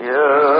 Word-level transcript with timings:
Yeah. 0.00 0.57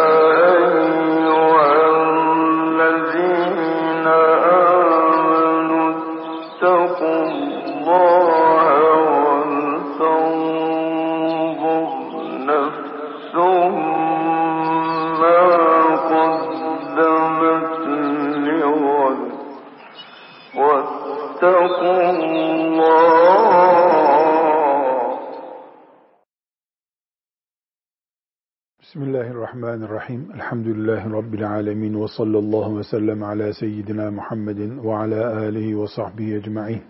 Elhamdülillahi 30.39 31.13
Rabbil 31.13 31.51
alemin 31.51 32.03
ve 32.03 32.09
sallallahu 32.09 32.79
ve 32.79 32.85
sellem 32.85 33.23
ala 33.23 33.53
seyyidina 33.53 34.11
Muhammedin 34.11 34.85
ve 34.85 34.97
ala 34.97 35.37
alihi 35.39 35.81
ve 35.81 35.87
sahbihi 35.87 36.35
ecma'in. 36.35 36.83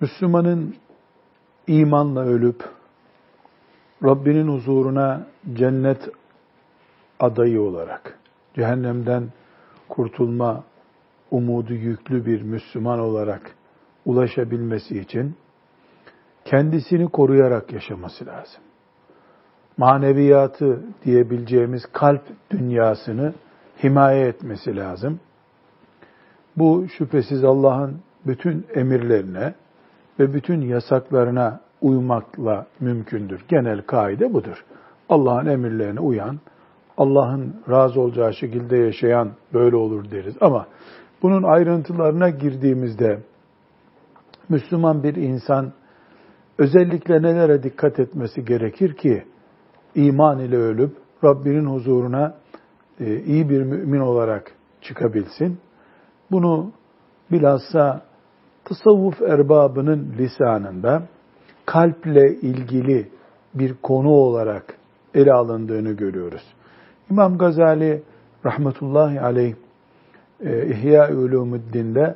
Müslümanın 0.00 0.74
imanla 1.66 2.20
ölüp 2.20 2.64
Rabbinin 4.04 4.48
huzuruna 4.48 5.26
cennet 5.54 6.08
adayı 7.20 7.60
olarak 7.62 8.18
cehennemden 8.54 9.32
kurtulma 9.88 10.64
umudu 11.30 11.74
yüklü 11.74 12.26
bir 12.26 12.42
Müslüman 12.42 12.98
olarak 12.98 13.56
ulaşabilmesi 14.04 14.98
için 14.98 15.36
kendisini 16.44 17.08
koruyarak 17.08 17.72
yaşaması 17.72 18.26
lazım 18.26 18.65
maneviyatı 19.76 20.80
diyebileceğimiz 21.04 21.82
kalp 21.92 22.22
dünyasını 22.50 23.34
himaye 23.84 24.26
etmesi 24.26 24.76
lazım. 24.76 25.20
Bu 26.56 26.86
şüphesiz 26.98 27.44
Allah'ın 27.44 27.96
bütün 28.26 28.66
emirlerine 28.74 29.54
ve 30.18 30.34
bütün 30.34 30.60
yasaklarına 30.60 31.60
uymakla 31.80 32.66
mümkündür. 32.80 33.44
Genel 33.48 33.82
kaide 33.82 34.32
budur. 34.32 34.64
Allah'ın 35.08 35.46
emirlerine 35.46 36.00
uyan, 36.00 36.38
Allah'ın 36.96 37.54
razı 37.70 38.00
olacağı 38.00 38.34
şekilde 38.34 38.76
yaşayan 38.76 39.30
böyle 39.54 39.76
olur 39.76 40.10
deriz. 40.10 40.34
Ama 40.40 40.66
bunun 41.22 41.42
ayrıntılarına 41.42 42.30
girdiğimizde 42.30 43.18
Müslüman 44.48 45.02
bir 45.02 45.14
insan 45.14 45.72
özellikle 46.58 47.22
nelere 47.22 47.62
dikkat 47.62 48.00
etmesi 48.00 48.44
gerekir 48.44 48.94
ki 48.94 49.24
iman 49.96 50.38
ile 50.38 50.56
ölüp 50.56 50.96
Rabbinin 51.24 51.66
huzuruna 51.66 52.34
e, 53.00 53.16
iyi 53.16 53.48
bir 53.48 53.62
mümin 53.62 54.00
olarak 54.00 54.52
çıkabilsin. 54.80 55.58
Bunu 56.30 56.72
bilhassa 57.32 58.02
tasavvuf 58.64 59.22
erbabının 59.22 60.14
lisanında 60.18 61.02
kalple 61.66 62.34
ilgili 62.34 63.08
bir 63.54 63.74
konu 63.82 64.10
olarak 64.10 64.74
ele 65.14 65.32
alındığını 65.32 65.92
görüyoruz. 65.92 66.42
İmam 67.10 67.38
Gazali 67.38 68.02
rahmetullahi 68.46 69.20
aleyh 69.20 69.54
e, 70.40 70.66
İhya 70.66 71.10
Ulumuddin'de 71.10 72.14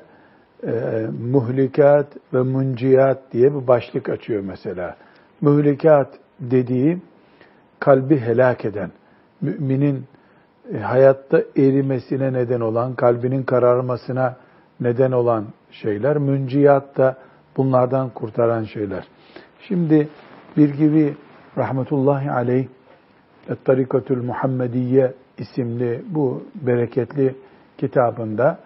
e, 0.66 1.06
muhlikat 1.30 2.06
ve 2.34 2.42
munciyat 2.42 3.32
diye 3.32 3.54
bir 3.54 3.66
başlık 3.66 4.08
açıyor 4.08 4.42
mesela. 4.42 4.96
Muhlikat 5.40 6.18
dediği 6.40 6.98
kalbi 7.80 8.20
helak 8.20 8.64
eden, 8.64 8.90
müminin 9.40 10.04
e, 10.74 10.78
hayatta 10.78 11.42
erimesine 11.56 12.32
neden 12.32 12.60
olan, 12.60 12.94
kalbinin 12.94 13.42
kararmasına 13.42 14.36
neden 14.80 15.12
olan 15.12 15.46
şeyler, 15.70 16.19
münciyat 16.19 16.96
da 16.96 17.16
bunlardan 17.56 18.10
kurtaran 18.10 18.64
şeyler. 18.64 19.04
Şimdi 19.69 20.08
bir 20.56 20.74
gibi 20.74 21.16
rahmetullahi 21.58 22.30
aleyh 22.30 22.66
Tarikatül 23.64 24.22
Muhammediye 24.22 25.12
isimli 25.38 26.04
bu 26.08 26.44
bereketli 26.54 27.36
kitabında 27.78 28.58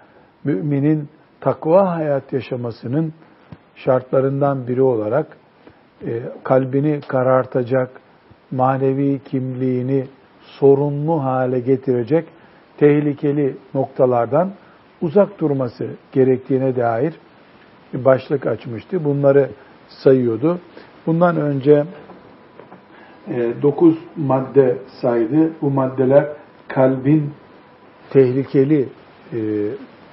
müminin 0.44 1.08
takva 1.40 1.96
hayat 1.96 2.32
yaşamasının 2.32 3.12
şartlarından 3.74 4.66
biri 4.66 4.82
olarak 4.82 5.36
e, 6.06 6.22
kalbini 6.44 7.00
karartacak, 7.08 7.90
manevi 8.54 9.20
kimliğini 9.24 10.04
sorunlu 10.40 11.24
hale 11.24 11.60
getirecek 11.60 12.24
tehlikeli 12.76 13.56
noktalardan 13.74 14.50
uzak 15.00 15.40
durması 15.40 15.86
gerektiğine 16.12 16.76
dair 16.76 17.14
bir 17.94 18.04
başlık 18.04 18.46
açmıştı. 18.46 19.04
Bunları 19.04 19.50
sayıyordu. 19.88 20.58
Bundan 21.06 21.36
önce 21.36 21.84
e, 23.28 23.52
dokuz 23.62 23.94
madde 24.16 24.78
saydı. 25.00 25.52
Bu 25.62 25.70
maddeler 25.70 26.26
kalbin 26.68 27.30
tehlikeli 28.10 28.88
e, 29.32 29.38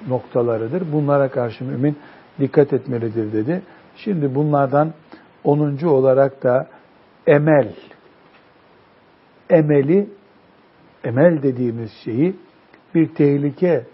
noktalarıdır. 0.08 0.84
Bunlara 0.92 1.28
karşı 1.28 1.64
mümin 1.64 1.96
dikkat 2.40 2.74
etmelidir 2.74 3.34
dedi. 3.34 3.62
Şimdi 3.96 4.36
bunlardan 4.36 4.94
onuncu 5.44 5.90
olarak 5.90 6.44
da 6.44 6.68
emel 7.28 7.68
emeli, 9.52 10.10
emel 11.04 11.44
dediğimiz 11.44 11.92
şeyi 12.04 12.36
bir 12.96 13.08
tehlike 13.16 13.86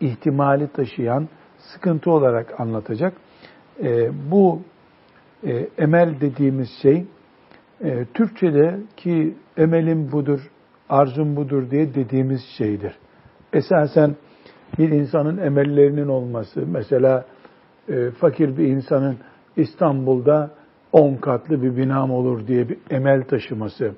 ihtimali 0.00 0.68
taşıyan 0.68 1.28
sıkıntı 1.58 2.10
olarak 2.10 2.60
anlatacak. 2.60 3.12
E, 3.82 4.10
bu 4.30 4.62
e, 5.46 5.68
emel 5.78 6.20
dediğimiz 6.20 6.68
şey 6.82 7.04
e, 7.84 8.04
Türkçe'de 8.14 8.80
ki 8.96 9.34
emelim 9.56 10.12
budur, 10.12 10.50
arzum 10.88 11.36
budur 11.36 11.70
diye 11.70 11.94
dediğimiz 11.94 12.40
şeydir. 12.58 12.98
Esasen 13.52 14.16
bir 14.78 14.88
insanın 14.88 15.38
emellerinin 15.38 16.08
olması, 16.08 16.66
mesela 16.66 17.24
e, 17.88 18.10
fakir 18.10 18.58
bir 18.58 18.66
insanın 18.66 19.16
İstanbul'da 19.56 20.50
on 20.92 21.14
katlı 21.14 21.62
bir 21.62 21.76
binam 21.76 22.10
olur 22.10 22.46
diye 22.46 22.68
bir 22.68 22.78
emel 22.90 23.22
taşıması, 23.22 23.94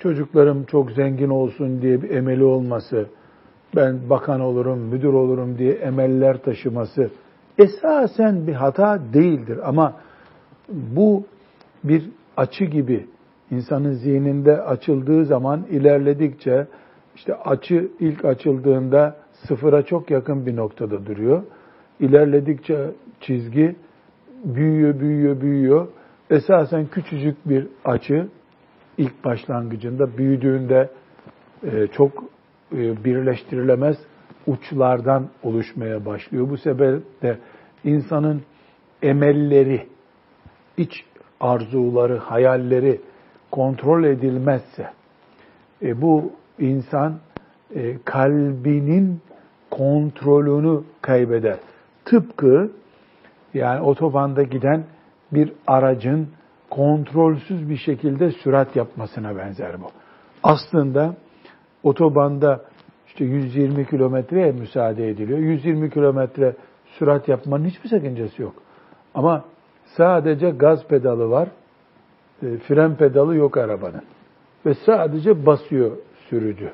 çocuklarım 0.00 0.64
çok 0.64 0.90
zengin 0.90 1.28
olsun 1.28 1.82
diye 1.82 2.02
bir 2.02 2.10
emeli 2.10 2.44
olması, 2.44 3.06
ben 3.76 4.10
bakan 4.10 4.40
olurum, 4.40 4.78
müdür 4.78 5.12
olurum 5.12 5.58
diye 5.58 5.72
emeller 5.72 6.42
taşıması 6.42 7.10
esasen 7.58 8.46
bir 8.46 8.52
hata 8.52 9.00
değildir. 9.14 9.58
Ama 9.64 9.96
bu 10.68 11.24
bir 11.84 12.10
açı 12.36 12.64
gibi 12.64 13.06
insanın 13.50 13.92
zihninde 13.92 14.62
açıldığı 14.62 15.24
zaman 15.24 15.66
ilerledikçe 15.70 16.66
işte 17.14 17.34
açı 17.34 17.88
ilk 18.00 18.24
açıldığında 18.24 19.16
sıfıra 19.32 19.82
çok 19.82 20.10
yakın 20.10 20.46
bir 20.46 20.56
noktada 20.56 21.06
duruyor. 21.06 21.42
İlerledikçe 22.00 22.90
çizgi 23.20 23.76
büyüyor, 24.44 25.00
büyüyor, 25.00 25.40
büyüyor. 25.40 25.88
Esasen 26.30 26.86
küçücük 26.86 27.48
bir 27.48 27.66
açı 27.84 28.28
ilk 29.00 29.24
başlangıcında 29.24 30.18
büyüdüğünde 30.18 30.88
e, 31.64 31.86
çok 31.86 32.24
e, 32.72 33.04
birleştirilemez 33.04 33.96
uçlardan 34.46 35.28
oluşmaya 35.42 36.06
başlıyor. 36.06 36.50
Bu 36.50 36.56
sebeple 36.56 37.38
insanın 37.84 38.42
emelleri, 39.02 39.86
iç 40.76 41.04
arzuları, 41.40 42.18
hayalleri 42.18 43.00
kontrol 43.50 44.04
edilmezse 44.04 44.90
e, 45.82 46.02
bu 46.02 46.32
insan 46.58 47.18
kalbinin 48.04 49.20
kontrolünü 49.70 50.82
kaybeder. 51.02 51.56
Tıpkı 52.04 52.70
yani 53.54 53.80
otobanda 53.80 54.42
giden 54.42 54.84
bir 55.32 55.52
aracın 55.66 56.28
kontrolsüz 56.70 57.70
bir 57.70 57.76
şekilde 57.76 58.30
sürat 58.30 58.76
yapmasına 58.76 59.36
benzer 59.36 59.80
bu. 59.80 59.86
Aslında 60.42 61.16
otobanda 61.82 62.64
işte 63.06 63.24
120 63.24 63.86
kilometreye 63.86 64.52
müsaade 64.52 65.08
ediliyor. 65.08 65.38
120 65.38 65.90
kilometre 65.90 66.56
sürat 66.98 67.28
yapmanın 67.28 67.64
hiçbir 67.64 67.88
sakıncası 67.88 68.42
yok. 68.42 68.54
Ama 69.14 69.44
sadece 69.96 70.50
gaz 70.50 70.86
pedalı 70.88 71.30
var, 71.30 71.48
e, 72.42 72.56
fren 72.56 72.96
pedalı 72.96 73.36
yok 73.36 73.56
arabanın. 73.56 74.02
Ve 74.66 74.74
sadece 74.86 75.46
basıyor 75.46 75.96
sürücü. 76.28 76.72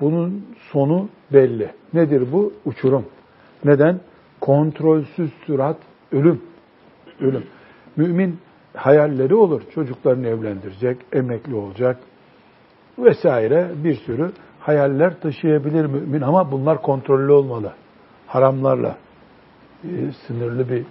Bunun 0.00 0.46
sonu 0.72 1.08
belli. 1.32 1.70
Nedir 1.94 2.32
bu? 2.32 2.52
Uçurum. 2.64 3.04
Neden? 3.64 4.00
Kontrolsüz 4.40 5.30
sürat 5.46 5.76
ölüm. 6.12 6.42
Ölüm. 7.20 7.44
Mümin 7.96 8.38
hayalleri 8.74 9.34
olur. 9.34 9.62
Çocuklarını 9.74 10.26
evlendirecek, 10.26 10.98
emekli 11.12 11.54
olacak 11.54 11.98
vesaire 12.98 13.70
bir 13.84 13.94
sürü 13.94 14.32
hayaller 14.60 15.20
taşıyabilir 15.20 15.86
mümin 15.86 16.20
ama 16.20 16.52
bunlar 16.52 16.82
kontrollü 16.82 17.32
olmalı. 17.32 17.72
Haramlarla 18.26 18.96
e, 19.84 19.88
sınırlı 20.26 20.68
bir 20.68 20.84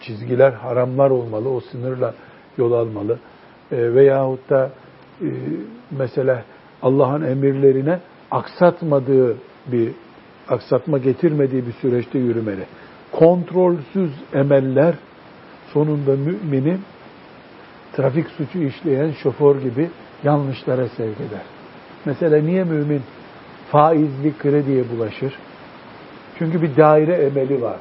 çizgiler, 0.00 0.52
haramlar 0.52 1.10
olmalı. 1.10 1.48
O 1.48 1.60
sınırla 1.60 2.14
yol 2.58 2.72
almalı. 2.72 3.18
E, 3.72 3.94
veyahut 3.94 4.50
da 4.50 4.70
e, 5.20 5.28
mesela 5.90 6.44
Allah'ın 6.82 7.22
emirlerine 7.22 8.00
aksatmadığı 8.30 9.36
bir 9.66 9.92
aksatma 10.48 10.98
getirmediği 10.98 11.66
bir 11.66 11.72
süreçte 11.72 12.18
yürümeli. 12.18 12.66
Kontrolsüz 13.12 14.10
emeller 14.32 14.94
sonunda 15.72 16.16
mümini 16.16 16.78
trafik 17.96 18.28
suçu 18.28 18.58
işleyen 18.58 19.10
şoför 19.10 19.62
gibi 19.62 19.90
yanlışlara 20.24 20.88
sevk 20.88 21.16
eder. 21.20 21.42
Mesela 22.04 22.42
niye 22.42 22.64
mümin 22.64 23.02
faizli 23.70 24.38
krediye 24.38 24.84
bulaşır? 24.90 25.34
Çünkü 26.38 26.62
bir 26.62 26.76
daire 26.76 27.12
emeli 27.12 27.62
vardır. 27.62 27.80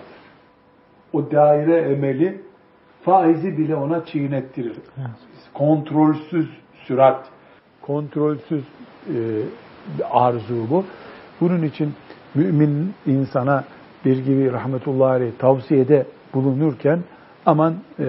O 1.13 1.31
daire 1.31 1.77
emeli 1.77 2.42
faizi 3.01 3.57
bile 3.57 3.75
ona 3.75 4.06
çiğnettirir. 4.06 4.77
Kontrolsüz 5.54 6.50
sürat, 6.88 7.30
kontrolsüz 7.81 8.63
e, 9.07 9.15
arzu 10.10 10.69
bu. 10.69 10.86
Bunun 11.42 11.63
için 11.63 11.94
mümin 12.36 12.94
insana 13.06 13.63
bir 14.06 14.18
gibi 14.18 14.51
rahmetullahi 14.51 15.12
aleyh 15.12 15.31
tavsiyede 15.39 16.06
bulunurken 16.33 17.00
aman 17.45 17.75
e, 17.99 18.05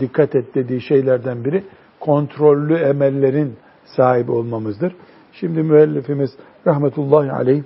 dikkat 0.00 0.34
et 0.34 0.54
dediği 0.54 0.80
şeylerden 0.80 1.44
biri 1.44 1.64
kontrollü 2.00 2.74
emellerin 2.74 3.56
sahibi 3.84 4.30
olmamızdır. 4.30 4.94
Şimdi 5.32 5.62
müellifimiz 5.62 6.30
rahmetullahi 6.66 7.32
aleyh 7.32 7.62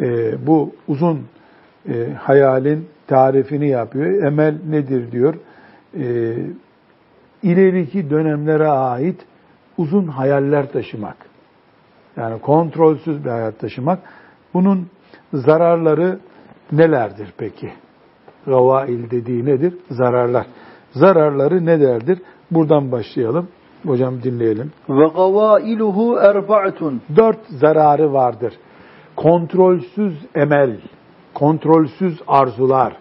e, 0.00 0.34
bu 0.46 0.74
uzun 0.88 1.26
e, 1.88 2.12
hayalin 2.12 2.88
tarifini 3.06 3.68
yapıyor. 3.68 4.22
Emel 4.22 4.58
nedir 4.68 5.12
diyor. 5.12 5.34
E, 5.98 6.36
ileriki 7.42 8.10
dönemlere 8.10 8.68
ait 8.68 9.20
uzun 9.78 10.06
hayaller 10.06 10.72
taşımak. 10.72 11.16
Yani 12.16 12.40
kontrolsüz 12.40 13.24
bir 13.24 13.30
hayat 13.30 13.58
taşımak. 13.58 13.98
Bunun 14.54 14.88
zararları 15.32 16.18
nelerdir 16.72 17.34
peki? 17.38 17.72
Gavail 18.46 19.10
dediği 19.10 19.44
nedir? 19.44 19.74
Zararlar. 19.90 20.46
Zararları 20.90 21.66
nelerdir? 21.66 22.18
Buradan 22.50 22.92
başlayalım. 22.92 23.48
Hocam 23.86 24.22
dinleyelim. 24.22 24.72
Ve 24.88 25.06
gavailuhu 25.06 26.18
erba'tun. 26.18 27.02
Dört 27.16 27.46
zararı 27.48 28.12
vardır. 28.12 28.52
Kontrolsüz 29.16 30.14
emel, 30.34 30.80
kontrolsüz 31.34 32.22
arzular, 32.26 32.96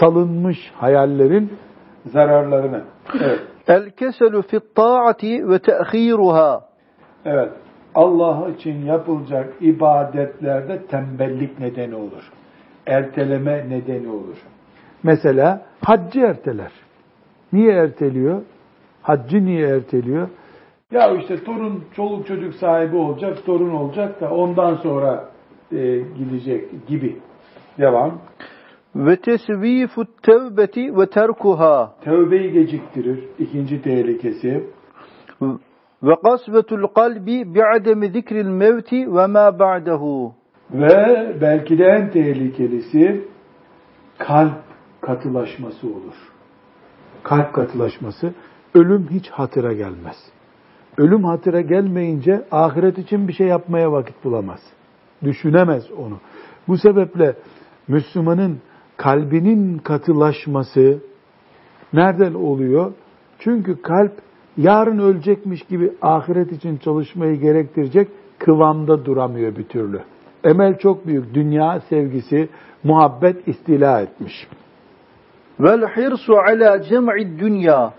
salınmış 0.00 0.58
hayallerin 0.74 1.52
zararlarını. 2.06 2.84
Evet. 3.20 3.40
El 3.68 3.90
keselu 3.90 4.42
fit 4.42 4.74
taati 4.74 5.48
ve 5.48 5.58
te'khiruha. 5.58 6.60
Evet. 7.24 7.52
Allah 7.94 8.48
için 8.58 8.86
yapılacak 8.86 9.54
ibadetlerde 9.60 10.86
tembellik 10.86 11.60
nedeni 11.60 11.94
olur. 11.94 12.32
Erteleme 12.86 13.68
nedeni 13.68 14.08
olur. 14.08 14.36
Mesela 15.02 15.62
haccı 15.80 16.20
erteler. 16.20 16.72
Niye 17.52 17.72
erteliyor? 17.72 18.42
Haccı 19.02 19.44
niye 19.44 19.68
erteliyor? 19.68 20.28
Ya 20.90 21.14
işte 21.14 21.44
torun, 21.44 21.84
çoluk 21.96 22.26
çocuk 22.26 22.54
sahibi 22.54 22.96
olacak, 22.96 23.46
torun 23.46 23.70
olacak 23.70 24.20
da 24.20 24.30
ondan 24.30 24.74
sonra 24.74 25.28
e, 25.72 25.98
gidecek 26.18 26.86
gibi. 26.86 27.16
Devam. 27.78 28.18
Ve 28.96 29.16
tesvifut 29.16 30.22
tevbeti 30.22 30.96
ve 30.96 31.06
terkuha. 31.06 31.94
Tevbeyi 32.04 32.52
geciktirir. 32.52 33.24
İkinci 33.38 33.82
tehlikesi. 33.82 34.64
Ve 36.02 36.14
kasvetul 36.24 36.86
kalbi 36.86 37.54
bi'ademi 37.54 38.08
zikril 38.08 38.46
mevti 38.46 39.14
ve 39.14 39.26
ma 39.26 39.58
ba'dehu. 39.58 40.34
Ve 40.70 41.36
belki 41.40 41.78
de 41.78 41.84
en 41.84 42.10
tehlikelisi 42.10 43.24
kalp 44.18 44.69
katılaşması 45.00 45.86
olur. 45.86 46.14
Kalp 47.22 47.52
katılaşması. 47.52 48.34
Ölüm 48.74 49.08
hiç 49.10 49.30
hatıra 49.30 49.72
gelmez. 49.72 50.16
Ölüm 50.98 51.24
hatıra 51.24 51.60
gelmeyince 51.60 52.44
ahiret 52.50 52.98
için 52.98 53.28
bir 53.28 53.32
şey 53.32 53.46
yapmaya 53.46 53.92
vakit 53.92 54.24
bulamaz. 54.24 54.60
Düşünemez 55.24 55.90
onu. 55.90 56.18
Bu 56.68 56.78
sebeple 56.78 57.36
Müslümanın 57.88 58.58
kalbinin 58.96 59.78
katılaşması 59.78 60.98
nereden 61.92 62.34
oluyor? 62.34 62.92
Çünkü 63.38 63.82
kalp 63.82 64.12
yarın 64.56 64.98
ölecekmiş 64.98 65.62
gibi 65.62 65.92
ahiret 66.02 66.52
için 66.52 66.76
çalışmayı 66.76 67.40
gerektirecek 67.40 68.08
kıvamda 68.38 69.04
duramıyor 69.04 69.56
bir 69.56 69.64
türlü. 69.64 70.00
Emel 70.44 70.78
çok 70.78 71.06
büyük. 71.06 71.34
Dünya 71.34 71.80
sevgisi, 71.88 72.48
muhabbet 72.84 73.48
istila 73.48 74.00
etmiş. 74.00 74.48
Vel 75.60 75.80
hirsu 75.80 76.34
ala 76.36 76.82
cem'i 76.82 77.38
dünya. 77.38 77.94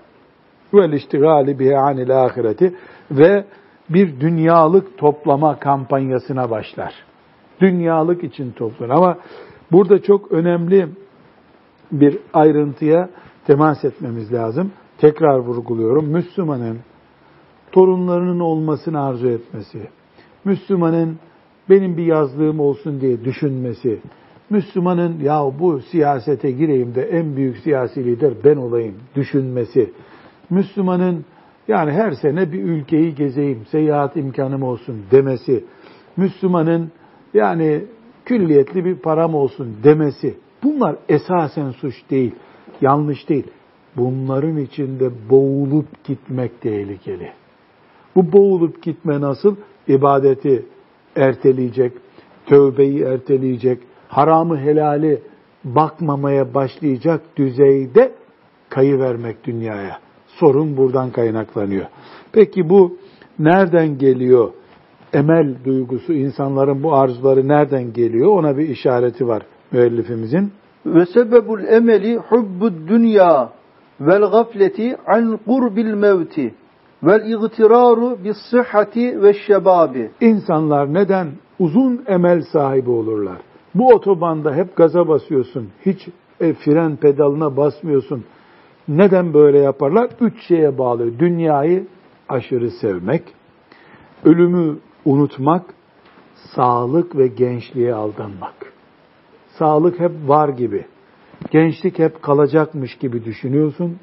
Vel 0.74 0.92
iştigali 0.94 1.60
bihe 1.60 1.78
anil 1.78 2.24
ahireti 2.24 2.75
ve 3.12 3.46
bir 3.90 4.19
dünyalık 4.19 4.98
toplama 4.98 5.60
kampanyasına 5.60 6.50
başlar. 6.50 6.94
Dünyalık 7.62 8.24
için 8.24 8.52
toplanır. 8.52 8.90
Ama 8.90 9.18
burada 9.72 10.04
çok 10.04 10.31
önemli 10.31 10.90
bir 11.92 12.18
ayrıntıya 12.34 13.10
temas 13.48 13.86
etmemiz 13.86 14.34
lazım. 14.34 14.72
Tekrar 14.98 15.38
vurguluyorum. 15.38 16.06
Müslümanın 16.06 16.80
torunlarının 17.72 18.40
olmasını 18.40 19.04
arzu 19.04 19.28
etmesi, 19.28 19.88
Müslümanın 20.46 21.19
benim 21.69 21.98
bir 21.98 22.06
yazlığım 22.06 22.60
olsun 22.60 23.02
diye 23.02 23.25
düşünmesi, 23.25 24.00
Müslümanın 24.51 25.19
ya 25.19 25.51
bu 25.59 25.80
siyasete 25.80 26.51
gireyim 26.51 26.95
de 26.95 27.01
en 27.01 27.36
büyük 27.36 27.57
siyasi 27.57 28.06
lider 28.06 28.33
ben 28.44 28.56
olayım 28.56 28.95
düşünmesi, 29.15 29.92
Müslümanın 30.50 31.25
yani 31.68 31.92
her 31.92 32.12
sene 32.12 32.51
bir 32.51 32.63
ülkeyi 32.63 33.15
gezeyim, 33.15 33.65
seyahat 33.65 34.18
imkanım 34.18 34.64
olsun 34.64 35.02
demesi, 35.11 35.64
Müslümanın 36.18 36.92
yani 37.33 37.85
külliyetli 38.26 38.85
bir 38.85 38.95
param 38.95 39.35
olsun 39.35 39.76
demesi, 39.83 40.37
bunlar 40.64 40.95
esasen 41.09 41.71
suç 41.71 41.95
değil, 42.09 42.35
yanlış 42.81 43.30
değil. 43.30 43.47
Bunların 43.97 44.57
içinde 44.57 45.09
boğulup 45.30 46.04
gitmek 46.04 46.61
tehlikeli. 46.61 47.31
Bu 48.16 48.31
boğulup 48.31 48.83
gitme 48.83 49.21
nasıl? 49.21 49.56
İbadeti 49.87 50.66
erteleyecek, 51.16 51.94
tövbeyi 52.45 53.02
erteleyecek, 53.02 53.80
haramı 54.11 54.57
helali 54.57 55.21
bakmamaya 55.63 56.53
başlayacak 56.53 57.21
düzeyde 57.37 58.11
kayı 58.69 58.99
vermek 58.99 59.44
dünyaya. 59.44 59.99
Sorun 60.27 60.77
buradan 60.77 61.11
kaynaklanıyor. 61.11 61.85
Peki 62.31 62.69
bu 62.69 62.97
nereden 63.39 63.97
geliyor? 63.97 64.51
Emel 65.13 65.56
duygusu, 65.65 66.13
insanların 66.13 66.83
bu 66.83 66.95
arzuları 66.95 67.47
nereden 67.47 67.94
geliyor? 67.94 68.31
Ona 68.31 68.57
bir 68.57 68.69
işareti 68.69 69.27
var 69.27 69.44
müellifimizin. 69.71 70.51
Ve 70.85 71.06
sebebul 71.06 71.63
emeli 71.63 72.18
hubbud 72.18 72.87
dünya 72.87 73.49
vel 74.01 74.21
gafleti 74.21 74.97
an 75.07 75.39
kurbil 75.45 75.94
mevti 75.94 76.53
vel 77.03 77.31
igtiraru 77.31 78.23
bis 78.23 78.37
sıhhati 78.51 79.21
ve 79.23 79.33
şebabi. 79.33 80.11
İnsanlar 80.21 80.94
neden 80.94 81.27
uzun 81.59 82.03
emel 82.07 82.41
sahibi 82.41 82.89
olurlar? 82.89 83.51
Bu 83.75 83.87
otobanda 83.87 84.56
hep 84.56 84.75
gaza 84.75 85.07
basıyorsun, 85.07 85.69
hiç 85.85 86.07
e, 86.40 86.54
fren 86.54 86.95
pedalına 86.95 87.57
basmıyorsun. 87.57 88.23
Neden 88.87 89.33
böyle 89.33 89.59
yaparlar? 89.59 90.09
Üç 90.21 90.47
şeye 90.47 90.78
bağlı. 90.78 91.19
Dünyayı 91.19 91.87
aşırı 92.30 92.71
sevmek, 92.71 93.23
ölümü 94.25 94.78
unutmak, 95.06 95.73
sağlık 96.56 97.18
ve 97.18 97.28
gençliğe 97.28 97.94
aldanmak. 97.94 98.73
Sağlık 99.59 99.99
hep 99.99 100.11
var 100.25 100.49
gibi. 100.49 100.85
Gençlik 101.51 101.99
hep 101.99 102.21
kalacakmış 102.21 102.97
gibi 102.97 103.25
düşünüyorsun. 103.25 103.97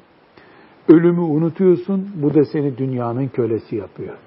Ölümü 0.87 1.21
unutuyorsun. 1.21 2.09
Bu 2.15 2.33
da 2.33 2.45
seni 2.45 2.77
dünyanın 2.77 3.27
kölesi 3.27 3.75
yapıyor. 3.75 4.17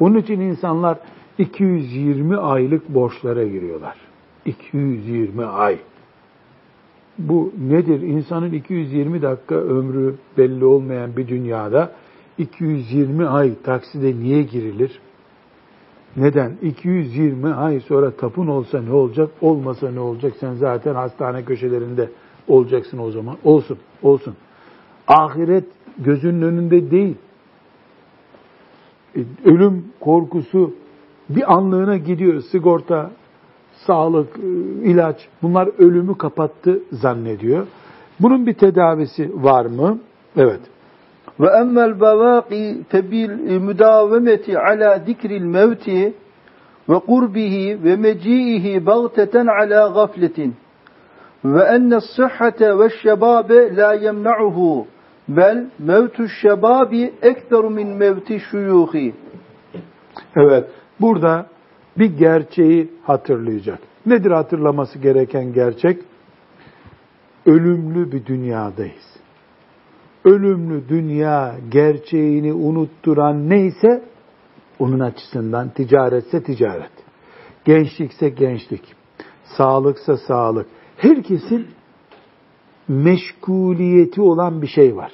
Bunun 0.00 0.18
için 0.18 0.40
insanlar 0.40 0.98
220 1.38 2.36
aylık 2.36 2.88
borçlara 2.88 3.44
giriyorlar. 3.44 4.07
220 4.44 5.44
ay. 5.44 5.78
bu 7.18 7.52
nedir? 7.68 8.02
İnsanın 8.02 8.52
220 8.52 9.22
dakika 9.22 9.54
ömrü 9.54 10.14
belli 10.38 10.64
olmayan 10.64 11.16
bir 11.16 11.28
dünyada 11.28 11.92
220 12.38 13.26
ay 13.26 13.52
takside 13.62 14.16
niye 14.16 14.42
girilir? 14.42 15.00
Neden? 16.16 16.52
220 16.62 17.54
ay 17.54 17.80
sonra 17.80 18.10
tapun 18.10 18.46
olsa 18.46 18.82
ne 18.82 18.92
olacak, 18.92 19.30
olmasa 19.40 19.90
ne 19.90 20.00
olacak? 20.00 20.32
Sen 20.40 20.54
zaten 20.54 20.94
hastane 20.94 21.44
köşelerinde 21.44 22.10
olacaksın 22.48 22.98
o 22.98 23.10
zaman. 23.10 23.36
Olsun, 23.44 23.78
olsun. 24.02 24.34
Ahiret 25.08 25.64
gözünün 25.98 26.42
önünde 26.42 26.90
değil. 26.90 27.14
E, 29.16 29.20
ölüm 29.44 29.84
korkusu 30.00 30.74
bir 31.28 31.54
anlığına 31.54 31.96
gidiyor. 31.96 32.40
Sigorta, 32.40 33.10
sağlık, 33.86 34.36
e, 34.36 34.42
ilaç 34.84 35.16
bunlar 35.42 35.68
ölümü 35.78 36.18
kapattı 36.18 36.78
zannediyor. 36.92 37.66
Bunun 38.20 38.46
bir 38.46 38.54
tedavisi 38.54 39.42
var 39.42 39.66
mı? 39.66 39.98
Evet. 40.36 40.60
Ve 41.40 41.46
emmel 41.46 42.00
bevâki 42.00 42.84
febil 42.88 43.30
müdavemeti 43.58 44.58
ala 44.58 44.98
zikril 44.98 45.42
mevti 45.42 46.14
ve 46.88 46.98
kurbihi 46.98 47.84
ve 47.84 47.96
meci'ihi 47.96 48.86
bagteten 48.86 49.46
ala 49.46 49.88
gafletin 49.88 50.56
ve 51.44 51.62
enne 51.62 52.00
sıhhate 52.00 52.78
ve 52.78 52.90
şebabe 53.02 53.76
la 53.76 53.94
yemna'uhu 53.94 54.86
bel 55.28 55.66
mevtu 55.78 56.28
şebabi 56.28 57.14
ekteru 57.22 57.70
min 57.70 57.88
mevti 57.88 58.40
şuyuhi. 58.40 59.14
Evet, 60.36 60.64
burada 61.00 61.46
bir 61.98 62.18
gerçeği 62.18 62.92
hatırlayacak. 63.02 63.78
Nedir 64.06 64.30
hatırlaması 64.30 64.98
gereken 64.98 65.52
gerçek? 65.52 66.02
Ölümlü 67.46 68.12
bir 68.12 68.26
dünyadayız. 68.26 69.18
Ölümlü 70.24 70.88
dünya 70.88 71.54
gerçeğini 71.70 72.52
unutturan 72.52 73.50
neyse 73.50 74.02
onun 74.78 75.00
açısından 75.00 75.68
ticaretse 75.68 76.42
ticaret, 76.42 76.92
gençlikse 77.64 78.28
gençlik, 78.28 78.94
sağlıksa 79.44 80.16
sağlık. 80.16 80.66
Herkesin 80.96 81.66
meşguliyeti 82.88 84.20
olan 84.20 84.62
bir 84.62 84.66
şey 84.66 84.96
var. 84.96 85.12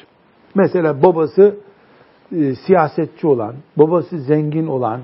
Mesela 0.55 1.03
babası 1.03 1.57
e, 2.33 2.55
siyasetçi 2.55 3.26
olan, 3.26 3.55
babası 3.76 4.19
zengin 4.19 4.67
olan, 4.67 5.00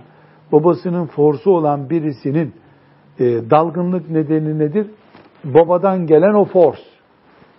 babasının 0.53 1.07
forsu 1.07 1.51
olan 1.51 1.91
birisinin 1.91 2.55
e, 3.19 3.25
dalgınlık 3.51 4.11
nedeni 4.11 4.59
nedir? 4.59 4.87
Babadan 5.45 6.07
gelen 6.07 6.35
o 6.35 6.45
fors. 6.45 6.81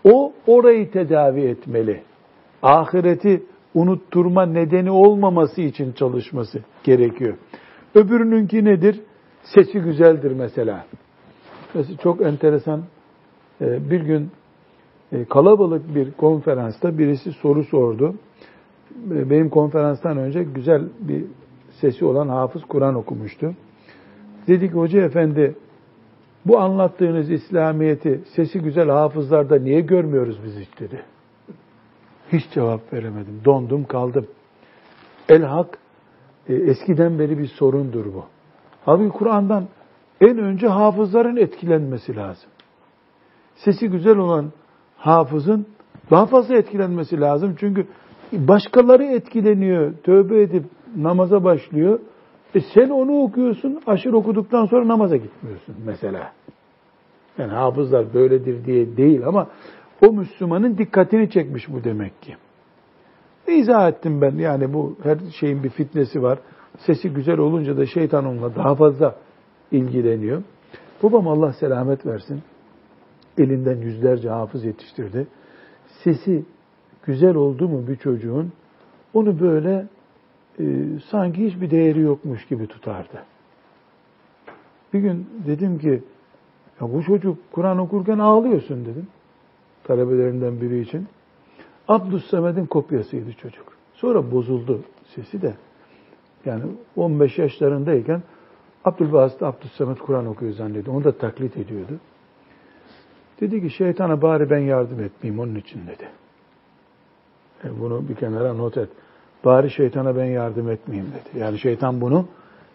O 0.03 0.33
orayı 0.47 0.91
tedavi 0.91 1.41
etmeli. 1.41 2.01
Ahireti 2.63 3.43
unutturma 3.73 4.45
nedeni 4.45 4.91
olmaması 4.91 5.61
için 5.61 5.91
çalışması 5.91 6.59
gerekiyor. 6.83 7.37
Öbürününki 7.95 8.65
nedir? 8.65 9.01
Sesi 9.43 9.79
güzeldir 9.79 10.31
mesela. 10.31 10.85
Mesela 11.73 11.97
çok 11.97 12.21
enteresan 12.21 12.83
e, 13.61 13.89
bir 13.89 14.01
gün 14.01 14.31
e, 15.11 15.25
kalabalık 15.25 15.95
bir 15.95 16.11
konferansta 16.11 16.97
birisi 16.97 17.31
soru 17.31 17.63
sordu. 17.63 18.15
E, 19.11 19.29
benim 19.29 19.49
konferanstan 19.49 20.17
önce 20.17 20.43
güzel 20.43 20.81
bir 20.99 21.25
sesi 21.81 22.05
olan 22.05 22.27
hafız 22.27 22.65
Kur'an 22.65 22.95
okumuştu. 22.95 23.53
Dedi 24.47 24.67
ki 24.67 24.73
hoca 24.73 25.01
efendi 25.01 25.55
bu 26.45 26.59
anlattığınız 26.59 27.31
İslamiyet'i 27.31 28.21
sesi 28.35 28.59
güzel 28.59 28.89
hafızlarda 28.89 29.59
niye 29.59 29.81
görmüyoruz 29.81 30.39
biz 30.45 30.55
hiç 30.59 30.79
dedi. 30.79 31.03
Hiç 32.31 32.49
cevap 32.53 32.93
veremedim. 32.93 33.41
Dondum 33.45 33.83
kaldım. 33.83 34.27
El 35.29 35.43
hak 35.43 35.77
e, 36.47 36.53
eskiden 36.53 37.19
beri 37.19 37.37
bir 37.37 37.47
sorundur 37.47 38.05
bu. 38.05 38.25
Halbuki 38.85 39.09
Kur'an'dan 39.09 39.67
en 40.21 40.37
önce 40.37 40.67
hafızların 40.67 41.35
etkilenmesi 41.35 42.15
lazım. 42.15 42.49
Sesi 43.55 43.89
güzel 43.89 44.17
olan 44.17 44.51
hafızın 44.97 45.67
daha 46.11 46.25
fazla 46.25 46.55
etkilenmesi 46.55 47.19
lazım. 47.19 47.55
Çünkü 47.59 47.87
başkaları 48.33 49.03
etkileniyor, 49.03 49.93
tövbe 50.03 50.41
edip 50.41 50.63
namaza 50.97 51.43
başlıyor. 51.43 51.99
E 52.55 52.59
sen 52.73 52.89
onu 52.89 53.23
okuyorsun, 53.23 53.81
aşırı 53.87 54.17
okuduktan 54.17 54.65
sonra 54.65 54.87
namaza 54.87 55.17
gitmiyorsun 55.17 55.75
mesela. 55.85 56.31
Yani 57.37 57.51
hafızlar 57.51 58.13
böyledir 58.13 58.65
diye 58.65 58.97
değil 58.97 59.27
ama 59.27 59.47
o 60.01 60.13
Müslümanın 60.13 60.77
dikkatini 60.77 61.29
çekmiş 61.29 61.69
bu 61.69 61.83
demek 61.83 62.21
ki. 62.21 62.35
İzah 63.47 63.89
ettim 63.89 64.21
ben 64.21 64.31
yani 64.31 64.73
bu 64.73 64.95
her 65.03 65.17
şeyin 65.39 65.63
bir 65.63 65.69
fitnesi 65.69 66.21
var. 66.21 66.39
Sesi 66.77 67.09
güzel 67.09 67.37
olunca 67.37 67.77
da 67.77 67.85
şeytan 67.85 68.25
onunla 68.25 68.55
daha 68.55 68.75
fazla 68.75 69.15
ilgileniyor. 69.71 70.43
Babam 71.03 71.27
Allah 71.27 71.53
selamet 71.53 72.05
versin. 72.05 72.41
Elinden 73.37 73.77
yüzlerce 73.77 74.29
hafız 74.29 74.65
yetiştirdi. 74.65 75.27
Sesi 76.03 76.45
güzel 77.03 77.35
oldu 77.35 77.67
mu 77.67 77.87
bir 77.87 77.95
çocuğun 77.95 78.51
onu 79.13 79.39
böyle 79.39 79.87
e, 80.59 80.63
sanki 81.09 81.45
hiçbir 81.45 81.71
değeri 81.71 81.99
yokmuş 81.99 82.45
gibi 82.45 82.67
tutardı. 82.67 83.23
Bir 84.93 84.99
gün 84.99 85.29
dedim 85.47 85.79
ki 85.79 86.03
ya 86.81 86.93
bu 86.93 87.03
çocuk 87.03 87.37
Kur'an 87.51 87.77
okurken 87.77 88.19
ağlıyorsun 88.19 88.85
dedim. 88.85 89.07
Talebelerinden 89.83 90.61
biri 90.61 90.79
için. 90.79 91.07
Abdüssamed'in 91.87 92.65
kopyasıydı 92.65 93.33
çocuk. 93.33 93.73
Sonra 93.93 94.31
bozuldu 94.31 94.81
sesi 95.15 95.41
de. 95.41 95.53
Yani 96.45 96.63
15 96.95 97.37
yaşlarındayken 97.37 98.21
Abdülbasit 98.85 99.43
Abdüssamed 99.43 99.97
Kur'an 99.97 100.25
okuyor 100.25 100.53
zannediyordu. 100.53 100.91
Onu 100.91 101.03
da 101.03 101.17
taklit 101.17 101.57
ediyordu. 101.57 101.99
Dedi 103.41 103.61
ki 103.61 103.69
şeytana 103.69 104.21
bari 104.21 104.49
ben 104.49 104.59
yardım 104.59 104.99
etmeyeyim 104.99 105.39
onun 105.39 105.55
için 105.55 105.81
dedi. 105.87 106.09
E 107.63 107.79
bunu 107.79 108.09
bir 108.09 108.15
kenara 108.15 108.53
not 108.53 108.77
et. 108.77 108.89
Bari 109.45 109.71
şeytana 109.71 110.15
ben 110.15 110.25
yardım 110.25 110.69
etmeyeyim 110.69 111.11
dedi. 111.11 111.43
Yani 111.43 111.59
şeytan 111.59 112.01
bunu 112.01 112.25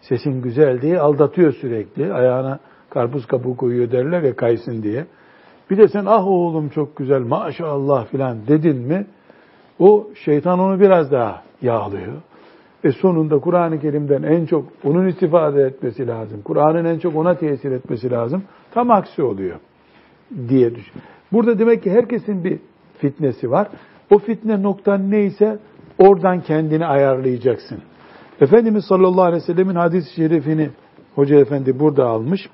sesin 0.01 0.43
güzel 0.43 0.83
diye 0.83 1.01
aldatıyor 1.01 1.53
sürekli. 1.53 2.13
Ayağına 2.13 2.59
karpuz 2.91 3.27
kabuğu 3.27 3.57
koyuyor 3.57 3.91
derler 3.91 4.23
ya 4.23 4.37
kaysın 4.37 4.83
diye. 4.83 5.07
Bir 5.71 5.79
de 5.79 5.89
sen 5.89 6.05
ah 6.07 6.27
oğlum 6.27 6.69
çok 6.69 6.97
güzel 6.97 7.21
maşallah 7.21 8.07
filan 8.07 8.47
dedin 8.49 8.77
mi 8.77 9.07
o 9.79 10.07
şeytan 10.25 10.59
onu 10.59 10.81
biraz 10.81 11.13
daha 11.13 11.43
yağlıyor. 11.63 12.13
Ve 12.85 12.93
sonunda 12.93 13.39
Kur'an-ı 13.39 13.81
Kerim'den 13.81 14.23
en 14.23 14.47
çok 14.47 14.65
onun 14.85 15.07
istifade 15.07 15.63
etmesi 15.63 16.07
lazım. 16.07 16.43
Kur'an'ın 16.43 16.85
en 16.85 16.99
çok 16.99 17.17
ona 17.17 17.35
tesir 17.35 17.71
etmesi 17.71 18.11
lazım. 18.11 18.43
Tam 18.71 18.91
aksi 18.91 19.23
oluyor 19.23 19.57
diye 20.49 20.75
düşün. 20.75 21.03
Burada 21.33 21.59
demek 21.59 21.83
ki 21.83 21.91
herkesin 21.91 22.45
bir 22.45 22.59
fitnesi 22.99 23.51
var. 23.51 23.69
O 24.11 24.19
fitne 24.19 24.63
noktan 24.63 25.11
neyse 25.11 25.59
oradan 25.99 26.41
kendini 26.41 26.87
ayarlayacaksın. 26.87 27.79
Efendimiz 28.41 28.85
sallallahu 28.85 29.23
aleyhi 29.23 29.43
ve 29.43 29.47
sellemin 29.47 29.75
hadis-i 29.75 30.15
şerifini 30.15 30.71
Hoca 31.15 31.37
Efendi 31.37 31.81
burada 31.81 32.07
almış. 32.07 32.51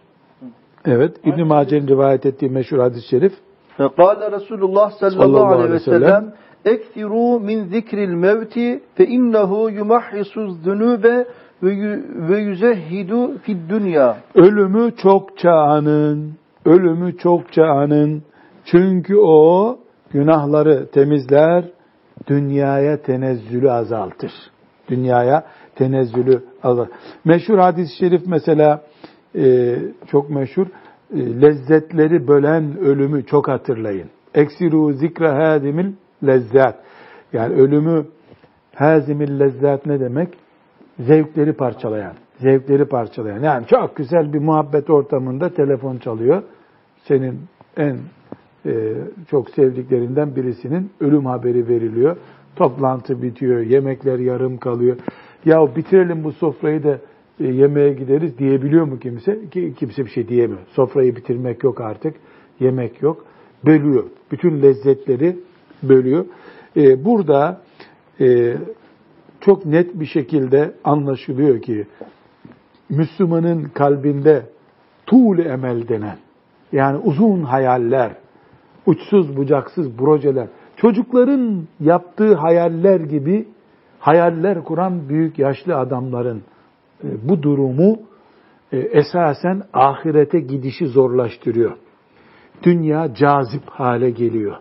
Evet, 0.86 1.16
İbn 1.24 1.46
Mace'nin 1.46 1.88
rivayet 1.88 2.26
ettiği 2.26 2.50
meşhur 2.50 2.78
hadis-i 2.78 3.08
şerif. 3.08 3.32
Kâle 3.76 4.32
Resulullah 4.32 4.90
sallallahu 4.90 5.46
aleyhi 5.46 5.72
ve 5.72 5.80
sellem 5.80 6.32
Ektiru 6.64 7.40
min 7.40 7.64
zikril 7.64 8.14
mevti 8.14 8.82
fe 8.94 9.06
innehu 9.06 9.70
yumahhisuz 9.70 10.62
zunube 10.62 11.26
ve 11.62 12.38
yüzehhidu 12.38 13.38
fid 13.38 13.56
dünya. 13.68 14.16
Ölümü 14.34 14.96
çokça 14.96 15.50
anın, 15.50 16.32
ölümü 16.64 17.16
çokça 17.16 17.64
anın. 17.64 18.22
Çünkü 18.64 19.16
o 19.16 19.78
günahları 20.10 20.86
temizler, 20.90 21.64
dünyaya 22.26 23.02
tenezzülü 23.02 23.70
azaltır. 23.70 24.32
Dünyaya 24.88 25.44
tenezzülü 25.74 26.44
azaltır. 26.62 26.94
Meşhur 27.24 27.58
hadis-i 27.58 27.96
şerif 27.96 28.22
mesela 28.26 28.84
e, 29.36 29.76
çok 30.06 30.30
meşhur. 30.30 30.66
E, 31.14 31.40
lezzetleri 31.42 32.28
bölen 32.28 32.78
ölümü 32.78 33.26
çok 33.26 33.48
hatırlayın. 33.48 34.10
Eksiru 34.34 34.92
zikra 34.92 35.52
hadimil 35.52 35.92
lezzat. 36.26 36.76
Yani 37.32 37.54
ölümü 37.54 38.06
hazimil 38.74 39.40
lezzat 39.40 39.86
ne 39.86 40.00
demek? 40.00 40.28
Zevkleri 40.98 41.52
parçalayan. 41.52 42.14
Zevkleri 42.38 42.84
parçalayan. 42.84 43.42
Yani 43.42 43.66
çok 43.66 43.96
güzel 43.96 44.32
bir 44.32 44.38
muhabbet 44.38 44.90
ortamında 44.90 45.54
telefon 45.54 45.98
çalıyor. 45.98 46.42
Senin 47.04 47.40
en 47.76 47.98
çok 49.30 49.50
sevdiklerinden 49.50 50.36
birisinin 50.36 50.90
ölüm 51.00 51.26
haberi 51.26 51.68
veriliyor. 51.68 52.16
Toplantı 52.56 53.22
bitiyor, 53.22 53.60
yemekler 53.60 54.18
yarım 54.18 54.58
kalıyor. 54.58 54.96
Ya 55.44 55.76
bitirelim 55.76 56.24
bu 56.24 56.32
sofrayı 56.32 56.82
da 56.82 56.98
e, 57.40 57.46
yemeğe 57.46 57.92
gideriz 57.92 58.38
diyebiliyor 58.38 58.84
mu 58.84 58.98
kimse? 58.98 59.48
Ki, 59.50 59.74
kimse 59.78 60.04
bir 60.04 60.10
şey 60.10 60.28
diyemiyor. 60.28 60.60
Sofrayı 60.66 61.16
bitirmek 61.16 61.64
yok 61.64 61.80
artık, 61.80 62.14
yemek 62.60 63.02
yok. 63.02 63.24
bölüyor. 63.66 64.04
Bütün 64.30 64.62
lezzetleri 64.62 65.36
bölüyor. 65.82 66.26
Ee, 66.76 67.04
burada 67.04 67.62
e, 68.20 68.56
çok 69.40 69.66
net 69.66 70.00
bir 70.00 70.06
şekilde 70.06 70.74
anlaşılıyor 70.84 71.62
ki 71.62 71.86
Müslümanın 72.88 73.64
kalbinde 73.64 74.42
tuğlu 75.06 75.42
emel 75.42 75.88
denen 75.88 76.16
yani 76.72 76.98
uzun 76.98 77.42
hayaller, 77.42 78.12
uçsuz 78.86 79.36
bucaksız 79.36 79.96
projeler, 79.96 80.48
çocukların 80.76 81.62
yaptığı 81.80 82.34
hayaller 82.34 83.00
gibi 83.00 83.48
hayaller 83.98 84.64
kuran 84.64 85.08
büyük 85.08 85.38
yaşlı 85.38 85.76
adamların 85.76 86.42
e, 87.04 87.28
bu 87.28 87.42
durumu 87.42 87.98
e, 88.72 88.78
esasen 88.78 89.62
ahirete 89.72 90.40
gidişi 90.40 90.86
zorlaştırıyor. 90.86 91.72
Dünya 92.62 93.14
cazip 93.14 93.62
hale 93.66 94.10
geliyor. 94.10 94.56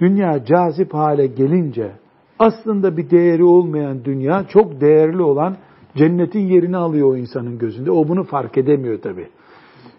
Dünya 0.00 0.44
cazip 0.44 0.94
hale 0.94 1.26
gelince 1.26 1.92
aslında 2.38 2.96
bir 2.96 3.10
değeri 3.10 3.44
olmayan 3.44 4.04
dünya 4.04 4.44
çok 4.48 4.80
değerli 4.80 5.22
olan 5.22 5.56
cennetin 5.96 6.40
yerini 6.40 6.76
alıyor 6.76 7.08
o 7.08 7.16
insanın 7.16 7.58
gözünde. 7.58 7.90
O 7.90 8.08
bunu 8.08 8.24
fark 8.24 8.58
edemiyor 8.58 9.00
tabi. 9.00 9.28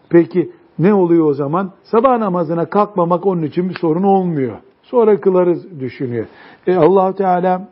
Peki 0.10 0.52
ne 0.80 0.94
oluyor 0.94 1.26
o 1.26 1.34
zaman? 1.34 1.72
Sabah 1.84 2.18
namazına 2.18 2.66
kalkmamak 2.66 3.26
onun 3.26 3.42
için 3.42 3.70
bir 3.70 3.76
sorun 3.76 4.04
olmuyor. 4.04 4.58
Sonra 4.84 5.22
kılarız 5.22 5.80
düşünüyor. 5.80 6.26
E 6.68 6.76
allah 6.76 7.16
Teala 7.16 7.68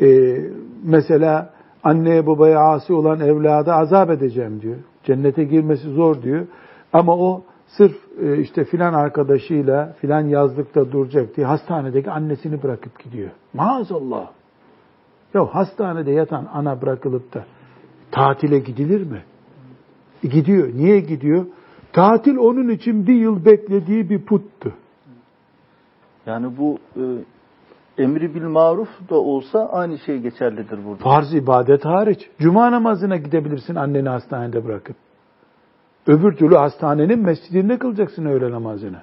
e, 0.00 0.36
mesela 0.84 1.50
anneye 1.84 2.26
babaya 2.26 2.60
asi 2.60 2.92
olan 2.92 3.20
evlada 3.20 3.74
azap 3.76 4.10
edeceğim 4.10 4.60
diyor. 4.62 4.76
Cennete 5.04 5.44
girmesi 5.44 5.88
zor 5.88 6.22
diyor. 6.22 6.46
Ama 6.92 7.16
o 7.16 7.42
sırf 7.66 7.96
e, 8.22 8.38
işte 8.38 8.64
filan 8.64 8.94
arkadaşıyla 8.94 9.92
filan 10.00 10.26
yazlıkta 10.26 10.92
duracak 10.92 11.36
diye 11.36 11.46
hastanedeki 11.46 12.10
annesini 12.10 12.62
bırakıp 12.62 12.98
gidiyor. 13.04 13.30
Maazallah. 13.54 14.30
Ya 15.34 15.54
hastanede 15.54 16.10
yatan 16.10 16.48
ana 16.52 16.82
bırakılıp 16.82 17.34
da 17.34 17.44
tatile 18.10 18.58
gidilir 18.58 19.10
mi? 19.10 19.22
E 20.24 20.28
gidiyor. 20.28 20.68
Niye 20.74 21.00
gidiyor? 21.00 21.46
Tatil 21.92 22.36
onun 22.36 22.68
için 22.68 23.06
bir 23.06 23.14
yıl 23.14 23.44
beklediği 23.44 24.10
bir 24.10 24.24
puttu. 24.24 24.72
Yani 26.26 26.56
bu 26.58 26.78
e, 26.96 27.02
emri 28.02 28.34
bil 28.34 28.42
maruf 28.42 28.88
da 29.10 29.14
olsa 29.14 29.68
aynı 29.72 29.98
şey 29.98 30.18
geçerlidir 30.18 30.84
burada. 30.84 31.04
Farz 31.04 31.34
ibadet 31.34 31.84
hariç. 31.84 32.30
Cuma 32.38 32.72
namazına 32.72 33.16
gidebilirsin 33.16 33.74
anneni 33.74 34.08
hastanede 34.08 34.64
bırakıp. 34.64 34.96
Öbür 36.06 36.36
türlü 36.36 36.56
hastanenin 36.56 37.18
mescidinde 37.18 37.78
kılacaksın 37.78 38.24
öğle 38.24 38.50
namazını. 38.50 39.02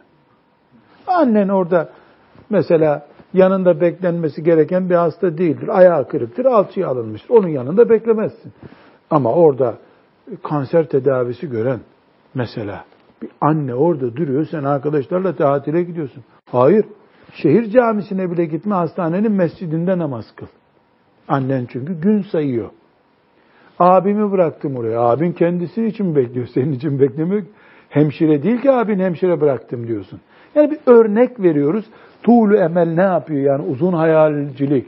Annen 1.08 1.50
orada 1.50 1.90
mesela 2.50 3.08
yanında 3.34 3.82
beklenmesi 3.82 4.44
gereken 4.44 4.90
bir 4.90 4.96
hasta 4.96 5.38
değildir. 5.38 5.68
Ayağı 5.78 6.08
kırıktır, 6.08 6.46
alçıya 6.46 6.88
alınmıştır. 6.88 7.30
Onun 7.30 7.48
yanında 7.48 7.90
beklemezsin. 7.90 8.54
Ama 9.10 9.34
orada 9.34 9.78
kanser 10.44 10.88
tedavisi 10.88 11.50
gören 11.50 11.80
mesela 12.38 12.86
bir 13.22 13.30
anne 13.42 13.76
orada 13.76 14.16
duruyor, 14.16 14.48
sen 14.52 14.64
arkadaşlarla 14.64 15.36
tatile 15.36 15.84
gidiyorsun. 15.84 16.24
Hayır, 16.52 16.86
şehir 17.34 17.70
camisine 17.70 18.32
bile 18.32 18.46
gitme, 18.46 18.76
hastanenin 18.76 19.32
mescidinde 19.32 19.98
namaz 19.98 20.26
kıl. 20.36 20.48
Annen 21.28 21.68
çünkü 21.70 22.02
gün 22.02 22.22
sayıyor. 22.22 22.70
Abimi 23.80 24.32
bıraktım 24.32 24.76
oraya. 24.76 25.02
Abin 25.02 25.32
kendisi 25.32 25.86
için 25.86 26.16
bekliyor, 26.16 26.48
senin 26.54 26.72
için 26.72 27.00
beklemiyor. 27.00 27.44
Hemşire 27.90 28.44
değil 28.44 28.62
ki 28.62 28.72
abin 28.72 29.00
hemşire 29.00 29.42
bıraktım 29.42 29.88
diyorsun. 29.88 30.20
Yani 30.56 30.72
bir 30.72 30.80
örnek 30.86 31.40
veriyoruz. 31.40 31.86
Tuğlu 32.24 32.56
emel 32.56 32.88
ne 32.88 33.02
yapıyor 33.02 33.42
yani 33.42 33.66
uzun 33.68 33.94
hayalcilik. 33.94 34.88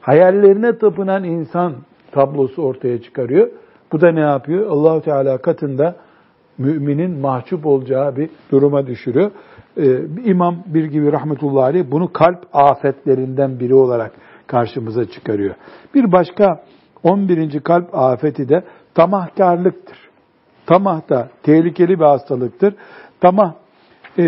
Hayallerine 0.00 0.78
tapınan 0.78 1.24
insan 1.24 1.74
tablosu 2.12 2.62
ortaya 2.62 3.02
çıkarıyor. 3.02 3.48
Bu 3.92 4.00
da 4.00 4.12
ne 4.12 4.20
yapıyor? 4.20 4.70
Allahu 4.70 5.00
Teala 5.00 5.38
katında 5.38 5.96
müminin 6.58 7.20
mahcup 7.20 7.66
olacağı 7.66 8.16
bir 8.16 8.30
duruma 8.50 8.86
düşürüyor. 8.86 9.30
Ee, 9.76 10.00
İmam 10.24 10.56
bir 10.66 10.84
gibi 10.84 11.12
rahmetullahi 11.12 11.64
aleyh 11.64 11.84
bunu 11.90 12.12
kalp 12.12 12.46
afetlerinden 12.52 13.60
biri 13.60 13.74
olarak 13.74 14.12
karşımıza 14.46 15.10
çıkarıyor. 15.10 15.54
Bir 15.94 16.12
başka 16.12 16.62
11. 17.02 17.60
kalp 17.60 17.94
afeti 17.94 18.48
de 18.48 18.64
tamahkarlıktır. 18.94 19.98
Tamah 20.66 21.08
da 21.08 21.28
tehlikeli 21.42 21.98
bir 22.00 22.04
hastalıktır. 22.04 22.74
Tamah 23.20 23.54
e, 24.18 24.24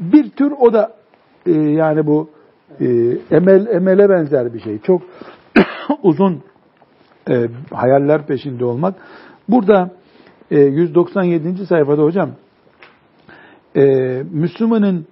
bir 0.00 0.30
tür 0.30 0.52
o 0.60 0.72
da 0.72 0.92
e, 1.46 1.52
yani 1.52 2.06
bu 2.06 2.30
e, 2.80 2.86
emel 3.30 3.66
emele 3.66 4.08
benzer 4.08 4.54
bir 4.54 4.60
şey. 4.60 4.78
Çok 4.78 5.02
uzun 6.02 6.42
hayaller 7.72 8.26
peşinde 8.26 8.64
olmak. 8.64 8.94
Burada 9.48 9.90
e, 10.50 10.58
197. 10.58 11.66
sayfada 11.66 12.02
hocam 12.02 12.30
e, 13.76 13.82
Müslümanın 14.30 15.06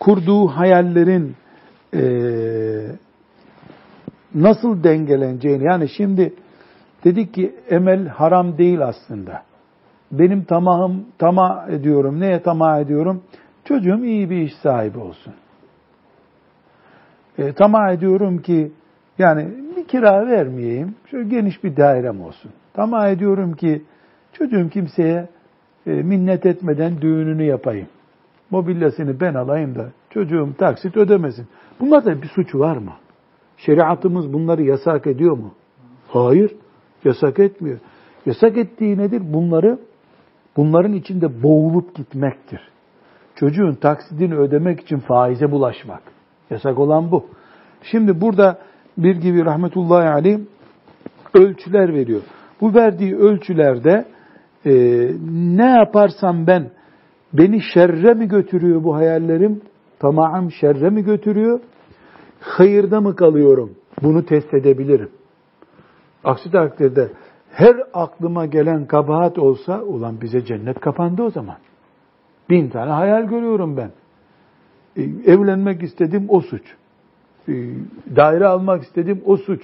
kurduğu 0.00 0.46
hayallerin 0.46 1.36
e, 1.94 2.02
nasıl 4.34 4.84
dengeleneceğini 4.84 5.64
yani 5.64 5.88
şimdi 5.88 6.34
dedik 7.04 7.34
ki 7.34 7.54
emel 7.70 8.08
haram 8.08 8.58
değil 8.58 8.80
aslında. 8.80 9.42
Benim 10.12 10.44
tamahım 10.44 11.04
tamah 11.18 11.68
ediyorum. 11.68 12.20
Neye 12.20 12.42
tamah 12.42 12.80
ediyorum? 12.80 13.22
Çocuğum 13.64 14.04
iyi 14.04 14.30
bir 14.30 14.36
iş 14.36 14.54
sahibi 14.54 14.98
olsun. 14.98 15.34
E, 17.38 17.52
tamah 17.52 17.92
ediyorum 17.92 18.38
ki 18.38 18.72
yani 19.18 19.48
bir 19.76 19.86
kira 19.86 20.26
vermeyeyim. 20.26 20.94
Şöyle 21.10 21.28
geniş 21.28 21.64
bir 21.64 21.76
dairem 21.76 22.20
olsun. 22.20 22.50
Tamah 22.74 23.08
ediyorum 23.08 23.52
ki 23.52 23.82
çocuğum 24.38 24.68
kimseye 24.68 25.28
e, 25.86 25.90
minnet 25.90 26.46
etmeden 26.46 27.00
düğününü 27.00 27.44
yapayım. 27.44 27.86
Mobilyasını 28.50 29.20
ben 29.20 29.34
alayım 29.34 29.74
da 29.74 29.88
çocuğum 30.10 30.48
taksit 30.58 30.96
ödemesin. 30.96 31.46
Bunlarda 31.80 32.22
bir 32.22 32.28
suç 32.28 32.54
var 32.54 32.76
mı? 32.76 32.92
Şeriatımız 33.56 34.32
bunları 34.32 34.62
yasak 34.62 35.06
ediyor 35.06 35.36
mu? 35.36 35.54
Hayır, 36.08 36.56
yasak 37.04 37.38
etmiyor. 37.38 37.78
Yasak 38.26 38.56
ettiği 38.56 38.98
nedir? 38.98 39.22
Bunları 39.24 39.78
bunların 40.56 40.92
içinde 40.92 41.42
boğulup 41.42 41.94
gitmektir. 41.94 42.60
Çocuğun 43.34 43.74
taksidini 43.74 44.34
ödemek 44.34 44.80
için 44.80 44.98
faize 44.98 45.50
bulaşmak. 45.50 46.02
Yasak 46.50 46.78
olan 46.78 47.10
bu. 47.10 47.26
Şimdi 47.82 48.20
burada 48.20 48.58
bir 48.98 49.16
gibi 49.16 49.44
rahmetullahi 49.44 50.08
aleyh 50.08 50.38
ölçüler 51.34 51.94
veriyor. 51.94 52.20
Bu 52.60 52.74
verdiği 52.74 53.16
ölçülerde 53.16 54.04
e, 54.68 54.72
ne 55.56 55.70
yaparsam 55.70 56.46
ben 56.46 56.70
beni 57.32 57.60
şerre 57.74 58.14
mi 58.14 58.28
götürüyor 58.28 58.84
bu 58.84 58.94
hayallerim? 58.94 59.60
Tamam 59.98 60.50
şerre 60.50 60.90
mi 60.90 61.04
götürüyor? 61.04 61.60
Hayırda 62.40 63.00
mı 63.00 63.16
kalıyorum? 63.16 63.70
Bunu 64.02 64.24
test 64.24 64.54
edebilirim. 64.54 65.10
Aksi 66.24 66.50
takdirde 66.50 67.10
her 67.50 67.76
aklıma 67.94 68.46
gelen 68.46 68.86
kabahat 68.86 69.38
olsa 69.38 69.82
ulan 69.82 70.20
bize 70.20 70.44
cennet 70.44 70.80
kapandı 70.80 71.22
o 71.22 71.30
zaman. 71.30 71.56
Bin 72.50 72.68
tane 72.68 72.90
hayal 72.90 73.24
görüyorum 73.24 73.76
ben. 73.76 73.90
E, 74.96 75.02
evlenmek 75.32 75.82
istedim 75.82 76.26
o 76.28 76.40
suç. 76.40 76.62
E, 77.48 77.52
daire 78.16 78.46
almak 78.46 78.82
istedim 78.82 79.22
o 79.24 79.36
suç. 79.36 79.62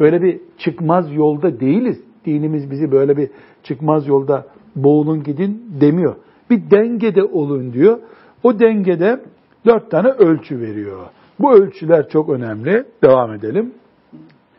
Böyle 0.00 0.22
bir 0.22 0.40
çıkmaz 0.58 1.12
yolda 1.12 1.60
değiliz. 1.60 2.04
Dinimiz 2.26 2.70
bizi 2.70 2.92
böyle 2.92 3.16
bir 3.16 3.30
çıkmaz 3.62 4.08
yolda 4.08 4.46
boğulun 4.76 5.22
gidin 5.22 5.66
demiyor. 5.80 6.14
Bir 6.50 6.70
dengede 6.70 7.24
olun 7.24 7.72
diyor. 7.72 7.98
O 8.42 8.58
dengede 8.58 9.20
dört 9.66 9.90
tane 9.90 10.08
ölçü 10.08 10.60
veriyor. 10.60 11.06
Bu 11.40 11.54
ölçüler 11.54 12.08
çok 12.08 12.28
önemli. 12.28 12.84
Devam 13.02 13.32
edelim. 13.32 13.74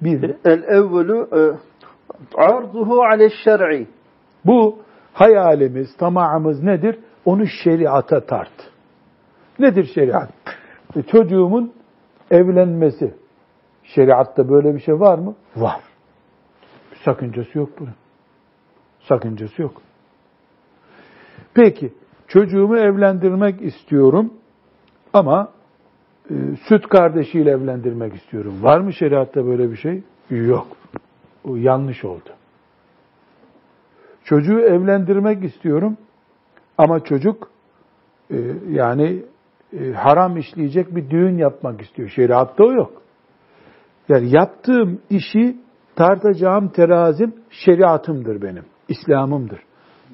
Bir. 0.02 0.36
El 0.46 0.64
evvelu 0.64 1.28
e, 1.34 1.42
arzuhu 2.36 3.04
ale 3.04 3.30
şer'i. 3.44 3.88
Bu 4.46 4.80
hayalimiz, 5.14 5.98
tamamımız 5.98 6.64
nedir? 6.64 7.00
Onu 7.26 7.48
şeriata 7.48 8.26
tart. 8.26 8.72
Nedir 9.60 9.92
şeriat? 9.96 10.30
E, 10.96 11.04
çocuğumun 11.04 11.74
evlenmesi. 12.32 13.16
Şeriatta 13.84 14.50
böyle 14.50 14.76
bir 14.76 14.80
şey 14.80 15.00
var 15.00 15.18
mı? 15.18 15.36
Var. 15.56 15.82
Sakıncası 17.04 17.58
yok 17.58 17.70
bunun. 17.80 17.96
Sakıncası 19.00 19.62
yok. 19.62 19.82
Peki, 21.54 21.94
çocuğumu 22.28 22.78
evlendirmek 22.78 23.62
istiyorum 23.62 24.34
ama 25.14 25.52
e, 26.30 26.34
süt 26.68 26.88
kardeşiyle 26.88 27.52
evlendirmek 27.52 28.16
istiyorum. 28.16 28.64
Var 28.64 28.80
mı 28.80 28.94
şeriatta 28.94 29.46
böyle 29.46 29.72
bir 29.72 29.78
şey? 29.78 30.04
Yok. 30.30 30.68
O 31.44 31.56
yanlış 31.56 32.06
oldu. 32.06 32.30
Çocuğu 34.24 34.60
evlendirmek 34.60 35.44
istiyorum 35.44 35.98
ama 36.78 37.00
çocuk 37.00 37.50
e, 38.32 38.38
yani 38.70 39.24
e, 39.80 39.92
haram 39.92 40.38
işleyecek 40.38 40.96
bir 40.96 41.10
düğün 41.10 41.38
yapmak 41.38 41.82
istiyor. 41.82 42.10
Şeriatta 42.10 42.64
o 42.64 42.74
yok. 42.74 43.02
Yani 44.10 44.36
yaptığım 44.36 45.02
işi 45.10 45.58
tartacağım 45.96 46.70
terazim 46.70 47.34
şeriatımdır 47.50 48.42
benim. 48.42 48.64
İslam'ımdır. 48.90 49.60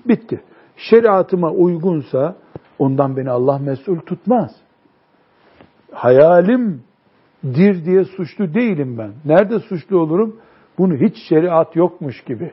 Bitti. 0.05 0.41
Şeriatıma 0.75 1.51
uygunsa 1.51 2.35
ondan 2.79 3.17
beni 3.17 3.29
Allah 3.29 3.57
mesul 3.57 3.99
tutmaz. 3.99 4.51
Hayalim 5.91 6.83
dir 7.43 7.85
diye 7.85 8.03
suçlu 8.03 8.53
değilim 8.53 8.97
ben. 8.97 9.11
Nerede 9.25 9.59
suçlu 9.59 9.99
olurum? 9.99 10.35
Bunu 10.77 10.95
hiç 10.95 11.17
şeriat 11.29 11.75
yokmuş 11.75 12.23
gibi, 12.23 12.51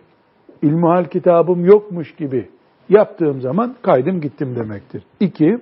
ilmihal 0.63 1.05
kitabım 1.05 1.65
yokmuş 1.65 2.15
gibi 2.15 2.49
yaptığım 2.89 3.41
zaman 3.41 3.75
kaydım 3.83 4.21
gittim 4.21 4.57
demektir. 4.57 5.03
İki, 5.21 5.59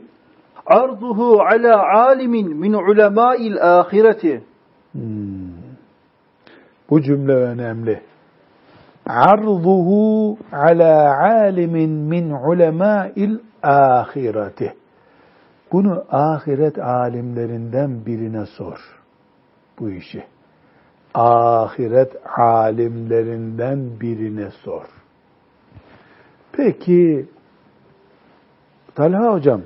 arduhu 0.66 1.40
ala 1.40 1.98
alimin 2.06 2.56
min 2.56 2.72
ulemâil 2.72 3.78
ahireti. 3.78 4.44
Hmm. 4.92 5.65
Bu 6.90 7.02
cümle 7.02 7.34
önemli. 7.34 8.02
Arduhu 9.06 10.38
ala 10.52 11.18
alimin 11.20 11.90
min 11.90 12.30
ulemâil 12.30 13.38
ahireti. 13.62 14.74
Bunu 15.72 16.04
ahiret 16.10 16.78
alimlerinden 16.78 18.06
birine 18.06 18.46
sor 18.46 18.78
bu 19.78 19.90
işi. 19.90 20.24
Ahiret 21.14 22.12
alimlerinden 22.38 24.00
birine 24.00 24.50
sor. 24.50 24.84
Peki 26.52 27.28
Talha 28.94 29.32
hocam 29.32 29.62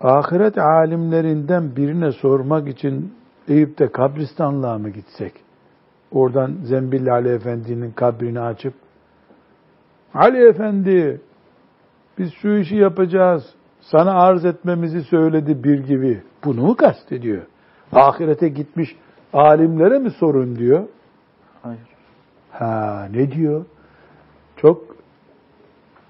ahiret 0.00 0.58
alimlerinden 0.58 1.76
birine 1.76 2.12
sormak 2.12 2.68
için 2.68 3.14
Eyüp'te 3.48 3.88
kabristanlığa 3.88 4.78
mı 4.78 4.90
gitsek? 4.90 5.45
Oradan 6.12 6.52
Zembilli 6.64 7.12
Ali 7.12 7.28
Efendi'nin 7.28 7.90
kabrini 7.90 8.40
açıp 8.40 8.74
Ali 10.14 10.48
Efendi 10.48 11.20
biz 12.18 12.32
şu 12.32 12.48
işi 12.48 12.76
yapacağız. 12.76 13.54
Sana 13.80 14.12
arz 14.12 14.44
etmemizi 14.44 15.02
söyledi 15.02 15.64
bir 15.64 15.78
gibi. 15.78 16.22
Bunu 16.44 16.62
mu 16.62 16.76
kastediyor? 16.76 17.42
Ahirete 17.92 18.48
gitmiş 18.48 18.96
alimlere 19.32 19.98
mi 19.98 20.10
sorun 20.10 20.56
diyor? 20.56 20.84
Hayır. 21.62 21.80
Ha 22.50 23.08
ne 23.12 23.32
diyor? 23.32 23.64
Çok 24.56 24.96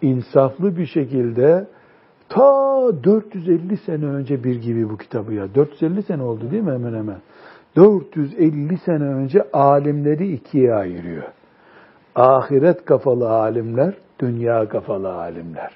insaflı 0.02 0.76
bir 0.76 0.86
şekilde 0.86 1.66
ta 2.28 2.42
450 3.04 3.76
sene 3.76 4.06
önce 4.06 4.44
bir 4.44 4.60
gibi 4.60 4.90
bu 4.90 4.96
kitabı 4.96 5.34
ya. 5.34 5.54
450 5.54 6.02
sene 6.02 6.22
oldu 6.22 6.50
değil 6.50 6.62
mi 6.62 6.72
hemen 6.72 6.94
hemen? 6.94 7.18
450 7.76 8.78
sene 8.78 9.04
önce 9.04 9.50
alimleri 9.52 10.32
ikiye 10.32 10.74
ayırıyor. 10.74 11.24
Ahiret 12.14 12.84
kafalı 12.84 13.30
alimler, 13.30 13.94
dünya 14.18 14.68
kafalı 14.68 15.14
alimler. 15.14 15.72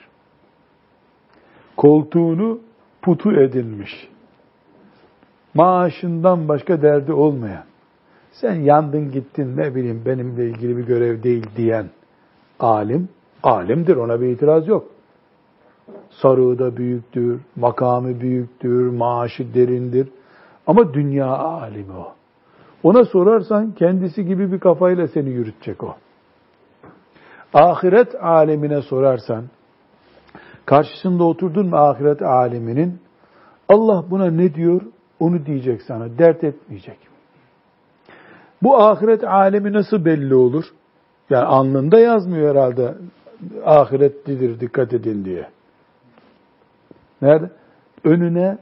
Koltuğunu 1.77 2.61
putu 3.03 3.33
edinmiş 3.33 4.09
maaşından 5.55 6.49
başka 6.49 6.83
derdi 6.83 7.13
olmayan, 7.13 7.65
sen 8.33 8.55
yandın 8.55 9.13
gittin 9.13 9.57
ne 9.57 9.75
bileyim 9.75 10.03
benimle 10.07 10.47
ilgili 10.47 10.77
bir 10.77 10.87
görev 10.87 11.23
değil 11.23 11.47
diyen 11.57 11.87
alim, 12.61 13.09
alimdir 13.43 13.97
ona 13.97 14.21
bir 14.21 14.27
itiraz 14.27 14.69
yok. 14.69 14.87
Sarığı 16.11 16.59
da 16.59 16.77
büyüktür, 16.77 17.41
makamı 17.57 18.21
büyüktür, 18.21 18.91
maaşı 18.91 19.55
derindir. 19.55 20.09
Ama 20.71 20.95
dünya 20.95 21.27
alimi 21.27 21.93
o. 21.93 22.15
Ona 22.83 23.05
sorarsan 23.05 23.73
kendisi 23.73 24.25
gibi 24.25 24.53
bir 24.53 24.61
kafayla 24.61 25.09
seni 25.09 25.29
yürütecek 25.29 25.85
o. 25.85 25.97
Ahiret 27.55 28.15
alemine 28.25 28.83
sorarsan, 28.83 29.45
karşısında 30.67 31.25
oturdun 31.25 31.67
mu 31.67 31.77
ahiret 31.77 32.23
aleminin, 32.23 33.01
Allah 33.69 34.05
buna 34.11 34.31
ne 34.31 34.55
diyor 34.55 34.83
onu 35.21 35.47
diyecek 35.47 35.83
sana, 35.83 36.19
dert 36.19 36.45
etmeyecek. 36.45 36.99
Bu 38.63 38.77
ahiret 38.83 39.25
alemi 39.25 39.73
nasıl 39.73 40.05
belli 40.05 40.35
olur? 40.35 40.65
Yani 41.31 41.45
alnında 41.45 41.99
yazmıyor 41.99 42.51
herhalde 42.51 42.95
ahiretlidir 43.65 44.61
dikkat 44.61 44.95
edin 44.95 45.25
diye. 45.25 45.49
Nerede? 47.23 47.51
Önüne 48.05 48.59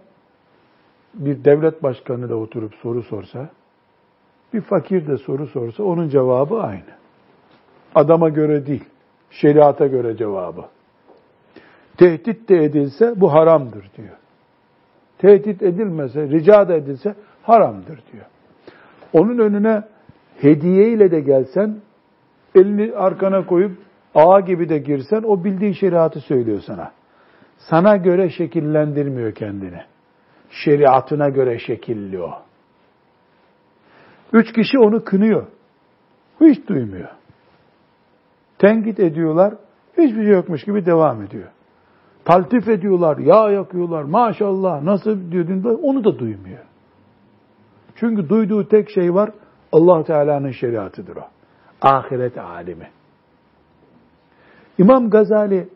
bir 1.14 1.44
devlet 1.44 1.82
başkanı 1.82 2.28
da 2.28 2.36
oturup 2.36 2.74
soru 2.74 3.02
sorsa, 3.02 3.48
bir 4.54 4.60
fakir 4.60 5.06
de 5.06 5.16
soru 5.16 5.46
sorsa 5.46 5.82
onun 5.82 6.08
cevabı 6.08 6.60
aynı. 6.60 6.98
Adama 7.94 8.28
göre 8.28 8.66
değil, 8.66 8.84
şeriata 9.30 9.86
göre 9.86 10.16
cevabı. 10.16 10.64
Tehdit 11.96 12.48
de 12.48 12.64
edilse 12.64 13.20
bu 13.20 13.32
haramdır 13.32 13.90
diyor 13.96 14.18
tehdit 15.18 15.62
edilmese, 15.62 16.28
rica 16.28 16.68
da 16.68 16.74
edilse 16.74 17.14
haramdır 17.42 18.02
diyor. 18.12 18.24
Onun 19.12 19.38
önüne 19.38 19.82
hediye 20.40 20.88
ile 20.88 21.10
de 21.10 21.20
gelsen, 21.20 21.76
elini 22.54 22.96
arkana 22.96 23.46
koyup 23.46 23.72
ağa 24.14 24.40
gibi 24.40 24.68
de 24.68 24.78
girsen 24.78 25.22
o 25.22 25.44
bildiğin 25.44 25.72
şeriatı 25.72 26.20
söylüyor 26.20 26.60
sana. 26.66 26.92
Sana 27.58 27.96
göre 27.96 28.30
şekillendirmiyor 28.30 29.32
kendini. 29.32 29.80
Şeriatına 30.50 31.28
göre 31.28 31.58
şekilli 31.58 32.22
o. 32.22 32.30
Üç 34.32 34.52
kişi 34.52 34.78
onu 34.78 35.04
kınıyor. 35.04 35.46
Hiç 36.40 36.68
duymuyor. 36.68 37.08
Tenkit 38.58 39.00
ediyorlar. 39.00 39.54
Hiçbir 39.98 40.24
şey 40.24 40.32
yokmuş 40.32 40.64
gibi 40.64 40.86
devam 40.86 41.22
ediyor 41.22 41.48
taltif 42.28 42.68
ediyorlar, 42.68 43.18
yağ 43.18 43.50
yakıyorlar, 43.50 44.02
maşallah 44.02 44.82
nasıl 44.82 45.30
diyor, 45.30 45.78
onu 45.82 46.04
da 46.04 46.18
duymuyor. 46.18 46.64
Çünkü 47.96 48.28
duyduğu 48.28 48.68
tek 48.68 48.90
şey 48.90 49.14
var, 49.14 49.30
allah 49.72 50.04
Teala'nın 50.04 50.50
şeriatıdır 50.50 51.16
o. 51.16 51.22
Ahiret 51.82 52.38
alimi. 52.38 52.90
İmam 54.78 55.10
Gazali, 55.10 55.68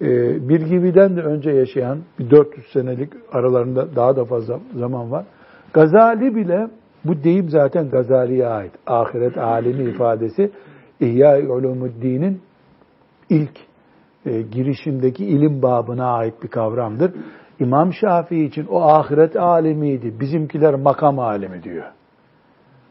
e, 0.00 0.08
bir 0.48 0.60
gibiden 0.60 1.16
de 1.16 1.20
önce 1.20 1.50
yaşayan, 1.50 1.98
bir 2.18 2.30
400 2.30 2.66
senelik 2.72 3.12
aralarında 3.32 3.96
daha 3.96 4.16
da 4.16 4.24
fazla 4.24 4.60
zaman 4.74 5.10
var. 5.10 5.24
Gazali 5.72 6.34
bile, 6.34 6.68
bu 7.04 7.24
deyim 7.24 7.48
zaten 7.48 7.90
Gazali'ye 7.90 8.46
ait. 8.46 8.72
Ahiret 8.86 9.38
alimi 9.38 9.90
ifadesi, 9.90 10.50
İhya-i 11.00 11.48
Ulumuddin'in 11.48 12.40
ilk 13.30 13.56
e, 14.26 14.42
girişindeki 14.42 15.24
ilim 15.24 15.62
babına 15.62 16.06
ait 16.06 16.42
bir 16.42 16.48
kavramdır. 16.48 17.12
İmam 17.60 17.92
Şafii 17.92 18.44
için 18.44 18.66
o 18.66 18.82
ahiret 18.82 19.36
alemiydi. 19.36 20.20
Bizimkiler 20.20 20.74
makam 20.74 21.18
alemi 21.18 21.62
diyor. 21.62 21.84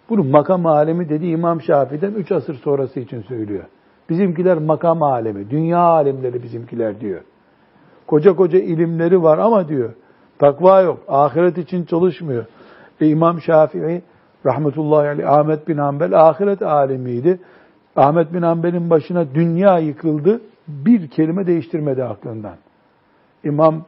Bunu 0.09 0.23
makam 0.23 0.65
alemi 0.65 1.09
dedi 1.09 1.25
İmam 1.25 1.61
Şafii'den 1.61 2.11
3 2.11 2.31
asır 2.31 2.53
sonrası 2.55 2.99
için 2.99 3.21
söylüyor. 3.21 3.63
Bizimkiler 4.09 4.57
makam 4.57 5.03
alemi, 5.03 5.49
dünya 5.49 5.79
alimleri 5.79 6.43
bizimkiler 6.43 7.01
diyor. 7.01 7.21
Koca 8.07 8.35
koca 8.35 8.59
ilimleri 8.59 9.23
var 9.23 9.37
ama 9.37 9.67
diyor, 9.67 9.93
takva 10.39 10.81
yok, 10.81 10.99
ahiret 11.07 11.57
için 11.57 11.85
çalışmıyor. 11.85 12.45
Ve 13.01 13.07
İmam 13.07 13.41
Şafii 13.41 14.01
rahmetullahi 14.45 15.07
aleyh 15.07 15.29
Ahmet 15.29 15.67
bin 15.67 15.77
Hanbel 15.77 16.27
ahiret 16.27 16.61
alemiydi. 16.61 17.39
Ahmet 17.95 18.33
bin 18.33 18.41
Hanbel'in 18.41 18.89
başına 18.89 19.33
dünya 19.33 19.79
yıkıldı 19.79 20.41
bir 20.67 21.07
kelime 21.07 21.47
değiştirmedi 21.47 22.03
aklından. 22.03 22.55
İmam 23.43 23.85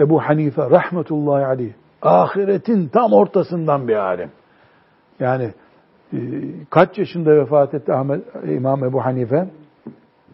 Ebu 0.00 0.20
Hanife 0.20 0.70
rahmetullahi 0.70 1.46
aleyh 1.46 1.72
ahiretin 2.02 2.88
tam 2.88 3.12
ortasından 3.12 3.88
bir 3.88 3.96
alim. 3.96 4.30
Yani 5.20 5.44
e, 5.44 5.52
kaç 6.70 6.98
yaşında 6.98 7.36
vefat 7.36 7.74
etti 7.74 7.92
Ahmet 7.92 8.22
İmam 8.48 8.84
Ebu 8.84 9.04
Hanife? 9.04 9.48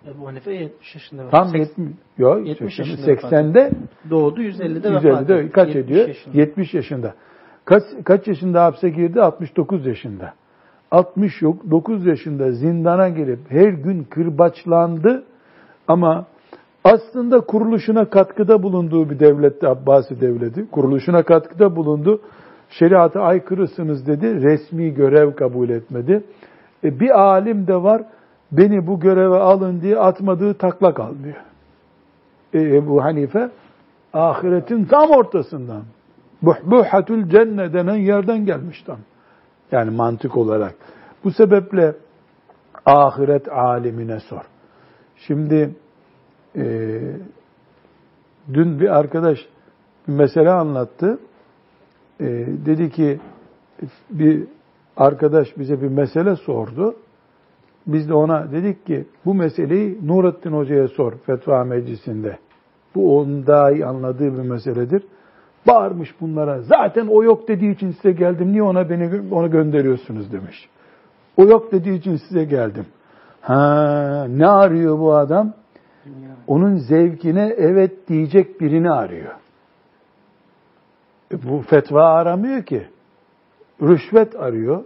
Ebu 0.06 0.26
Hanife 0.26 0.52
70 0.52 0.94
yaşında 0.94 1.26
vefat 1.26 1.32
Tam 1.32 1.60
70, 1.60 1.88
yok, 2.18 2.46
70 2.46 2.78
yaşında 2.78 3.06
80'de 3.06 3.70
doğdu 4.10 4.42
150'de 4.42 4.94
vefat 4.94 5.30
etti. 5.30 5.52
kaç 5.52 5.68
70 5.68 5.84
ediyor? 5.84 6.08
Yaşında. 6.08 6.38
70 6.38 6.74
yaşında. 6.74 7.14
Kaç, 7.64 7.82
kaç 8.04 8.28
yaşında 8.28 8.64
hapse 8.64 8.88
girdi? 8.88 9.20
69 9.22 9.86
yaşında. 9.86 10.34
69 10.90 12.06
yaşında 12.06 12.52
zindana 12.52 13.08
girip 13.08 13.38
her 13.48 13.68
gün 13.68 14.04
kırbaçlandı 14.04 15.24
ama 15.88 16.26
aslında 16.84 17.40
kuruluşuna 17.40 18.10
katkıda 18.10 18.62
bulunduğu 18.62 19.10
bir 19.10 19.18
devletti 19.18 19.68
Abbasi 19.68 20.20
devleti. 20.20 20.70
Kuruluşuna 20.70 21.22
katkıda 21.22 21.76
bulundu. 21.76 22.20
Şeriata 22.78 23.20
aykırısınız 23.20 24.06
dedi. 24.06 24.42
Resmi 24.42 24.94
görev 24.94 25.34
kabul 25.34 25.68
etmedi. 25.68 26.24
E, 26.84 27.00
bir 27.00 27.20
alim 27.20 27.66
de 27.66 27.82
var. 27.82 28.02
Beni 28.52 28.86
bu 28.86 29.00
göreve 29.00 29.36
alın 29.36 29.80
diye 29.80 29.98
atmadığı 29.98 30.54
takla 30.54 30.94
kalmıyor. 30.94 31.36
E, 32.52 32.60
Ebu 32.60 33.04
Hanife 33.04 33.50
Ahiretin 34.12 34.84
tam 34.84 35.10
ortasından. 35.10 35.82
Buhbuhatul 36.42 37.28
cenne 37.28 37.72
denen 37.72 37.96
yerden 37.96 38.46
gelmiş 38.46 38.82
tam. 38.82 38.98
Yani 39.72 39.90
mantık 39.90 40.36
olarak. 40.36 40.74
Bu 41.24 41.30
sebeple 41.30 41.94
ahiret 42.86 43.52
alimine 43.52 44.20
sor. 44.20 44.42
Şimdi 45.16 45.74
e, 46.56 46.62
dün 48.54 48.80
bir 48.80 48.98
arkadaş 48.98 49.38
bir 50.08 50.12
mesele 50.12 50.50
anlattı. 50.50 51.18
E, 52.20 52.24
dedi 52.66 52.90
ki 52.90 53.20
bir 54.10 54.44
arkadaş 54.96 55.58
bize 55.58 55.82
bir 55.82 55.88
mesele 55.88 56.36
sordu. 56.36 56.94
Biz 57.86 58.08
de 58.08 58.14
ona 58.14 58.52
dedik 58.52 58.86
ki 58.86 59.04
bu 59.24 59.34
meseleyi 59.34 59.98
Nurattin 60.06 60.52
Hoca'ya 60.52 60.88
sor 60.88 61.12
fetva 61.26 61.64
meclisinde. 61.64 62.38
Bu 62.94 63.18
onun 63.18 63.46
daha 63.46 63.70
iyi 63.70 63.86
anladığı 63.86 64.38
bir 64.38 64.48
meseledir. 64.48 65.02
Bağırmış 65.66 66.14
bunlara. 66.20 66.62
Zaten 66.62 67.06
o 67.06 67.22
yok 67.22 67.48
dediği 67.48 67.74
için 67.74 67.90
size 67.90 68.12
geldim. 68.12 68.52
Niye 68.52 68.62
ona 68.62 68.90
beni 68.90 69.10
onu 69.30 69.50
gönderiyorsunuz 69.50 70.32
demiş. 70.32 70.68
O 71.36 71.44
yok 71.44 71.72
dediği 71.72 71.98
için 71.98 72.16
size 72.16 72.44
geldim. 72.44 72.86
Ha, 73.40 74.26
ne 74.28 74.46
arıyor 74.46 74.98
bu 74.98 75.14
adam? 75.14 75.52
Onun 76.46 76.76
zevkine 76.76 77.54
evet 77.58 78.08
diyecek 78.08 78.60
birini 78.60 78.90
arıyor. 78.90 79.32
E, 81.32 81.48
bu 81.48 81.62
fetva 81.62 82.04
aramıyor 82.04 82.62
ki. 82.62 82.86
Rüşvet 83.82 84.36
arıyor. 84.36 84.84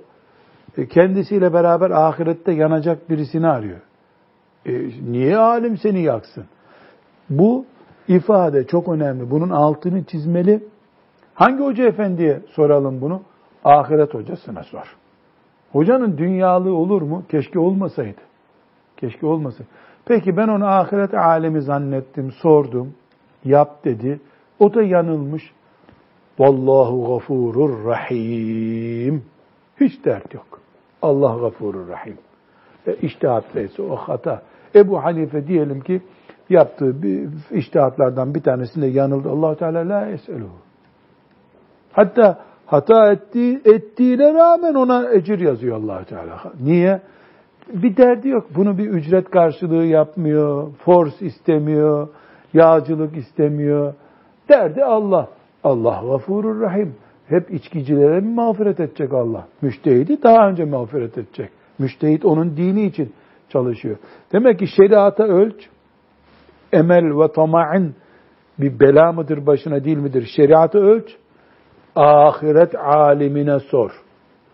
E, 0.76 0.88
kendisiyle 0.88 1.52
beraber 1.52 1.90
ahirette 1.90 2.52
yanacak 2.52 3.10
birisini 3.10 3.48
arıyor. 3.48 3.80
E, 4.66 4.72
niye 5.12 5.36
alim 5.36 5.76
seni 5.76 6.02
yaksın? 6.02 6.44
Bu 7.30 7.64
ifade 8.08 8.66
çok 8.66 8.88
önemli. 8.88 9.30
Bunun 9.30 9.50
altını 9.50 10.04
çizmeli. 10.04 10.64
Hangi 11.34 11.64
hoca 11.64 11.84
efendiye 11.84 12.40
soralım 12.50 13.00
bunu? 13.00 13.22
Ahiret 13.64 14.14
hocasına 14.14 14.62
sor. 14.62 14.96
Hocanın 15.72 16.18
dünyalığı 16.18 16.74
olur 16.74 17.02
mu? 17.02 17.24
Keşke 17.28 17.58
olmasaydı. 17.58 18.20
Keşke 18.96 19.26
olmasaydı. 19.26 19.70
Peki 20.04 20.36
ben 20.36 20.48
onu 20.48 20.66
ahiret 20.66 21.14
alemi 21.14 21.62
zannettim, 21.62 22.32
sordum. 22.32 22.94
Yap 23.44 23.84
dedi. 23.84 24.20
O 24.58 24.74
da 24.74 24.82
yanılmış. 24.82 25.52
Vallahu 26.38 27.06
gafurur 27.08 27.84
rahim. 27.84 29.24
Hiç 29.80 30.04
dert 30.04 30.34
yok. 30.34 30.60
Allah 31.02 31.38
gafurur 31.40 31.88
rahim. 31.88 32.18
E, 32.86 32.94
iştihatlıysa 32.94 33.82
o 33.82 33.96
hata. 33.96 34.42
Ebu 34.74 35.04
Hanife 35.04 35.46
diyelim 35.46 35.80
ki 35.80 36.02
yaptığı 36.50 37.02
bir 37.02 37.28
iştihatlardan 37.50 38.34
bir 38.34 38.42
tanesinde 38.42 38.86
yanıldı. 38.86 39.30
allah 39.30 39.56
Teala 39.56 39.88
la 39.88 40.06
eseluhu. 40.06 40.58
Hatta 41.92 42.38
hata 42.66 43.12
ettiği, 43.12 43.60
ettiğine 43.64 44.34
rağmen 44.34 44.74
ona 44.74 45.12
ecir 45.12 45.38
yazıyor 45.38 45.76
allah 45.76 46.04
Teala. 46.04 46.40
Niye? 46.60 47.00
Bir 47.68 47.96
derdi 47.96 48.28
yok. 48.28 48.46
Bunu 48.56 48.78
bir 48.78 48.88
ücret 48.88 49.30
karşılığı 49.30 49.84
yapmıyor. 49.84 50.72
Force 50.84 51.26
istemiyor. 51.26 52.08
Yağcılık 52.54 53.16
istemiyor. 53.16 53.94
Derdi 54.48 54.84
Allah. 54.84 55.28
Allah 55.64 56.02
gafurur 56.06 56.60
rahim. 56.60 56.94
Hep 57.28 57.50
içkicilere 57.50 58.20
mi 58.20 58.34
mağfiret 58.34 58.80
edecek 58.80 59.12
Allah? 59.12 59.48
Müştehidi 59.62 60.22
daha 60.22 60.48
önce 60.48 60.64
mağfiret 60.64 61.18
edecek. 61.18 61.50
Müştehit 61.78 62.24
onun 62.24 62.56
dini 62.56 62.86
için 62.86 63.12
çalışıyor. 63.48 63.96
Demek 64.32 64.58
ki 64.58 64.66
şeriata 64.66 65.24
ölç, 65.24 65.68
emel 66.72 67.18
ve 67.18 67.32
tama'in 67.32 67.94
bir 68.58 68.80
bela 68.80 69.12
mıdır 69.12 69.46
başına 69.46 69.84
değil 69.84 69.98
midir? 69.98 70.30
Şeriatı 70.36 70.78
ölç, 70.78 71.16
ahiret 71.96 72.74
alimine 72.74 73.60
sor. 73.60 74.02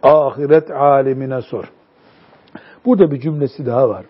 Ahiret 0.03 0.71
alimine 0.71 1.43
sor. 1.43 1.73
Burada 2.85 3.11
bir 3.11 3.21
cümlesi 3.21 3.67
daha 3.67 3.89
var. 3.89 4.05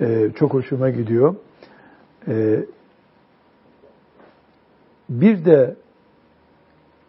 Ee, 0.00 0.30
çok 0.38 0.54
hoşuma 0.54 0.90
gidiyor. 0.90 1.34
Ee, 2.28 2.64
bir 5.08 5.44
de 5.44 5.76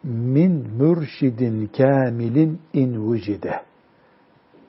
min 0.03 0.67
mürşidin 0.79 1.67
kamilin 1.77 2.62
in 2.73 3.12
vücide. 3.13 3.62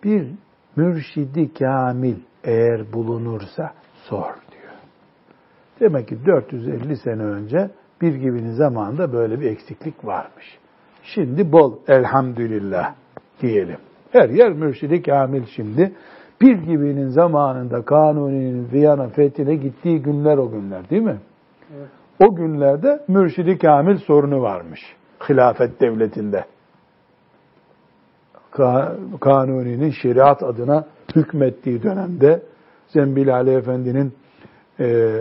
Bir 0.04 0.28
mürşidi 0.76 1.54
kamil 1.54 2.16
eğer 2.44 2.92
bulunursa 2.92 3.72
sor 4.08 4.34
diyor. 4.52 4.72
Demek 5.80 6.08
ki 6.08 6.26
450 6.26 6.96
sene 6.96 7.22
önce 7.22 7.70
bir 8.02 8.14
gibinin 8.14 8.52
zamanında 8.52 9.12
böyle 9.12 9.40
bir 9.40 9.50
eksiklik 9.50 10.04
varmış. 10.04 10.58
Şimdi 11.02 11.52
bol 11.52 11.76
elhamdülillah 11.88 12.94
diyelim. 13.40 13.78
Her 14.12 14.28
yer 14.28 14.52
mürşidi 14.52 15.02
kamil 15.02 15.46
şimdi. 15.46 15.92
Bir 16.40 16.56
gibinin 16.56 17.08
zamanında 17.08 17.84
Kanuni'nin 17.84 18.72
Viyana 18.72 19.08
fethine 19.08 19.54
gittiği 19.54 20.02
günler 20.02 20.38
o 20.38 20.50
günler 20.50 20.90
değil 20.90 21.02
mi? 21.02 21.16
Evet. 21.76 21.88
O 22.20 22.34
günlerde 22.34 23.04
mürşidi 23.08 23.58
kamil 23.58 23.96
sorunu 23.96 24.42
varmış. 24.42 24.80
Hilafet 25.28 25.80
devletinde. 25.80 26.44
Kanuni'nin 29.20 29.90
şeriat 29.90 30.42
adına 30.42 30.86
hükmettiği 31.16 31.82
dönemde 31.82 32.42
Zembil 32.88 33.34
Ali 33.34 33.50
Efendi'nin 33.50 34.12
e, 34.80 35.18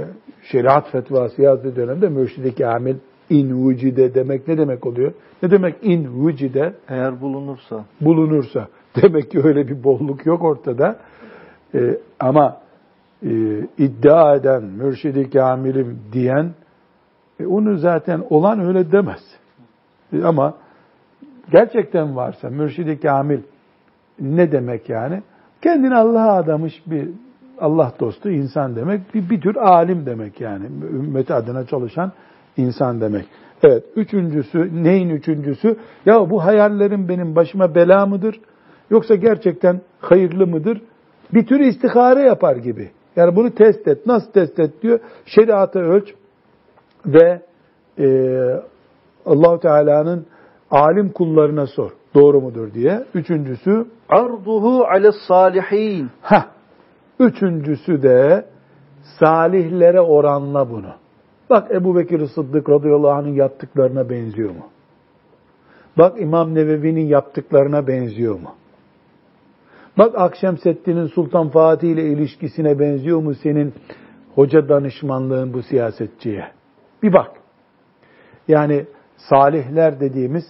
şeriat 0.52 0.92
fetvası 0.92 1.42
yazdığı 1.42 1.76
dönemde 1.76 2.10
mürşidi 2.10 2.56
kamil 2.56 2.96
in 3.30 3.70
vücide 3.70 4.14
demek 4.14 4.48
ne 4.48 4.58
demek 4.58 4.86
oluyor? 4.86 5.14
Ne 5.44 5.52
demek 5.52 5.76
in 5.82 6.26
vücide? 6.26 6.74
Eğer 6.90 7.22
bulunursa. 7.22 7.86
Bulunursa. 8.02 8.68
Demek 9.02 9.32
ki 9.32 9.42
öyle 9.44 9.68
bir 9.68 9.84
bolluk 9.84 10.26
yok 10.26 10.44
ortada. 10.44 11.00
E, 11.76 11.98
ama 12.20 12.58
e, 13.24 13.30
iddia 13.78 14.36
eden, 14.36 14.64
mürşidi 14.64 15.30
kamilim 15.30 16.00
diyen, 16.12 16.54
e, 17.40 17.46
onu 17.46 17.78
zaten 17.78 18.24
olan 18.30 18.60
öyle 18.60 18.92
demez. 18.92 19.22
E, 20.14 20.24
ama 20.24 20.54
gerçekten 21.52 22.16
varsa 22.16 22.50
mürşidi 22.50 23.00
kamil 23.00 23.40
ne 24.20 24.52
demek 24.52 24.90
yani? 24.90 25.22
Kendini 25.62 25.96
Allah'a 25.96 26.38
adamış 26.38 26.84
bir 26.88 27.10
Allah 27.60 27.94
dostu 28.00 28.30
insan 28.30 28.76
demek. 28.76 29.14
Bir, 29.14 29.30
bir 29.30 29.42
tür 29.42 29.56
alim 29.56 30.06
demek 30.06 30.42
yani. 30.42 30.66
Ümmet 30.94 31.32
adına 31.32 31.66
çalışan 31.66 32.12
insan 32.58 33.02
demek. 33.02 33.26
Evet, 33.64 33.84
üçüncüsü, 33.96 34.84
neyin 34.84 35.10
üçüncüsü? 35.10 35.78
Ya 36.06 36.30
bu 36.30 36.46
hayallerim 36.46 37.10
benim 37.10 37.36
başıma 37.36 37.76
bela 37.76 38.06
mıdır? 38.06 38.40
Yoksa 38.90 39.16
gerçekten 39.16 39.82
hayırlı 40.00 40.48
mıdır? 40.48 40.82
Bir 41.34 41.46
tür 41.46 41.60
istihare 41.60 42.22
yapar 42.22 42.56
gibi. 42.56 42.90
Yani 43.16 43.36
bunu 43.36 43.56
test 43.56 43.88
et. 43.88 44.06
Nasıl 44.06 44.32
test 44.32 44.60
et 44.60 44.82
diyor? 44.82 45.00
Şeriatı 45.26 45.80
ölç 45.80 46.14
ve 47.06 47.42
e, 48.00 48.08
Allahu 49.26 49.60
Teala'nın 49.60 50.26
alim 50.72 51.10
kullarına 51.10 51.68
sor. 51.68 51.92
Doğru 52.16 52.42
mudur 52.42 52.74
diye. 52.74 53.04
Üçüncüsü 53.14 53.86
arduhu 54.10 54.86
ale 54.86 55.12
salihin. 55.28 56.10
Ha. 56.22 56.46
Üçüncüsü 57.20 58.02
de 58.02 58.46
salihlere 59.20 60.02
oranla 60.02 60.70
bunu. 60.70 60.94
Bak 61.50 61.72
Ebu 61.72 61.96
Bekir 61.96 62.28
Sıddık 62.28 62.70
radıyallahu 62.70 63.12
anh'ın 63.12 63.34
yaptıklarına 63.34 64.10
benziyor 64.10 64.50
mu? 64.50 64.66
Bak 65.98 66.22
İmam 66.22 66.56
Nevevi'nin 66.56 67.06
yaptıklarına 67.06 67.88
benziyor 67.88 68.36
mu? 68.40 68.56
Bak 69.98 70.16
Akşemseddin'in 70.18 71.08
Sultan 71.08 71.50
Fatih 71.50 71.90
ile 71.90 72.04
ilişkisine 72.04 72.80
benziyor 72.80 73.20
mu 73.22 73.36
senin 73.36 73.74
hoca 74.36 74.70
danışmanlığın 74.70 75.54
bu 75.54 75.62
siyasetçiye? 75.62 76.46
Bir 77.04 77.14
bak. 77.14 77.32
Yani 78.48 78.86
salihler 79.18 80.00
dediğimiz 80.00 80.44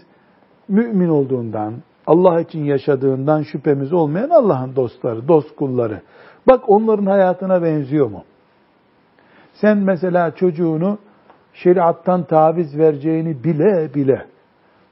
mümin 0.68 1.10
olduğundan, 1.10 1.74
Allah 2.08 2.42
için 2.42 2.64
yaşadığından 2.64 3.44
şüphemiz 3.44 3.94
olmayan 3.94 4.30
Allah'ın 4.30 4.76
dostları, 4.76 5.28
dost 5.28 5.56
kulları. 5.56 6.02
Bak 6.48 6.70
onların 6.70 7.06
hayatına 7.06 7.64
benziyor 7.64 8.08
mu? 8.08 8.24
Sen 9.54 9.78
mesela 9.78 10.32
çocuğunu 10.32 10.98
şeriattan 11.54 12.24
taviz 12.24 12.78
vereceğini 12.78 13.44
bile 13.44 13.94
bile 13.94 14.26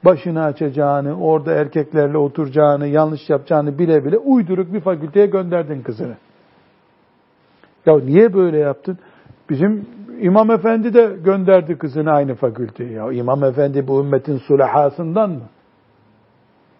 başını 0.04 0.44
açacağını, 0.44 1.20
orada 1.20 1.52
erkeklerle 1.52 2.18
oturacağını, 2.18 2.86
yanlış 2.86 3.30
yapacağını 3.30 3.78
bile 3.78 4.04
bile 4.04 4.18
uyduruk 4.18 4.72
bir 4.72 4.80
fakülteye 4.80 5.26
gönderdin 5.26 5.82
kızını. 5.82 6.16
Ya 7.86 7.98
niye 7.98 8.34
böyle 8.34 8.58
yaptın? 8.58 8.98
Bizim 9.50 9.86
İmam 10.20 10.50
Efendi 10.50 10.94
de 10.94 11.16
gönderdi 11.24 11.78
kızını 11.78 12.10
aynı 12.10 12.34
fakülteye. 12.34 12.92
Ya 12.92 13.12
İmam 13.12 13.44
Efendi 13.44 13.88
bu 13.88 14.00
ümmetin 14.00 14.38
sulahasından 14.38 15.30
mı? 15.30 15.42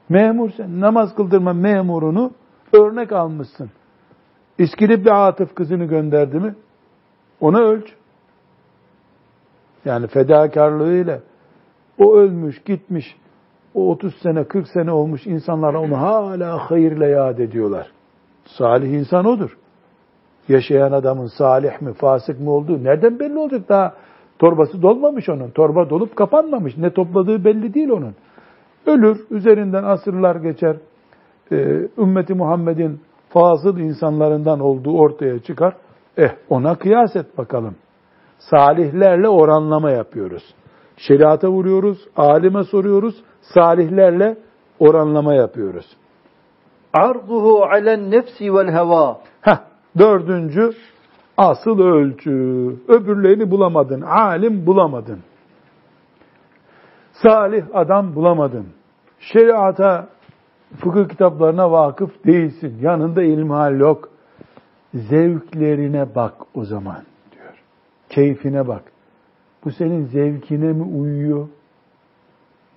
Memur 0.08 0.50
sen 0.50 0.80
namaz 0.80 1.14
kıldırma 1.14 1.52
memurunu 1.52 2.32
örnek 2.72 3.12
almışsın. 3.12 3.70
İskilip 4.58 5.04
bir 5.04 5.26
Atıf 5.28 5.54
kızını 5.54 5.84
gönderdi 5.84 6.40
mi? 6.40 6.54
Ona 7.40 7.58
ölç. 7.58 7.94
Yani 9.84 10.06
fedakarlığıyla 10.06 11.20
o 11.98 12.14
ölmüş, 12.14 12.62
gitmiş, 12.62 13.16
o 13.74 13.90
30 13.90 14.14
sene, 14.22 14.44
40 14.44 14.68
sene 14.68 14.92
olmuş 14.92 15.26
insanlar 15.26 15.74
onu 15.74 16.00
hala 16.00 16.70
hayırla 16.70 17.06
yad 17.06 17.38
ediyorlar. 17.38 17.92
Salih 18.44 18.92
insan 18.92 19.24
odur. 19.24 19.58
Yaşayan 20.48 20.92
adamın 20.92 21.26
salih 21.26 21.80
mi, 21.80 21.92
fasık 21.92 22.40
mı 22.40 22.50
olduğu 22.50 22.84
nereden 22.84 23.18
belli 23.18 23.38
olacak 23.38 23.68
daha? 23.68 23.94
Torbası 24.38 24.82
dolmamış 24.82 25.28
onun. 25.28 25.50
Torba 25.50 25.90
dolup 25.90 26.16
kapanmamış. 26.16 26.76
Ne 26.76 26.90
topladığı 26.90 27.44
belli 27.44 27.74
değil 27.74 27.88
onun. 27.88 28.14
Ölür, 28.86 29.20
üzerinden 29.30 29.84
asırlar 29.84 30.36
geçer. 30.36 30.76
Ee, 31.52 31.88
ümmeti 31.98 32.34
Muhammed'in 32.34 33.00
fazıl 33.28 33.78
insanlarından 33.78 34.60
olduğu 34.60 34.98
ortaya 34.98 35.38
çıkar. 35.38 35.76
Eh 36.16 36.30
ona 36.48 36.74
kıyas 36.74 37.16
et 37.16 37.38
bakalım. 37.38 37.74
Salihlerle 38.38 39.28
oranlama 39.28 39.90
yapıyoruz. 39.90 40.54
Şeriata 40.96 41.48
vuruyoruz, 41.48 42.08
alime 42.16 42.64
soruyoruz, 42.64 43.14
salihlerle 43.40 44.36
oranlama 44.78 45.34
yapıyoruz. 45.34 45.86
Arduhu 46.92 47.62
alen 47.62 48.10
nefsi 48.10 48.54
vel 48.54 48.68
heva. 48.68 49.20
Heh, 49.40 49.58
dördüncü 49.98 50.72
asıl 51.36 51.78
ölçü. 51.80 52.30
Öbürlerini 52.88 53.50
bulamadın, 53.50 54.00
alim 54.00 54.66
bulamadın. 54.66 55.20
Salih 57.12 57.64
adam 57.74 58.14
bulamadın. 58.14 58.66
Şeriata, 59.20 60.08
fıkıh 60.76 61.08
kitaplarına 61.08 61.70
vakıf 61.70 62.24
değilsin. 62.26 62.78
Yanında 62.80 63.22
ilmihal 63.22 63.80
yok. 63.80 64.08
Zevklerine 64.94 66.14
bak 66.14 66.34
o 66.54 66.64
zaman 66.64 67.02
diyor. 67.32 67.62
Keyfine 68.08 68.68
bak. 68.68 68.82
Bu 69.64 69.70
senin 69.70 70.04
zevkine 70.04 70.72
mi 70.72 70.82
uyuyor? 70.82 71.48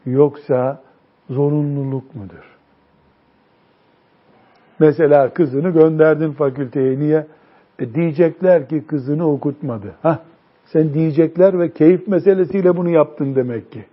Yoksa 0.05 0.81
zorunluluk 1.29 2.15
mudur? 2.15 2.56
Mesela 4.79 5.33
kızını 5.33 5.69
gönderdin 5.69 6.31
fakülteye. 6.31 6.99
Niye? 6.99 7.27
E 7.79 7.93
diyecekler 7.93 8.69
ki 8.69 8.85
kızını 8.87 9.31
okutmadı. 9.31 9.95
Ha? 10.01 10.19
Sen 10.65 10.93
diyecekler 10.93 11.59
ve 11.59 11.71
keyif 11.73 12.07
meselesiyle 12.07 12.77
bunu 12.77 12.89
yaptın 12.89 13.35
demek 13.35 13.71
ki. 13.71 13.85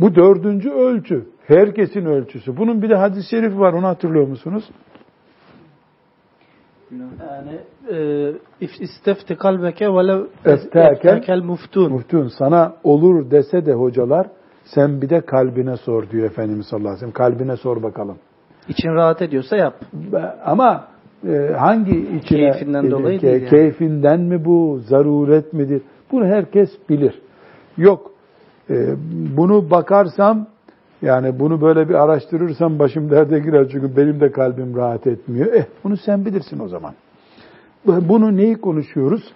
Bu 0.00 0.14
dördüncü 0.14 0.70
ölçü. 0.70 1.26
Herkesin 1.46 2.06
ölçüsü. 2.06 2.56
Bunun 2.56 2.82
bir 2.82 2.90
de 2.90 2.94
hadis-i 2.94 3.30
şerifi 3.30 3.60
var. 3.60 3.72
Onu 3.72 3.86
hatırlıyor 3.86 4.28
musunuz? 4.28 4.70
Yani 6.90 7.58
e, 7.92 8.32
istefti 8.80 9.36
kalbeke 9.36 9.88
velev 9.88 10.24
eftekel 10.44 11.42
muftun. 11.42 11.92
Muftun. 11.92 12.28
Sana 12.28 12.76
olur 12.84 13.30
dese 13.30 13.66
de 13.66 13.72
hocalar 13.72 14.26
sen 14.64 15.02
bir 15.02 15.10
de 15.10 15.20
kalbine 15.20 15.76
sor 15.76 16.10
diyor 16.10 16.26
Efendimiz 16.26 16.66
sallallahu 16.66 16.88
aleyhi 16.88 17.06
ve 17.06 17.12
sellem. 17.12 17.12
Kalbine 17.12 17.56
sor 17.56 17.82
bakalım. 17.82 18.18
İçin 18.68 18.88
rahat 18.88 19.22
ediyorsa 19.22 19.56
yap. 19.56 19.74
Ama 20.44 20.88
e, 21.28 21.52
hangi 21.58 21.98
içine? 22.16 22.50
Keyfinden 22.50 22.84
e, 22.84 22.90
dolayı 22.90 23.20
değil 23.20 23.34
yani. 23.34 23.50
Keyfinden 23.50 24.20
mi 24.20 24.44
bu? 24.44 24.80
Zaruret 24.86 25.52
midir? 25.52 25.82
Bunu 26.12 26.24
herkes 26.26 26.70
bilir. 26.88 27.22
Yok. 27.76 28.10
E, 28.70 28.94
bunu 29.36 29.70
bakarsam 29.70 30.46
yani 31.02 31.38
bunu 31.40 31.60
böyle 31.60 31.88
bir 31.88 31.94
araştırırsam 31.94 32.78
başım 32.78 33.10
derde 33.10 33.38
girer 33.38 33.68
çünkü 33.72 33.96
benim 33.96 34.20
de 34.20 34.32
kalbim 34.32 34.76
rahat 34.76 35.06
etmiyor. 35.06 35.52
Eh 35.52 35.64
bunu 35.84 35.96
sen 35.96 36.24
bilirsin 36.24 36.58
o 36.58 36.68
zaman. 36.68 36.94
Bunu 37.86 38.36
neyi 38.36 38.54
konuşuyoruz? 38.54 39.32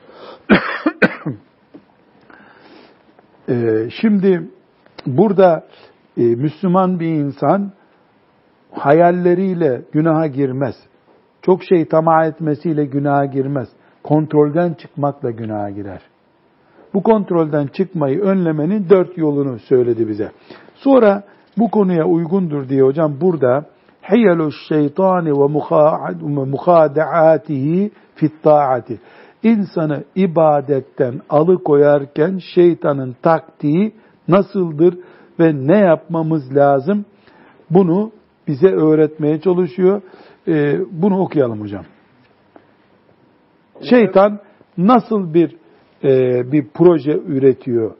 ee, 3.49 3.89
şimdi 4.01 4.51
burada 5.07 5.65
e, 6.17 6.23
Müslüman 6.23 7.01
bir 7.01 7.07
insan 7.09 7.73
hayalleriyle 8.73 9.83
günaha 9.93 10.27
girmez. 10.27 10.75
Çok 11.43 11.65
şey 11.65 11.85
tamah 11.85 12.27
etmesiyle 12.27 12.85
günaha 12.85 13.33
girmez. 13.33 13.69
Kontrolden 14.03 14.75
çıkmakla 14.75 15.31
günaha 15.31 15.71
girer. 15.75 16.01
Bu 16.95 17.03
kontrolden 17.03 17.67
çıkmayı 17.67 18.21
önlemenin 18.21 18.89
dört 18.89 19.19
yolunu 19.19 19.59
söyledi 19.59 20.09
bize. 20.09 20.31
Sonra 20.75 21.23
bu 21.59 21.71
konuya 21.71 22.05
uygundur 22.05 22.69
diye 22.69 22.83
hocam 22.83 23.21
burada 23.21 23.65
hiyelu 24.11 24.53
şeytani 24.69 25.31
ve 25.31 25.47
muhadaatihi 26.45 27.91
fit 28.15 28.43
taati. 28.43 29.01
İnsanı 29.43 30.05
ibadetten 30.15 31.21
alıkoyarken 31.31 32.39
şeytanın 32.55 33.17
taktiği 33.23 33.93
nasıldır 34.29 34.99
ve 35.41 35.53
ne 35.55 35.79
yapmamız 35.79 36.57
lazım? 36.57 37.05
Bunu 37.71 38.13
bize 38.49 38.69
öğretmeye 38.69 39.41
çalışıyor. 39.41 40.03
Ee, 40.49 40.81
bunu 40.91 41.19
okuyalım 41.19 41.61
hocam. 41.61 41.85
Şeytan 43.91 44.39
nasıl 44.79 45.35
bir 45.35 45.57
e, 46.05 46.43
bir 46.53 46.67
proje 46.75 47.21
üretiyor? 47.27 47.93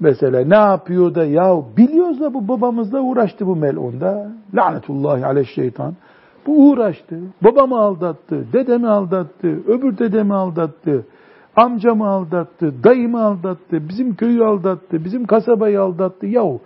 Mesela 0.00 0.44
ne 0.44 0.56
yapıyor 0.56 1.14
da 1.14 1.24
ya 1.24 1.62
biliyoruz 1.76 2.20
da 2.20 2.34
bu 2.34 2.48
babamızla 2.48 3.00
uğraştı 3.00 3.46
bu 3.46 3.56
melunda. 3.56 4.32
Lanetullahi 4.54 5.26
aleyh 5.26 5.46
şeytan. 5.54 5.94
Bu 6.46 6.70
uğraştı. 6.70 7.20
Babamı 7.42 7.78
aldattı, 7.78 8.52
dedemi 8.52 8.88
aldattı, 8.88 9.48
öbür 9.48 9.98
dedemi 9.98 10.34
aldattı, 10.34 11.06
amcamı 11.56 12.08
aldattı, 12.08 12.84
dayımı 12.84 13.22
aldattı, 13.22 13.88
bizim 13.88 14.14
köyü 14.14 14.44
aldattı, 14.44 15.04
bizim 15.04 15.26
kasabayı 15.26 15.80
aldattı. 15.80 16.26
Yahu 16.26 16.60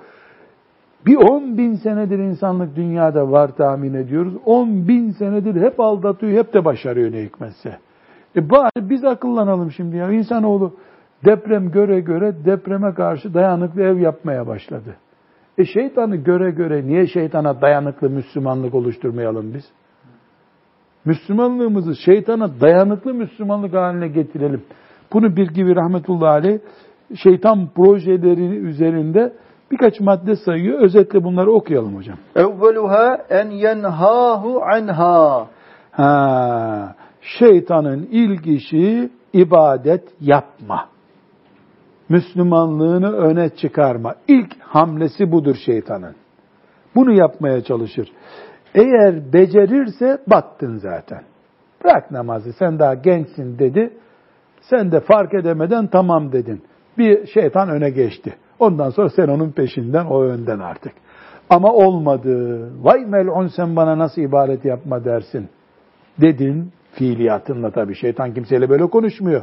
bir 1.07 1.17
on 1.17 1.59
bin 1.59 1.75
senedir 1.75 2.19
insanlık 2.19 2.77
dünyada 2.77 3.31
var 3.31 3.57
tahmin 3.57 3.95
ediyoruz. 3.95 4.35
On 4.45 4.89
bin 4.89 5.11
senedir 5.11 5.63
hep 5.63 5.81
aldatıyor, 5.81 6.33
hep 6.33 6.55
de 6.55 6.65
başarıyor 6.65 7.13
ne 7.13 7.23
hikmetse. 7.23 7.79
E 8.37 8.51
bari 8.51 8.91
biz 8.91 9.05
akıllanalım 9.05 9.71
şimdi 9.71 9.97
ya. 9.97 10.13
İnsanoğlu 10.13 10.73
Deprem 11.25 11.71
göre 11.71 12.01
göre 12.01 12.35
depreme 12.45 12.95
karşı 12.95 13.35
dayanıklı 13.35 13.83
ev 13.83 13.99
yapmaya 13.99 14.47
başladı. 14.47 14.97
E 15.59 15.65
şeytanı 15.65 16.17
göre 16.17 16.51
göre 16.51 16.87
niye 16.87 17.07
şeytana 17.07 17.61
dayanıklı 17.61 18.11
Müslümanlık 18.11 18.75
oluşturmayalım 18.75 19.55
biz? 19.55 19.65
Müslümanlığımızı 21.05 21.97
şeytana 21.97 22.61
dayanıklı 22.61 23.15
Müslümanlık 23.15 23.75
haline 23.75 24.09
getirelim. 24.09 24.63
Bunu 25.13 25.37
bir 25.37 25.49
gibi 25.49 25.77
rahmetullahi 25.77 26.31
aleyh 26.31 26.59
şeytan 27.23 27.69
projeleri 27.77 28.57
üzerinde 28.57 29.33
birkaç 29.71 30.01
madde 30.01 30.37
sayıyor. 30.37 30.81
Özetle 30.81 31.25
bunları 31.25 31.53
okuyalım 31.53 31.97
hocam. 31.97 32.17
Evveluha 32.37 33.19
en 33.31 33.51
yenhahu 33.51 34.63
anha. 34.63 35.47
Ha, 35.91 36.95
şeytanın 37.21 38.09
ilk 38.11 38.47
işi 38.47 39.11
ibadet 39.33 40.05
yapma. 40.21 40.89
Müslümanlığını 42.09 43.17
öne 43.17 43.49
çıkarma. 43.49 44.15
İlk 44.29 44.61
hamlesi 44.61 45.33
budur 45.33 45.57
şeytanın. 45.67 46.15
Bunu 46.95 47.13
yapmaya 47.13 47.65
çalışır. 47.65 48.09
Eğer 48.75 49.33
becerirse 49.33 50.19
battın 50.27 50.77
zaten. 50.77 51.23
Bırak 51.85 52.11
namazı 52.11 52.53
sen 52.53 52.79
daha 52.79 52.95
gençsin 52.95 53.59
dedi. 53.59 53.93
Sen 54.61 54.93
de 54.93 55.01
fark 55.01 55.35
edemeden 55.35 55.87
tamam 55.87 56.33
dedin. 56.33 56.63
Bir 56.99 57.27
şeytan 57.27 57.69
öne 57.69 57.91
geçti. 57.91 58.35
Ondan 58.59 58.91
sonra 58.91 59.09
sen 59.09 59.29
onun 59.29 59.51
peşinden 59.51 60.05
o 60.05 60.23
önden 60.23 60.59
artık. 60.59 60.93
Ama 61.51 61.73
olmadı. 61.73 62.69
Vay 62.85 63.07
mel'un 63.07 63.47
sen 63.47 63.77
bana 63.77 63.99
nasıl 63.99 64.23
ibaret 64.23 64.65
yapma 64.65 65.05
dersin. 65.05 65.49
Dedin 66.21 66.73
fiiliyatınla 66.93 67.71
tabii. 67.71 67.95
Şeytan 67.95 68.35
kimseyle 68.35 68.71
böyle 68.71 68.87
konuşmuyor. 68.87 69.43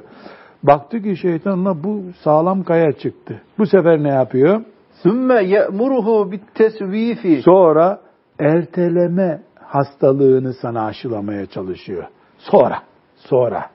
Baktı 0.63 1.01
ki 1.01 1.17
şeytanla 1.17 1.83
bu 1.83 2.01
sağlam 2.23 2.63
kaya 2.63 2.91
çıktı. 2.91 3.41
Bu 3.57 3.65
sefer 3.65 4.03
ne 4.03 4.09
yapıyor? 4.09 4.61
Sümme 5.03 5.43
ye'muruhu 5.43 6.31
bittesvifi. 6.31 7.41
Sonra 7.41 8.01
erteleme 8.39 9.41
hastalığını 9.55 10.53
sana 10.53 10.85
aşılamaya 10.85 11.45
çalışıyor. 11.45 12.03
Sonra, 12.37 12.79
sonra. 13.15 13.65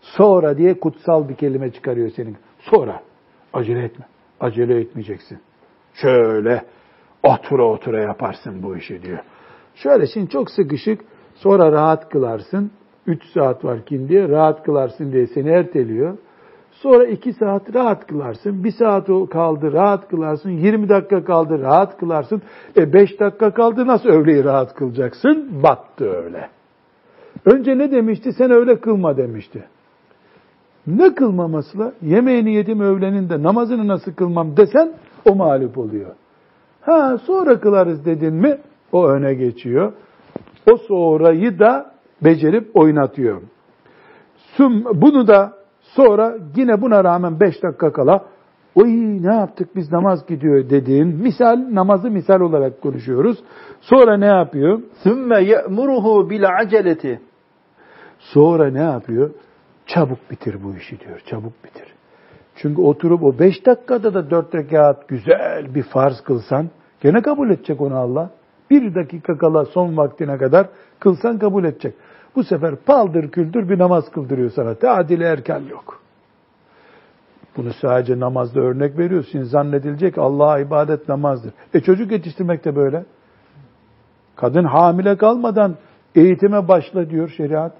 Sonra 0.00 0.56
diye 0.56 0.80
kutsal 0.80 1.28
bir 1.28 1.34
kelime 1.34 1.72
çıkarıyor 1.72 2.10
senin. 2.10 2.36
Sonra. 2.58 3.00
Acele 3.52 3.84
etme. 3.84 4.04
Acele 4.40 4.80
etmeyeceksin. 4.80 5.38
Şöyle 5.94 6.64
otura 7.22 7.64
otura 7.64 8.00
yaparsın 8.00 8.62
bu 8.62 8.76
işi 8.76 9.02
diyor. 9.02 9.18
Şöyle 9.74 10.06
şimdi 10.06 10.30
çok 10.30 10.50
sıkışık 10.50 11.00
sonra 11.34 11.72
rahat 11.72 12.08
kılarsın. 12.08 12.70
3 13.06 13.24
saat 13.24 13.64
var 13.64 13.78
diye 13.86 14.28
rahat 14.28 14.62
kılarsın 14.62 15.12
diye 15.12 15.26
seni 15.26 15.48
erteliyor. 15.48 16.18
Sonra 16.70 17.06
2 17.06 17.32
saat 17.32 17.74
rahat 17.74 18.06
kılarsın. 18.06 18.64
1 18.64 18.70
saat 18.70 19.06
kaldı 19.30 19.72
rahat 19.72 20.08
kılarsın. 20.08 20.50
20 20.50 20.88
dakika 20.88 21.24
kaldı 21.24 21.60
rahat 21.62 21.98
kılarsın. 21.98 22.42
E 22.76 22.92
5 22.92 23.20
dakika 23.20 23.54
kaldı 23.54 23.86
nasıl 23.86 24.08
öğleyi 24.08 24.44
rahat 24.44 24.74
kılacaksın? 24.74 25.62
Battı 25.62 26.10
öyle. 26.10 26.48
Önce 27.44 27.78
ne 27.78 27.90
demişti? 27.90 28.32
Sen 28.32 28.50
öyle 28.50 28.80
kılma 28.80 29.16
demişti. 29.16 29.64
Ne 30.86 31.14
kılmamasıyla 31.14 31.92
yemeğini 32.02 32.54
yedim 32.54 32.80
öğleninde 32.80 33.42
namazını 33.42 33.88
nasıl 33.88 34.14
kılmam 34.14 34.56
desen 34.56 34.92
o 35.24 35.34
mağlup 35.34 35.78
oluyor. 35.78 36.10
Ha 36.80 37.18
sonra 37.26 37.60
kılarız 37.60 38.04
dedin 38.04 38.34
mi 38.34 38.58
o 38.92 39.08
öne 39.08 39.34
geçiyor. 39.34 39.92
O 40.72 40.76
sonrayı 40.76 41.58
da 41.58 41.92
becerip 42.24 42.76
oynatıyor. 42.76 43.42
Bunu 44.94 45.26
da 45.26 45.52
sonra 45.80 46.36
yine 46.56 46.82
buna 46.82 47.04
rağmen 47.04 47.40
beş 47.40 47.62
dakika 47.62 47.92
kala 47.92 48.24
oy 48.74 48.88
ne 49.22 49.34
yaptık 49.34 49.76
biz 49.76 49.92
namaz 49.92 50.26
gidiyor 50.26 50.70
dediğin 50.70 51.06
misal 51.06 51.66
namazı 51.70 52.10
misal 52.10 52.40
olarak 52.40 52.82
konuşuyoruz. 52.82 53.38
Sonra 53.80 54.16
ne 54.16 54.26
yapıyor? 54.26 54.80
Sümme 55.02 55.42
ye'muruhu 55.44 56.30
bil 56.30 56.44
aceleti. 56.60 57.20
Sonra 58.18 58.70
ne 58.70 58.82
yapıyor? 58.82 59.30
Çabuk 59.94 60.30
bitir 60.30 60.64
bu 60.64 60.76
işi 60.76 61.00
diyor. 61.00 61.20
Çabuk 61.26 61.64
bitir. 61.64 61.94
Çünkü 62.56 62.82
oturup 62.82 63.22
o 63.22 63.38
beş 63.38 63.66
dakikada 63.66 64.14
da 64.14 64.30
dört 64.30 64.54
rekat 64.54 65.08
güzel 65.08 65.74
bir 65.74 65.82
farz 65.82 66.20
kılsan 66.20 66.70
gene 67.00 67.22
kabul 67.22 67.50
edecek 67.50 67.80
onu 67.80 67.96
Allah. 67.96 68.30
Bir 68.70 68.94
dakika 68.94 69.38
kala 69.38 69.64
son 69.64 69.96
vaktine 69.96 70.38
kadar 70.38 70.68
kılsan 71.00 71.38
kabul 71.38 71.64
edecek. 71.64 71.94
Bu 72.36 72.44
sefer 72.44 72.76
paldır 72.76 73.30
küldür 73.30 73.68
bir 73.68 73.78
namaz 73.78 74.10
kıldırıyor 74.10 74.50
sana. 74.50 74.74
Teadili 74.74 75.24
erken 75.24 75.62
yok. 75.70 76.00
Bunu 77.56 77.72
sadece 77.72 78.20
namazda 78.20 78.60
örnek 78.60 78.98
veriyorsun. 78.98 79.42
Zannedilecek 79.42 80.18
Allah'a 80.18 80.58
ibadet 80.58 81.08
namazdır. 81.08 81.52
E 81.74 81.80
çocuk 81.80 82.12
yetiştirmek 82.12 82.64
de 82.64 82.76
böyle. 82.76 83.04
Kadın 84.36 84.64
hamile 84.64 85.16
kalmadan 85.16 85.76
eğitime 86.14 86.68
başla 86.68 87.10
diyor 87.10 87.28
şeriat. 87.28 87.72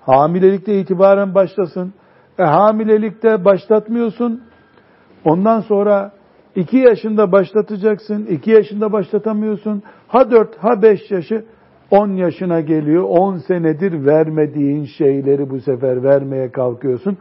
Hamilelikte 0.00 0.80
itibaren 0.80 1.34
başlasın. 1.34 1.92
E 2.38 2.42
hamilelikte 2.42 3.44
başlatmıyorsun. 3.44 4.42
Ondan 5.24 5.60
sonra 5.60 6.12
iki 6.56 6.76
yaşında 6.76 7.32
başlatacaksın. 7.32 8.26
iki 8.26 8.50
yaşında 8.50 8.92
başlatamıyorsun. 8.92 9.82
Ha 10.08 10.30
dört 10.30 10.56
ha 10.56 10.82
beş 10.82 11.10
yaşı 11.10 11.44
10 11.90 12.08
yaşına 12.08 12.60
geliyor. 12.60 13.04
10 13.08 13.36
senedir 13.36 14.06
vermediğin 14.06 14.84
şeyleri 14.84 15.50
bu 15.50 15.60
sefer 15.60 16.02
vermeye 16.02 16.52
kalkıyorsun. 16.52 17.18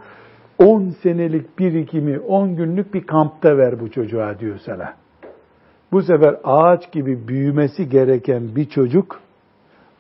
10 0.60 0.90
senelik 0.90 1.60
birikimi 1.60 2.20
10 2.20 2.56
günlük 2.56 2.94
bir 2.94 3.04
kampta 3.04 3.58
ver 3.58 3.80
bu 3.80 3.92
çocuğa 3.92 4.40
diyor 4.40 4.60
sana. 4.66 4.94
Bu 5.92 6.02
sefer 6.02 6.36
ağaç 6.44 6.92
gibi 6.92 7.28
büyümesi 7.28 7.90
gereken 7.90 8.56
bir 8.56 8.70
çocuk 8.70 9.22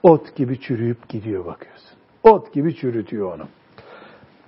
ot 0.03 0.36
gibi 0.36 0.59
çürüyüp 0.59 1.09
gidiyor 1.09 1.45
bakıyorsun. 1.45 1.88
Ot 2.24 2.53
gibi 2.53 2.76
çürütüyor 2.76 3.36
onu. 3.36 3.43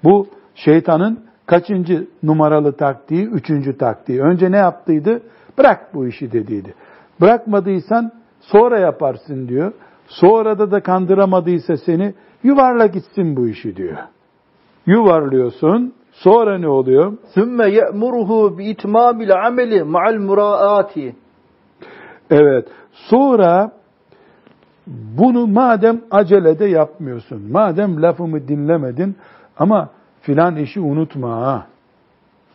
Bu 0.04 0.28
şeytanın 0.56 1.20
kaçıncı 1.46 2.08
numaralı 2.24 2.78
taktiği? 2.78 3.26
Üçüncü 3.26 3.78
taktiği. 3.78 4.22
Önce 4.22 4.52
ne 4.52 4.58
yaptıydı? 4.58 5.22
Bırak 5.58 5.94
bu 5.94 6.08
işi 6.08 6.32
dediydi. 6.32 6.74
Bırakmadıysan 7.22 8.12
sonra 8.40 8.80
yaparsın 8.80 9.48
diyor. 9.48 9.74
Sonra 10.08 10.60
da 10.60 10.72
da 10.72 10.80
kandıramadıysa 10.80 11.78
seni 11.78 12.14
yuvarla 12.44 12.86
gitsin 12.86 13.36
bu 13.36 13.48
işi 13.48 13.76
diyor. 13.76 13.98
Yuvarlıyorsun. 14.86 15.94
Sonra 16.12 16.58
ne 16.58 16.68
oluyor? 16.68 17.18
Sümme 17.34 17.70
ye'muruhu 17.70 18.58
bi 18.58 18.66
itmamil 18.66 19.36
ameli 19.46 19.84
ma'al 19.84 20.16
muraati. 20.16 21.16
Evet. 22.30 22.68
Sonra 22.92 23.72
bunu 24.88 25.48
madem 25.48 26.02
acelede 26.12 26.66
yapmıyorsun, 26.66 27.52
madem 27.52 28.02
lafımı 28.02 28.48
dinlemedin 28.48 29.16
ama 29.58 29.90
filan 30.22 30.56
işi 30.56 30.80
unutma 30.80 31.42
ha. 31.42 31.68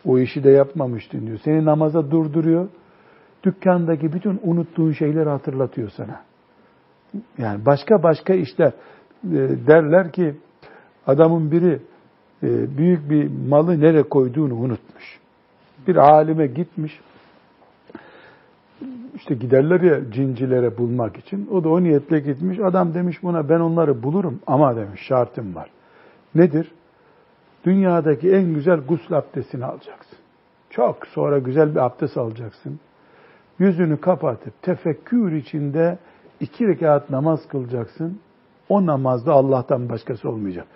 O 0.05 0.19
işi 0.19 0.43
de 0.43 0.49
yapmamıştın 0.49 1.27
diyor. 1.27 1.39
Seni 1.43 1.65
namaza 1.65 2.11
durduruyor. 2.11 2.67
Dükkandaki 3.43 4.13
bütün 4.13 4.39
unuttuğun 4.43 4.91
şeyleri 4.91 5.29
hatırlatıyor 5.29 5.89
sana. 5.89 6.21
Yani 7.37 7.65
başka 7.65 8.03
başka 8.03 8.33
işler 8.33 8.71
e, 9.23 9.37
derler 9.67 10.11
ki 10.11 10.35
adamın 11.07 11.51
biri 11.51 11.79
e, 12.43 12.77
büyük 12.77 13.09
bir 13.09 13.31
malı 13.49 13.81
nereye 13.81 14.03
koyduğunu 14.03 14.55
unutmuş. 14.55 15.19
Bir 15.87 15.95
alime 15.95 16.47
gitmiş. 16.47 16.99
İşte 19.15 19.35
giderler 19.35 19.81
ya 19.81 20.11
cincilere 20.11 20.77
bulmak 20.77 21.17
için. 21.17 21.47
O 21.51 21.63
da 21.63 21.69
o 21.69 21.83
niyetle 21.83 22.19
gitmiş. 22.19 22.59
Adam 22.59 22.93
demiş 22.93 23.23
buna 23.23 23.49
ben 23.49 23.59
onları 23.59 24.03
bulurum 24.03 24.39
ama 24.47 24.75
demiş 24.75 25.01
şartım 25.01 25.55
var. 25.55 25.69
Nedir? 26.35 26.71
Dünyadaki 27.65 28.31
en 28.31 28.53
güzel 28.53 28.79
gusül 28.79 29.17
abdestini 29.17 29.65
alacaksın. 29.65 30.17
Çok 30.69 31.07
sonra 31.07 31.39
güzel 31.39 31.71
bir 31.75 31.85
abdest 31.85 32.17
alacaksın. 32.17 32.79
Yüzünü 33.59 34.01
kapatıp 34.01 34.61
tefekkür 34.61 35.31
içinde 35.31 35.97
iki 36.39 36.67
rekat 36.67 37.09
namaz 37.09 37.47
kılacaksın. 37.47 38.19
O 38.69 38.85
namazda 38.85 39.33
Allah'tan 39.33 39.89
başkası 39.89 40.29
olmayacak. 40.29 40.67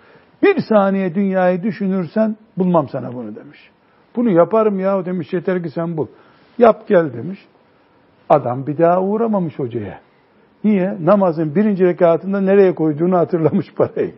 Bir 0.42 0.60
saniye 0.68 1.14
dünyayı 1.14 1.62
düşünürsen 1.62 2.36
bulmam 2.58 2.88
sana 2.88 3.14
bunu 3.14 3.36
demiş. 3.36 3.70
Bunu 4.16 4.30
yaparım 4.30 4.80
ya 4.80 5.04
demiş 5.04 5.32
yeter 5.32 5.62
ki 5.62 5.70
sen 5.70 5.96
bul. 5.96 6.06
Yap 6.58 6.88
gel 6.88 7.12
demiş. 7.12 7.46
Adam 8.32 8.66
bir 8.66 8.78
daha 8.78 9.02
uğramamış 9.02 9.58
hocaya. 9.58 10.00
Niye? 10.64 10.96
Namazın 11.00 11.54
birinci 11.54 11.84
rekatında 11.84 12.40
nereye 12.40 12.74
koyduğunu 12.74 13.16
hatırlamış 13.16 13.74
parayı. 13.74 14.14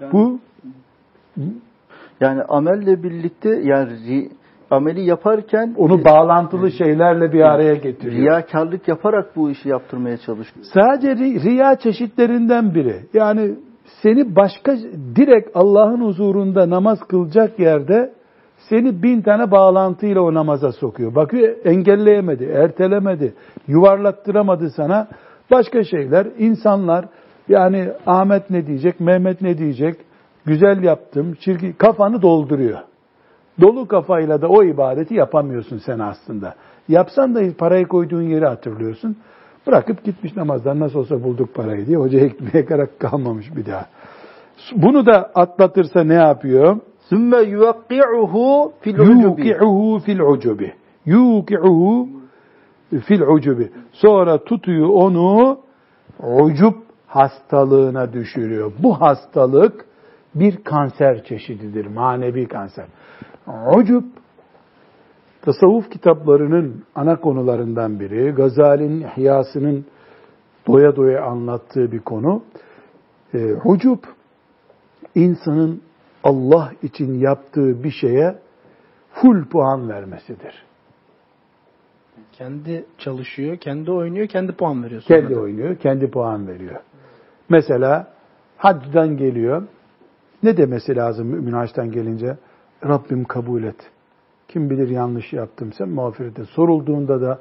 Yani, 0.00 0.12
Bu 0.12 0.40
yani 2.20 2.42
amelle 2.42 3.02
birlikte 3.02 3.48
yani 3.62 4.28
ameli 4.70 5.00
yaparken 5.00 5.74
onu 5.76 6.04
bağlantılı 6.04 6.70
şeylerle 6.70 7.32
bir 7.32 7.40
araya 7.40 7.74
getiriyor. 7.74 8.22
Riyakarlık 8.22 8.88
yaparak 8.88 9.36
bu 9.36 9.50
işi 9.50 9.68
yaptırmaya 9.68 10.16
çalışıyor. 10.16 10.66
Sadece 10.74 11.16
riya 11.16 11.76
çeşitlerinden 11.76 12.74
biri. 12.74 12.96
Yani 13.14 13.54
seni 14.02 14.36
başka 14.36 14.76
direkt 15.16 15.50
Allah'ın 15.54 16.00
huzurunda 16.00 16.70
namaz 16.70 16.98
kılacak 17.08 17.58
yerde 17.58 18.12
seni 18.68 19.02
bin 19.02 19.22
tane 19.22 19.50
bağlantıyla 19.50 20.20
o 20.20 20.34
namaza 20.34 20.72
sokuyor. 20.72 21.14
Bakıyor 21.14 21.56
engelleyemedi, 21.64 22.44
ertelemedi, 22.44 23.34
yuvarlattıramadı 23.68 24.70
sana. 24.70 25.08
Başka 25.50 25.84
şeyler, 25.84 26.26
insanlar 26.38 27.04
yani 27.48 27.92
Ahmet 28.06 28.50
ne 28.50 28.66
diyecek, 28.66 29.00
Mehmet 29.00 29.42
ne 29.42 29.58
diyecek, 29.58 29.96
güzel 30.46 30.82
yaptım, 30.82 31.34
çirkin, 31.40 31.72
kafanı 31.72 32.22
dolduruyor. 32.22 32.78
Dolu 33.60 33.88
kafayla 33.88 34.42
da 34.42 34.48
o 34.48 34.64
ibadeti 34.64 35.14
yapamıyorsun 35.14 35.78
sen 35.78 35.98
aslında. 35.98 36.54
Yapsan 36.88 37.34
da 37.34 37.40
parayı 37.58 37.86
koyduğun 37.86 38.22
yeri 38.22 38.46
hatırlıyorsun. 38.46 39.16
Bırakıp 39.66 40.04
gitmiş 40.04 40.36
namazdan 40.36 40.80
nasıl 40.80 40.98
olsa 40.98 41.22
bulduk 41.22 41.54
parayı 41.54 41.86
diye 41.86 41.96
hoca 41.96 42.20
ekmeğe 42.20 42.64
karak 42.66 43.00
kalmamış 43.00 43.56
bir 43.56 43.66
daha. 43.66 43.86
Bunu 44.72 45.06
da 45.06 45.30
atlatırsa 45.34 46.04
ne 46.04 46.14
yapıyor? 46.14 46.76
Sümme 47.10 47.42
yuvakki'uhu 47.42 48.72
fil 48.80 48.98
ucubi. 48.98 49.22
Yuki'uhu 49.22 50.00
fil 50.00 50.20
ucubi. 50.20 50.72
Yuki'uhu 51.06 52.08
fil 53.04 53.20
ucubi. 53.20 53.70
Sonra 53.92 54.44
tutuyor 54.44 54.88
onu 54.88 55.58
ucub 56.22 56.74
hastalığına 57.06 58.12
düşürüyor. 58.12 58.72
Bu 58.82 59.00
hastalık 59.00 59.84
bir 60.34 60.64
kanser 60.64 61.24
çeşididir. 61.24 61.86
Manevi 61.86 62.48
kanser. 62.48 62.86
Ucub 63.76 64.04
tasavvuf 65.42 65.90
kitaplarının 65.90 66.84
ana 66.94 67.16
konularından 67.16 68.00
biri. 68.00 68.30
Gazali'nin 68.30 69.06
ihyasının 69.16 69.84
doya 70.66 70.96
doya 70.96 71.24
anlattığı 71.24 71.92
bir 71.92 72.00
konu. 72.00 72.42
E, 73.34 73.54
ucub 73.64 73.98
insanın 75.14 75.82
Allah 76.24 76.72
için 76.82 77.18
yaptığı 77.18 77.84
bir 77.84 77.90
şeye 77.90 78.38
full 79.12 79.44
puan 79.44 79.88
vermesidir. 79.88 80.64
Kendi 82.32 82.84
çalışıyor, 82.98 83.56
kendi 83.56 83.90
oynuyor, 83.90 84.26
kendi 84.26 84.52
puan 84.52 84.84
veriyor. 84.84 85.02
Sonra 85.02 85.20
kendi 85.20 85.34
da. 85.34 85.40
oynuyor, 85.40 85.76
kendi 85.76 86.10
puan 86.10 86.48
veriyor. 86.48 86.80
Mesela 87.48 88.06
hacdan 88.56 89.16
geliyor. 89.16 89.62
Ne 90.42 90.56
demesi 90.56 90.96
lazım 90.96 91.26
mümin 91.26 91.52
haçtan 91.52 91.90
gelince? 91.90 92.36
Rabbim 92.84 93.24
kabul 93.24 93.62
et. 93.62 93.90
Kim 94.48 94.70
bilir 94.70 94.88
yanlış 94.88 95.32
yaptım 95.32 95.72
sen 95.72 95.88
mağfiret 95.88 96.38
et. 96.38 96.46
Sorulduğunda 96.48 97.20
da 97.20 97.40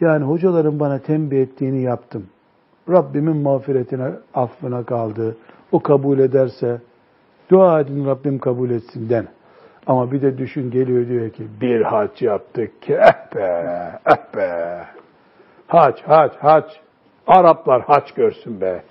yani 0.00 0.24
hocaların 0.24 0.80
bana 0.80 0.98
tembih 0.98 1.38
ettiğini 1.38 1.82
yaptım. 1.82 2.26
Rabbimin 2.88 3.36
mağfiretine, 3.36 4.12
affına 4.34 4.84
kaldı. 4.84 5.36
O 5.72 5.80
kabul 5.80 6.18
ederse 6.18 6.80
dua 7.52 7.80
edin 7.80 8.06
Rabbim 8.06 8.38
kabul 8.38 8.70
etsin 8.70 9.08
den. 9.10 9.28
Ama 9.86 10.12
bir 10.12 10.22
de 10.22 10.38
düşün 10.38 10.70
geliyor 10.70 11.08
diyor 11.08 11.30
ki 11.30 11.46
bir 11.60 11.82
hac 11.82 12.22
yaptık 12.22 12.82
ki 12.82 12.92
eh 12.92 13.36
be, 13.36 13.72
eh 14.06 14.36
be. 14.36 14.84
Hac, 15.66 16.00
hac, 16.06 16.32
hac. 16.40 16.64
Araplar 17.26 17.82
hac 17.82 18.12
görsün 18.16 18.60
be. 18.60 18.82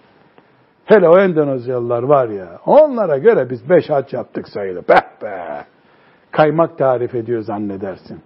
Hele 0.85 1.09
o 1.09 1.19
Endonezyalılar 1.19 2.03
var 2.03 2.29
ya, 2.29 2.59
onlara 2.65 3.17
göre 3.17 3.49
biz 3.49 3.69
beş 3.69 3.89
haç 3.89 4.13
yaptık 4.13 4.47
sayılı. 4.47 4.81
Beh 4.89 5.23
be! 5.23 5.65
Kaymak 6.31 6.77
tarif 6.77 7.15
ediyor 7.15 7.41
zannedersin. 7.41 8.21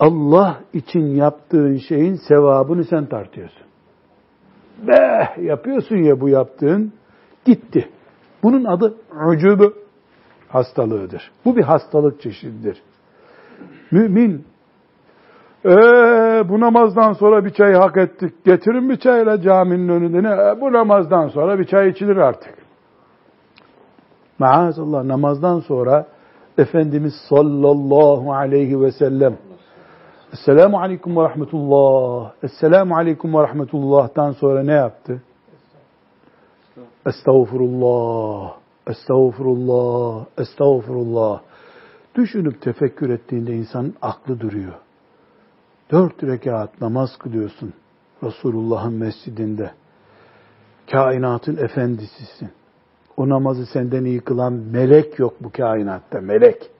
Allah 0.00 0.60
için 0.72 1.06
yaptığın 1.06 1.76
şeyin 1.76 2.14
sevabını 2.28 2.84
sen 2.84 3.06
tartıyorsun. 3.06 3.66
Be 4.78 5.28
yapıyorsun 5.40 5.96
ya 5.96 6.20
bu 6.20 6.28
yaptığın 6.28 6.92
gitti. 7.44 7.88
Bunun 8.42 8.64
adı 8.64 8.94
ucubu 9.28 9.72
hastalığıdır. 10.48 11.30
Bu 11.44 11.56
bir 11.56 11.62
hastalık 11.62 12.20
çeşididir. 12.20 12.82
Mümin 13.90 14.44
ee, 15.64 15.68
bu 16.48 16.60
namazdan 16.60 17.12
sonra 17.12 17.44
bir 17.44 17.50
çay 17.50 17.74
hak 17.74 17.96
ettik. 17.96 18.44
Getirin 18.44 18.90
bir 18.90 18.96
çayla 18.96 19.40
caminin 19.40 19.88
önünde. 19.88 20.18
E, 20.28 20.60
bu 20.60 20.72
namazdan 20.72 21.28
sonra 21.28 21.58
bir 21.58 21.64
çay 21.64 21.88
içilir 21.88 22.16
artık. 22.16 22.54
Maazallah 24.38 25.04
namazdan 25.04 25.60
sonra 25.60 26.06
Efendimiz 26.58 27.14
sallallahu 27.28 28.32
aleyhi 28.32 28.80
ve 28.80 28.92
sellem 28.92 29.38
Esselamu 30.32 30.78
aleyküm 30.78 31.16
ve 31.16 31.22
rahmetullah. 31.22 32.32
Esselamu 32.42 32.96
aleyküm 32.96 33.34
ve 33.34 33.42
rahmetullah'tan 33.42 34.32
sonra 34.32 34.62
ne 34.62 34.72
yaptı? 34.72 35.22
Estağfurullah. 37.06 38.56
Estağfurullah. 38.86 40.26
Estağfurullah. 40.38 41.40
Düşünüp 42.14 42.62
tefekkür 42.62 43.10
ettiğinde 43.10 43.52
insanın 43.52 43.94
aklı 44.02 44.40
duruyor. 44.40 44.72
Dört 45.90 46.24
rekat 46.24 46.80
namaz 46.80 47.16
kılıyorsun 47.18 47.72
Resulullah'ın 48.22 48.92
mescidinde. 48.92 49.70
Kainatın 50.90 51.56
efendisisin. 51.56 52.50
O 53.16 53.28
namazı 53.28 53.66
senden 53.66 54.04
iyi 54.04 54.20
kılan 54.20 54.52
melek 54.52 55.18
yok 55.18 55.34
bu 55.40 55.52
kainatta, 55.52 56.20
melek. 56.20 56.70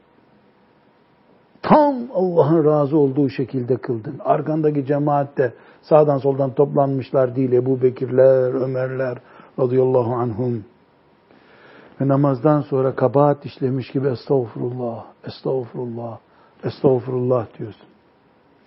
Tam 1.63 1.97
Allah'ın 2.15 2.65
razı 2.65 2.99
olduğu 2.99 3.29
şekilde 3.29 3.77
kıldın. 3.77 4.17
Arkandaki 4.25 4.87
cemaat 4.87 5.39
de 5.39 5.53
sağdan 5.83 6.19
soldan 6.19 6.55
toplanmışlar 6.55 7.37
değil. 7.37 7.53
Ebu 7.53 7.83
Bekirler, 7.83 8.55
Ömerler 8.55 9.19
radıyallahu 9.59 10.15
anhum. 10.15 10.65
Ve 12.01 12.09
namazdan 12.09 12.61
sonra 12.61 12.95
kabahat 12.95 13.47
işlemiş 13.47 13.91
gibi 13.91 14.09
estağfurullah, 14.09 15.05
estağfurullah, 15.25 16.19
estağfurullah 16.65 17.59
diyorsun. 17.59 17.89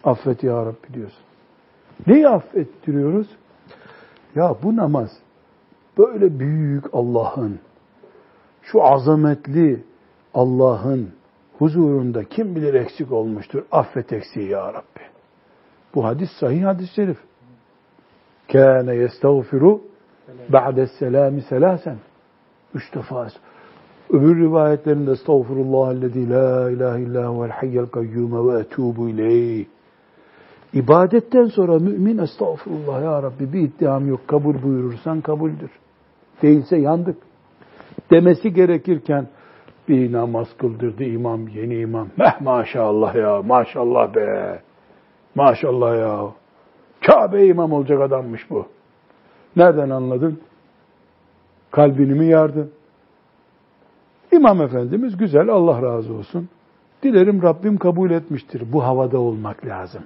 Affet 0.04 0.44
ya 0.44 0.66
Rabbi 0.66 0.94
diyorsun. 0.94 1.24
Neyi 2.08 2.28
affettiriyoruz? 2.28 3.28
Ya 4.36 4.56
bu 4.64 4.76
namaz 4.76 5.10
böyle 5.98 6.40
büyük 6.40 6.86
Allah'ın, 6.94 7.60
şu 8.62 8.84
azametli 8.84 9.84
Allah'ın 10.34 11.10
huzurunda 11.58 12.24
kim 12.24 12.56
bilir 12.56 12.74
eksik 12.74 13.12
olmuştur. 13.12 13.64
Affet 13.72 14.14
eksiği 14.14 14.50
ya 14.50 14.74
Rabbi. 14.74 15.02
Bu 15.96 16.06
hadis 16.06 16.30
sahih 16.40 16.66
hadis-i 16.66 16.94
şerif. 16.94 17.18
Kâne 18.52 18.96
yestağfiru 18.96 19.82
ba'de 20.50 20.88
selâmi 20.88 21.42
selâsen. 21.42 21.98
Üç 22.74 22.96
defa. 22.96 23.28
Öbür 24.10 24.40
rivayetlerinde 24.40 25.12
estağfurullah 25.12 25.92
ellezî 25.92 26.30
la 26.30 26.72
ilahe 26.72 27.02
illa 27.02 27.28
huvel 27.28 27.50
hayyel 27.50 27.86
kayyume 27.86 28.38
ve 28.38 28.60
etûbu 28.60 29.10
ileyh. 29.10 29.66
İbadetten 30.74 31.46
sonra 31.46 31.80
mümin 31.80 32.18
estağfurullah 32.18 33.04
ya 33.04 33.24
Rabbi 33.24 33.54
bir 33.54 33.60
iddiam 33.60 34.08
yok 34.08 34.28
kabul 34.28 34.64
buyurursan 34.64 35.22
kabuldür. 35.22 35.72
Değilse 36.42 36.78
yandık. 36.78 37.18
Demesi 38.12 38.54
gerekirken 38.54 39.28
bir 39.88 40.12
namaz 40.12 40.48
kıldırdı 40.58 41.04
imam, 41.04 41.48
yeni 41.48 41.76
imam. 41.76 42.08
Meh 42.18 42.42
maşallah 42.42 43.16
ya, 43.16 43.42
maşallah 43.42 44.16
be. 44.16 44.62
Maşallah 45.36 45.98
ya. 45.98 46.32
Kabe 47.02 47.46
imam 47.46 47.72
olacak 47.72 48.02
adammış 48.02 48.50
bu. 48.50 48.66
Nereden 49.56 49.90
anladın? 49.90 50.40
Kalbini 51.72 52.14
mi 52.14 52.26
yardın? 52.26 52.72
İmam 54.32 54.62
Efendimiz 54.62 55.18
güzel, 55.18 55.50
Allah 55.50 55.82
razı 55.82 56.14
olsun. 56.14 56.50
Dilerim 57.04 57.42
Rabbim 57.42 57.78
kabul 57.78 58.12
etmiştir. 58.12 58.74
Bu 58.74 58.84
havada 58.84 59.20
olmak 59.20 59.66
lazım. 59.66 60.04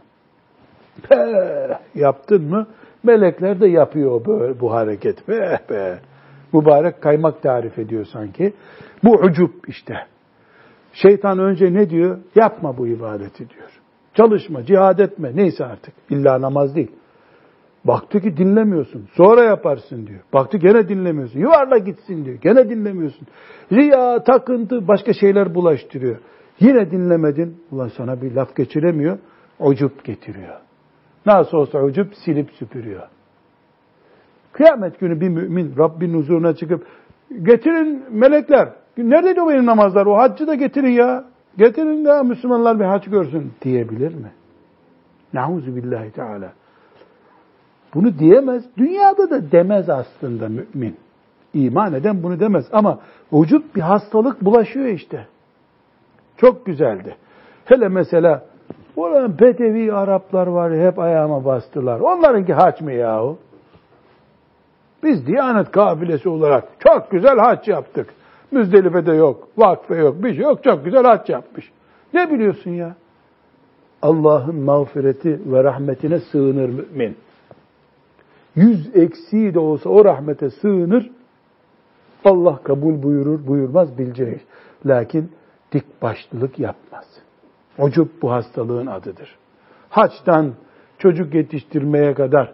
Be, 1.12 1.80
yaptın 1.96 2.44
mı? 2.44 2.68
Melekler 3.04 3.62
de 3.62 3.68
yapıyor 3.68 4.26
böyle 4.26 4.60
bu 4.60 4.74
hareket. 4.74 5.28
Be 5.28 5.60
be. 5.70 6.00
Mübarek 6.54 7.02
kaymak 7.02 7.42
tarif 7.42 7.80
ediyor 7.80 8.06
sanki. 8.06 8.54
Bu 9.04 9.12
ucup 9.12 9.70
işte. 9.70 9.96
Şeytan 10.94 11.40
önce 11.40 11.74
ne 11.74 11.90
diyor? 11.90 12.18
Yapma 12.36 12.78
bu 12.78 12.88
ibadeti 12.88 13.50
diyor. 13.50 13.82
Çalışma, 14.14 14.66
cihad 14.66 15.00
etme. 15.00 15.32
Neyse 15.36 15.66
artık. 15.66 15.94
İlla 16.10 16.42
namaz 16.42 16.76
değil. 16.76 16.92
Baktı 17.86 18.20
ki 18.22 18.38
dinlemiyorsun. 18.38 19.08
Sonra 19.14 19.44
yaparsın 19.44 20.08
diyor. 20.08 20.20
Baktı 20.34 20.58
gene 20.58 20.90
dinlemiyorsun. 20.90 21.40
Yuvarla 21.40 21.78
gitsin 21.78 22.26
diyor. 22.26 22.38
Gene 22.42 22.70
dinlemiyorsun. 22.70 23.28
Riya, 23.72 24.24
takıntı, 24.24 24.88
başka 24.88 25.14
şeyler 25.14 25.56
bulaştırıyor. 25.56 26.18
Yine 26.60 26.92
dinlemedin. 26.92 27.58
Ulan 27.72 27.92
sana 27.98 28.22
bir 28.22 28.32
laf 28.32 28.56
geçiremiyor. 28.56 29.18
Ucup 29.60 30.04
getiriyor. 30.04 30.56
Nasıl 31.26 31.58
olsa 31.58 31.84
ucup 31.84 32.16
silip 32.26 32.52
süpürüyor. 32.52 33.08
Kıyamet 34.52 35.00
günü 35.00 35.22
bir 35.22 35.30
mümin 35.30 35.74
Rabbin 35.78 36.14
huzuruna 36.14 36.56
çıkıp 36.56 36.88
getirin 37.42 38.04
melekler. 38.10 38.70
Neredeydi 38.98 39.42
o 39.42 39.50
benim 39.50 39.66
namazlar? 39.66 40.06
O 40.06 40.18
haccı 40.18 40.48
da 40.48 40.56
getirin 40.56 40.92
ya. 40.92 41.26
Getirin 41.58 42.06
ya 42.06 42.24
Müslümanlar 42.24 42.80
bir 42.80 42.86
hac 42.86 43.10
görsün 43.10 43.52
diyebilir 43.62 44.14
mi? 44.14 44.32
Nauzu 45.34 45.76
billahi 45.76 46.12
teala. 46.12 46.54
Bunu 47.96 48.20
diyemez. 48.20 48.64
Dünyada 48.78 49.30
da 49.30 49.52
demez 49.52 49.90
aslında 49.90 50.48
mümin. 50.50 50.98
İman 51.54 51.94
eden 51.94 52.24
bunu 52.24 52.40
demez. 52.40 52.66
Ama 52.72 53.00
vücut 53.34 53.76
bir 53.76 53.82
hastalık 53.82 54.46
bulaşıyor 54.46 54.86
işte. 54.86 55.28
Çok 56.38 56.66
güzeldi. 56.66 57.16
Hele 57.66 57.88
mesela 57.88 58.46
Oranın 58.96 59.40
Bedevi 59.40 59.94
Araplar 59.94 60.48
var 60.48 60.78
hep 60.78 61.00
ayağıma 61.00 61.46
bastılar. 61.46 62.00
Onlarınki 62.00 62.54
haç 62.54 62.82
mı 62.82 62.92
yahu? 62.92 63.38
Biz 65.04 65.28
Diyanet 65.28 65.72
kabilesi 65.72 66.30
olarak 66.30 66.64
çok 66.80 67.12
güzel 67.12 67.38
haç 67.38 67.68
yaptık. 67.68 68.14
Müzdelife'de 68.52 69.14
yok, 69.14 69.48
vakfe 69.58 69.96
yok, 69.96 70.24
bir 70.24 70.34
şey 70.34 70.44
yok. 70.44 70.64
Çok 70.64 70.86
güzel 70.86 71.04
haç 71.04 71.30
yapmış. 71.30 71.72
Ne 72.14 72.32
biliyorsun 72.32 72.72
ya? 72.72 72.96
Allah'ın 74.02 74.56
mağfireti 74.56 75.40
ve 75.46 75.64
rahmetine 75.64 76.20
sığınır 76.20 76.70
mümin. 76.70 77.18
Yüz 78.56 78.96
eksiği 78.96 79.54
de 79.54 79.60
olsa 79.60 79.90
o 79.90 80.06
rahmete 80.06 80.50
sığınır. 80.50 81.12
Allah 82.26 82.60
kabul 82.64 83.04
buyurur, 83.04 83.48
buyurmaz 83.48 83.98
bileceğiz. 83.98 84.42
Lakin 84.86 85.32
dik 85.72 86.02
başlılık 86.02 86.60
yapmaz. 86.60 87.06
Ucup 87.80 88.22
bu 88.22 88.32
hastalığın 88.32 88.88
adıdır. 88.88 89.36
Haçtan 89.90 90.54
çocuk 90.98 91.34
yetiştirmeye 91.34 92.14
kadar 92.14 92.54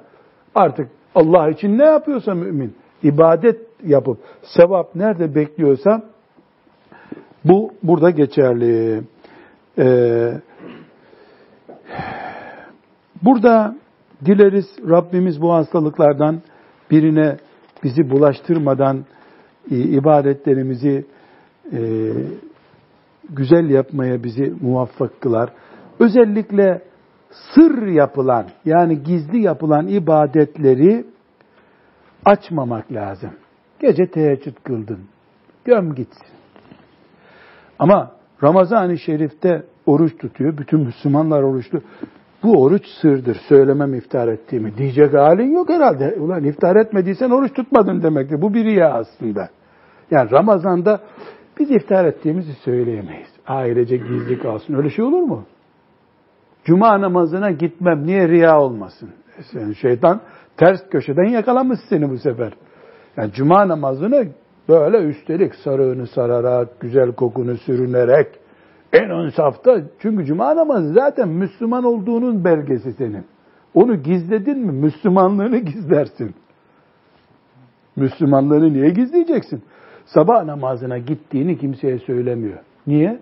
artık 0.55 0.89
Allah 1.15 1.49
için 1.49 1.77
ne 1.77 1.85
yapıyorsa 1.85 2.33
mümin, 2.35 2.75
ibadet 3.03 3.61
yapıp 3.83 4.17
sevap 4.43 4.95
nerede 4.95 5.35
bekliyorsa 5.35 6.01
bu 7.45 7.73
burada 7.83 8.09
geçerli. 8.09 9.01
Ee, 9.77 10.33
burada 13.23 13.75
dileriz 14.25 14.65
Rabbimiz 14.89 15.41
bu 15.41 15.53
hastalıklardan 15.53 16.41
birine 16.91 17.37
bizi 17.83 18.09
bulaştırmadan 18.09 19.05
e, 19.71 19.77
ibadetlerimizi 19.77 21.05
e, 21.71 21.79
güzel 23.29 23.69
yapmaya 23.69 24.23
bizi 24.23 24.53
muvaffak 24.61 25.21
kılar. 25.21 25.49
Özellikle 25.99 26.81
sır 27.55 27.87
yapılan 27.87 28.45
yani 28.65 29.03
gizli 29.03 29.41
yapılan 29.41 29.87
ibadetleri 29.87 31.05
açmamak 32.25 32.91
lazım. 32.91 33.31
Gece 33.79 34.05
teheccüd 34.11 34.55
kıldın. 34.63 34.99
Göm 35.65 35.95
gitsin. 35.95 36.27
Ama 37.79 38.11
Ramazan-ı 38.43 38.97
Şerif'te 38.97 39.63
oruç 39.85 40.17
tutuyor. 40.17 40.57
Bütün 40.57 40.79
Müslümanlar 40.79 41.43
oruçlu. 41.43 41.81
Bu 42.43 42.63
oruç 42.63 42.85
sırdır. 43.01 43.37
Söylemem 43.49 43.93
iftar 43.93 44.27
ettiğimi. 44.27 44.77
Diyecek 44.77 45.13
halin 45.13 45.53
yok 45.53 45.69
herhalde. 45.69 46.15
Ulan 46.19 46.43
iftar 46.43 46.75
etmediysen 46.75 47.29
oruç 47.29 47.53
tutmadın 47.53 48.03
demektir. 48.03 48.41
Bu 48.41 48.53
bir 48.53 48.65
riya 48.65 48.93
aslında. 48.93 49.49
Yani 50.11 50.31
Ramazan'da 50.31 50.99
biz 51.59 51.71
iftar 51.71 52.05
ettiğimizi 52.05 52.53
söyleyemeyiz. 52.53 53.29
Ailece 53.47 53.97
gizli 53.97 54.39
kalsın. 54.39 54.73
Öyle 54.73 54.89
şey 54.89 55.05
olur 55.05 55.21
mu? 55.21 55.43
Cuma 56.63 57.01
namazına 57.01 57.51
gitmem. 57.51 58.03
Niye 58.05 58.27
riya 58.27 58.61
olmasın? 58.61 59.09
Sen 59.51 59.71
şeytan 59.71 60.21
ters 60.57 60.89
köşeden 60.89 61.29
yakalamış 61.29 61.79
seni 61.89 62.09
bu 62.09 62.17
sefer. 62.17 62.53
Yani 63.17 63.31
cuma 63.31 63.67
namazını 63.67 64.27
böyle 64.69 64.97
üstelik 64.97 65.55
sarığını 65.55 66.07
sararak, 66.07 66.79
güzel 66.79 67.11
kokunu 67.11 67.57
sürünerek, 67.57 68.27
en 68.93 69.09
ön 69.09 69.29
safta, 69.29 69.81
çünkü 69.99 70.25
cuma 70.25 70.55
namazı 70.55 70.93
zaten 70.93 71.29
Müslüman 71.29 71.83
olduğunun 71.83 72.43
belgesi 72.43 72.93
senin. 72.93 73.25
Onu 73.73 74.03
gizledin 74.03 74.59
mi 74.59 74.71
Müslümanlığını 74.71 75.57
gizlersin. 75.57 76.35
Müslümanlığını 77.95 78.73
niye 78.73 78.89
gizleyeceksin? 78.89 79.63
Sabah 80.05 80.43
namazına 80.43 80.97
gittiğini 80.97 81.57
kimseye 81.57 81.99
söylemiyor. 81.99 82.59
Niye? 82.87 83.19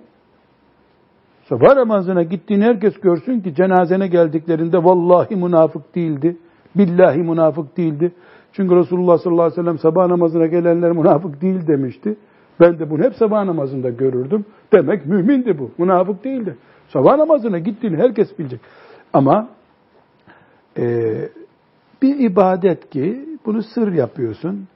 Sabah 1.50 1.76
namazına 1.76 2.24
gittiğini 2.24 2.64
herkes 2.64 2.94
görsün 2.94 3.40
ki 3.40 3.56
cenazene 3.56 4.08
geldiklerinde 4.08 4.84
vallahi 4.84 5.36
münafık 5.36 5.96
değildi. 5.96 6.38
Billahi 6.76 7.18
münafık 7.18 7.78
değildi. 7.78 8.12
Çünkü 8.54 8.76
Resulullah 8.76 9.18
sallallahu 9.18 9.44
aleyhi 9.44 9.60
ve 9.60 9.64
sellem 9.64 9.78
sabah 9.78 10.08
namazına 10.08 10.46
gelenler 10.46 10.92
münafık 10.92 11.42
değil 11.42 11.68
demişti. 11.68 12.16
Ben 12.60 12.80
de 12.80 12.90
bunu 12.90 13.04
hep 13.04 13.16
sabah 13.16 13.44
namazında 13.44 13.90
görürdüm. 13.90 14.46
Demek 14.74 15.06
mümindi 15.06 15.60
bu. 15.60 15.72
Münafık 15.78 16.24
değildi. 16.24 16.58
Sabah 16.88 17.18
namazına 17.18 17.60
gittiğini 17.60 17.98
herkes 17.98 18.40
bilecek. 18.40 18.60
Ama 19.14 19.50
e, 20.78 21.14
bir 22.02 22.20
ibadet 22.20 22.90
ki 22.90 23.26
bunu 23.46 23.64
sır 23.64 23.94
yapıyorsun. 23.94 24.68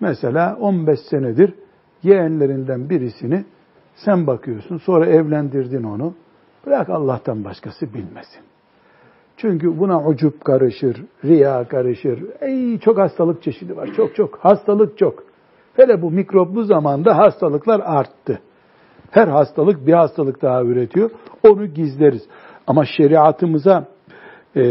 Mesela 0.00 0.56
15 0.60 1.00
senedir 1.00 1.54
yeğenlerinden 2.02 2.90
birisini 2.90 3.44
sen 3.94 4.26
bakıyorsun. 4.26 4.78
Sonra 4.78 5.06
evlendirdin 5.06 5.82
onu. 5.82 6.14
Bırak 6.66 6.88
Allah'tan 6.88 7.44
başkası 7.44 7.94
bilmesin. 7.94 8.42
Çünkü 9.36 9.78
buna 9.78 10.06
ucup 10.06 10.44
karışır, 10.44 11.04
riya 11.24 11.68
karışır. 11.68 12.24
Ey 12.40 12.78
çok 12.78 12.98
hastalık 12.98 13.42
çeşidi 13.42 13.76
var. 13.76 13.90
Çok 13.96 14.14
çok. 14.14 14.38
Hastalık 14.38 14.98
çok. 14.98 15.24
Hele 15.78 16.02
bu 16.02 16.10
mikroplu 16.10 16.64
zamanda 16.64 17.16
hastalıklar 17.18 17.80
arttı. 17.84 18.40
Her 19.10 19.28
hastalık 19.28 19.86
bir 19.86 19.92
hastalık 19.92 20.42
daha 20.42 20.62
üretiyor. 20.62 21.10
Onu 21.42 21.66
gizleriz. 21.66 22.22
Ama 22.66 22.84
şeriatımıza 22.96 23.88
e, 24.56 24.62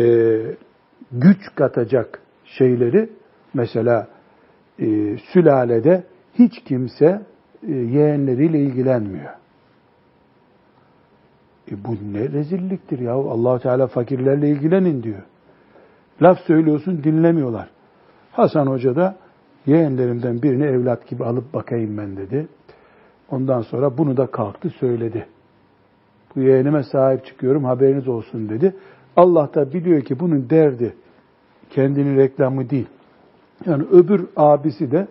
güç 1.11 1.55
katacak 1.55 2.21
şeyleri 2.45 3.09
mesela 3.53 4.07
e, 4.79 5.17
sülalede 5.17 6.03
hiç 6.33 6.63
kimse 6.63 7.21
e, 7.67 7.71
yeğenleriyle 7.71 8.59
ilgilenmiyor. 8.59 9.33
E 11.71 11.85
bu 11.85 11.95
ne 12.13 12.29
rezilliktir 12.29 12.99
ya. 12.99 13.13
allah 13.13 13.59
Teala 13.59 13.87
fakirlerle 13.87 14.49
ilgilenin 14.49 15.03
diyor. 15.03 15.23
Laf 16.21 16.39
söylüyorsun 16.39 17.03
dinlemiyorlar. 17.03 17.69
Hasan 18.31 18.67
Hoca 18.67 18.95
da 18.95 19.15
yeğenlerimden 19.68 20.41
birini 20.41 20.63
evlat 20.63 21.07
gibi 21.07 21.26
alıp 21.26 21.53
bakayım 21.53 21.97
ben 21.97 22.18
dedi. 22.18 22.47
Ondan 23.32 23.61
sonra 23.61 23.97
bunu 23.97 24.18
da 24.18 24.28
kalktı 24.28 24.70
söyledi. 24.70 25.28
Bu 26.36 26.41
yeğenime 26.41 26.84
sahip 26.84 27.26
çıkıyorum 27.26 27.63
haberiniz 27.63 28.07
olsun 28.07 28.49
dedi. 28.49 28.76
Allah 29.15 29.49
da 29.53 29.74
biliyor 29.74 30.01
ki 30.01 30.20
bunun 30.20 30.49
derdi 30.49 30.93
kendini 31.70 32.18
reklamı 32.18 32.70
değil. 32.70 32.88
Yani 33.65 33.84
öbür 33.84 34.28
abisi 34.36 34.91
de 34.91 35.07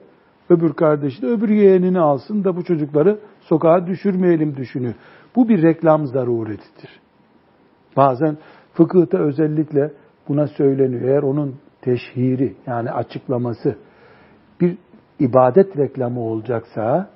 öbür 0.50 0.72
kardeşi 0.72 1.22
de 1.22 1.26
öbür 1.26 1.48
yeğenini 1.48 2.00
alsın 2.00 2.44
da 2.44 2.56
bu 2.56 2.64
çocukları 2.64 3.18
sokağa 3.40 3.86
düşürmeyelim 3.86 4.56
düşünüyor. 4.56 4.94
Bu 5.36 5.48
bir 5.48 5.62
reklam 5.62 6.06
zaruretidir. 6.06 7.00
Bazen 7.96 8.38
fıkıhta 8.72 9.18
özellikle 9.18 9.92
buna 10.28 10.46
söyleniyor. 10.46 11.02
Eğer 11.02 11.22
onun 11.22 11.56
teşhiri 11.80 12.56
yani 12.66 12.90
açıklaması 12.90 13.76
ibadet 15.20 15.76
reklamı 15.76 16.20
olacaksa 16.20 17.10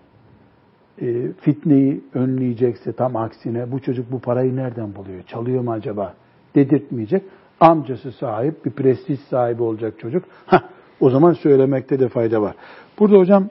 e, 1.02 1.32
fitneyi 1.40 2.00
önleyecekse 2.14 2.92
tam 2.92 3.16
aksine 3.16 3.72
bu 3.72 3.80
çocuk 3.80 4.12
bu 4.12 4.20
parayı 4.20 4.56
nereden 4.56 4.94
buluyor? 4.94 5.22
Çalıyor 5.22 5.62
mu 5.62 5.72
acaba? 5.72 6.14
Dedirtmeyecek. 6.54 7.22
Amcası 7.60 8.12
sahip, 8.12 8.64
bir 8.64 8.70
prestij 8.70 9.20
sahibi 9.20 9.62
olacak 9.62 9.94
çocuk. 9.98 10.24
Hah, 10.46 10.62
o 11.00 11.10
zaman 11.10 11.32
söylemekte 11.32 11.98
de 11.98 12.08
fayda 12.08 12.42
var. 12.42 12.54
Burada 12.98 13.18
hocam 13.18 13.48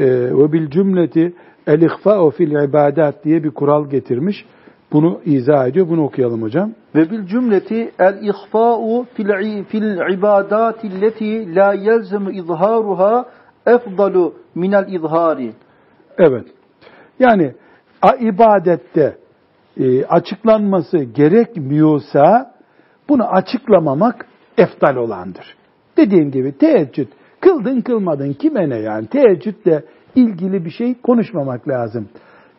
e, 0.00 0.06
ve 0.08 0.52
bil 0.52 0.70
cümleti 0.70 1.32
el 1.66 1.82
ihfa'u 1.82 2.30
fil 2.30 2.68
ibadat 2.68 3.24
diye 3.24 3.44
bir 3.44 3.50
kural 3.50 3.90
getirmiş. 3.90 4.44
Bunu 4.92 5.20
izah 5.24 5.66
ediyor. 5.66 5.88
Bunu 5.88 6.04
okuyalım 6.04 6.42
hocam. 6.42 6.72
Ve 6.94 7.10
bil 7.10 7.26
cümleti 7.26 7.90
el 7.98 8.22
ihfa'u 8.22 9.06
fil 9.14 9.64
fil 9.64 10.12
ibadati 10.12 11.54
la 11.54 11.72
yelzemu 11.72 12.30
izharuha 12.30 13.26
efdalu 13.74 14.34
minel 14.54 14.92
izhari. 14.92 15.52
Evet. 16.18 16.46
Yani 17.18 17.54
ibadette 18.20 19.16
e, 19.80 20.04
açıklanması 20.04 20.98
gerekmiyorsa 20.98 22.54
bunu 23.08 23.24
açıklamamak 23.28 24.26
eftal 24.58 24.96
olandır. 24.96 25.56
Dediğim 25.96 26.30
gibi 26.30 26.58
teheccüd 26.58 27.08
kıldın 27.40 27.80
kılmadın 27.80 28.32
kime 28.32 28.70
ne 28.70 28.78
yani 28.78 29.06
teheccüdle 29.06 29.84
ilgili 30.14 30.64
bir 30.64 30.70
şey 30.70 30.94
konuşmamak 30.94 31.68
lazım. 31.68 32.08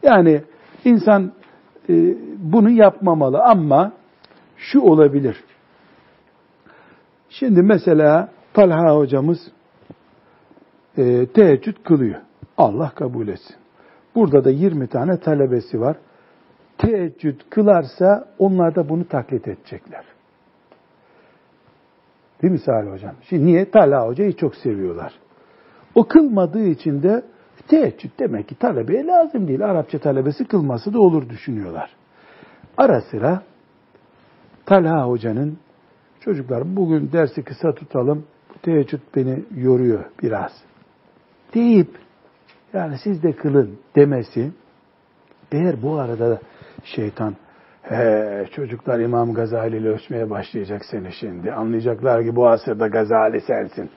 Yani 0.04 0.42
insan 0.86 1.32
e, 1.90 1.94
bunu 2.38 2.70
yapmamalı 2.70 3.44
ama 3.44 3.92
şu 4.58 4.82
olabilir. 4.82 5.44
Şimdi 7.30 7.62
mesela 7.62 8.30
Talha 8.54 8.96
hocamız 8.96 9.40
e, 10.98 11.26
teheccüd 11.26 11.76
kılıyor. 11.84 12.22
Allah 12.58 12.92
kabul 12.96 13.28
etsin. 13.28 13.56
Burada 14.16 14.44
da 14.44 14.50
20 14.50 14.88
tane 14.88 15.20
talebesi 15.20 15.82
var. 15.82 15.98
Teheccüd 16.78 17.42
kılarsa 17.50 18.28
onlar 18.40 18.76
da 18.76 18.90
bunu 18.90 19.08
taklit 19.08 19.48
edecekler. 19.48 20.06
Değil 22.42 22.54
mi 22.54 22.60
Salih 22.60 22.92
Hocam? 22.92 23.16
Şimdi 23.22 23.46
niye? 23.46 23.72
Talha 23.72 24.08
Hoca'yı 24.08 24.36
çok 24.36 24.56
seviyorlar. 24.56 25.14
O 25.96 26.08
kılmadığı 26.08 26.64
için 26.64 27.04
de 27.04 27.24
teheccüd 27.68 28.10
demek 28.20 28.48
ki 28.48 28.56
talebeye 28.56 29.06
lazım 29.06 29.48
değil. 29.48 29.66
Arapça 29.66 30.00
talebesi 30.00 30.46
kılması 30.46 30.94
da 30.94 31.00
olur 31.00 31.30
düşünüyorlar. 31.30 31.90
Ara 32.78 33.02
sıra 33.02 33.44
Talha 34.66 35.08
Hoca'nın 35.08 35.58
çocuklar 36.20 36.76
bugün 36.76 37.12
dersi 37.12 37.44
kısa 37.44 37.76
tutalım, 37.76 38.26
teheccüd 38.62 39.02
beni 39.16 39.44
yoruyor 39.56 40.04
biraz 40.24 40.69
deyip 41.54 41.90
yani 42.74 42.98
siz 43.04 43.24
de 43.24 43.32
kılın 43.32 43.80
demesi 43.96 44.52
eğer 45.52 45.82
bu 45.82 46.00
arada 46.00 46.40
şeytan 46.84 47.36
çocuklar 48.52 49.00
İmam 49.00 49.34
Gazali 49.34 49.78
ile 49.78 49.90
ölçmeye 49.90 50.30
başlayacak 50.30 50.86
seni 50.86 51.14
şimdi 51.14 51.54
anlayacaklar 51.54 52.24
ki 52.24 52.36
bu 52.36 52.48
asırda 52.48 52.88
Gazali 52.88 53.42
sensin 53.42 53.90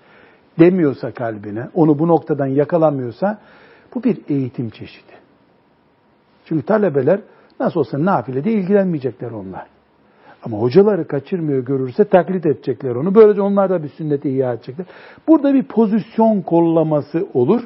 demiyorsa 0.59 1.13
kalbine 1.13 1.69
onu 1.75 1.99
bu 1.99 2.09
noktadan 2.09 2.47
yakalamıyorsa 2.47 3.39
bu 3.95 4.05
bir 4.05 4.19
eğitim 4.29 4.71
çeşidi. 4.71 5.13
Çünkü 6.45 6.67
talebeler 6.67 7.21
nasıl 7.61 7.81
olsa 7.81 8.05
nafile 8.05 8.45
de 8.45 8.53
ilgilenmeyecekler 8.53 9.31
onlar. 9.31 9.67
Ama 10.45 10.59
hocaları 10.59 11.07
kaçırmıyor 11.07 11.65
görürse 11.65 12.05
taklit 12.05 12.47
edecekler 12.47 12.95
onu. 12.95 13.15
Böylece 13.15 13.41
onlar 13.41 13.71
da 13.71 13.83
bir 13.83 13.89
sünneti 13.89 14.31
ihya 14.31 14.53
edecekler. 14.53 14.87
Burada 15.29 15.55
bir 15.55 15.63
pozisyon 15.63 16.41
kollaması 16.41 17.27
olur. 17.35 17.63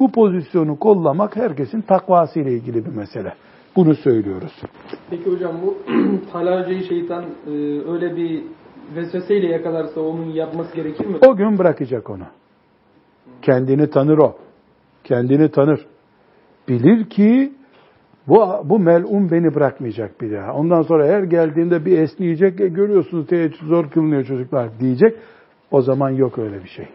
Bu 0.00 0.12
pozisyonu 0.12 0.78
kollamak 0.78 1.36
herkesin 1.36 1.80
takvası 1.80 2.40
ile 2.40 2.52
ilgili 2.52 2.86
bir 2.86 2.96
mesele. 2.96 3.34
Bunu 3.76 3.94
söylüyoruz. 3.94 4.62
Peki 5.10 5.30
hocam 5.30 5.52
bu 5.62 5.76
talacayı 6.32 6.84
şeytan 6.84 7.24
e, 7.24 7.50
öyle 7.90 8.16
bir 8.16 8.42
vesveseyle 8.96 9.46
yakalarsa 9.46 10.00
onun 10.00 10.26
yapması 10.26 10.76
gerekir 10.76 11.06
mi? 11.06 11.16
O 11.26 11.36
gün 11.36 11.58
bırakacak 11.58 12.10
onu. 12.10 12.24
Kendini 13.42 13.90
tanır 13.90 14.18
o. 14.18 14.36
Kendini 15.04 15.50
tanır. 15.50 15.86
Bilir 16.68 17.04
ki 17.04 17.52
bu, 18.28 18.48
bu 18.64 18.78
melun 18.78 19.30
beni 19.30 19.54
bırakmayacak 19.54 20.20
bir 20.20 20.32
daha. 20.32 20.54
Ondan 20.54 20.82
sonra 20.82 21.06
her 21.06 21.22
geldiğinde 21.22 21.84
bir 21.84 21.98
esneyecek. 21.98 22.60
E, 22.60 22.68
görüyorsunuz 22.68 23.26
teheccüd 23.26 23.66
zor 23.66 23.90
kılınıyor 23.90 24.24
çocuklar 24.24 24.80
diyecek. 24.80 25.16
O 25.70 25.82
zaman 25.82 26.10
yok 26.10 26.38
öyle 26.38 26.64
bir 26.64 26.68
şey. 26.68 26.88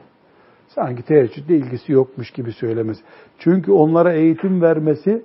Sanki 0.68 1.04
teheccüdle 1.04 1.58
ilgisi 1.58 1.92
yokmuş 1.92 2.32
gibi 2.32 2.52
söylemez. 2.52 2.98
Çünkü 3.40 3.72
onlara 3.72 4.14
eğitim 4.14 4.62
vermesi 4.62 5.22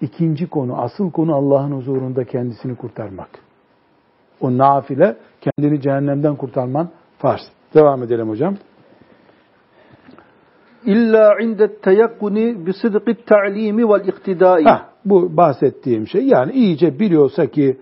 ikinci 0.00 0.46
konu, 0.46 0.82
asıl 0.82 1.10
konu 1.10 1.34
Allah'ın 1.34 1.72
huzurunda 1.72 2.24
kendisini 2.24 2.76
kurtarmak. 2.76 3.28
O 4.40 4.58
nafile 4.58 5.16
kendini 5.40 5.80
cehennemden 5.80 6.36
kurtarman 6.36 6.90
farz. 7.18 7.42
Devam 7.74 8.02
edelim 8.02 8.28
hocam. 8.28 8.56
İlla 10.86 11.40
inde 11.40 11.76
teyakkuni 11.76 12.66
bi 12.66 12.72
sıdkı 12.72 13.14
ta'limi 13.26 13.88
vel 13.88 14.08
iktidai. 14.08 14.64
Bu 15.04 15.36
bahsettiğim 15.36 16.08
şey 16.08 16.26
yani 16.26 16.52
iyice 16.52 16.98
biliyorsa 16.98 17.46
ki 17.46 17.76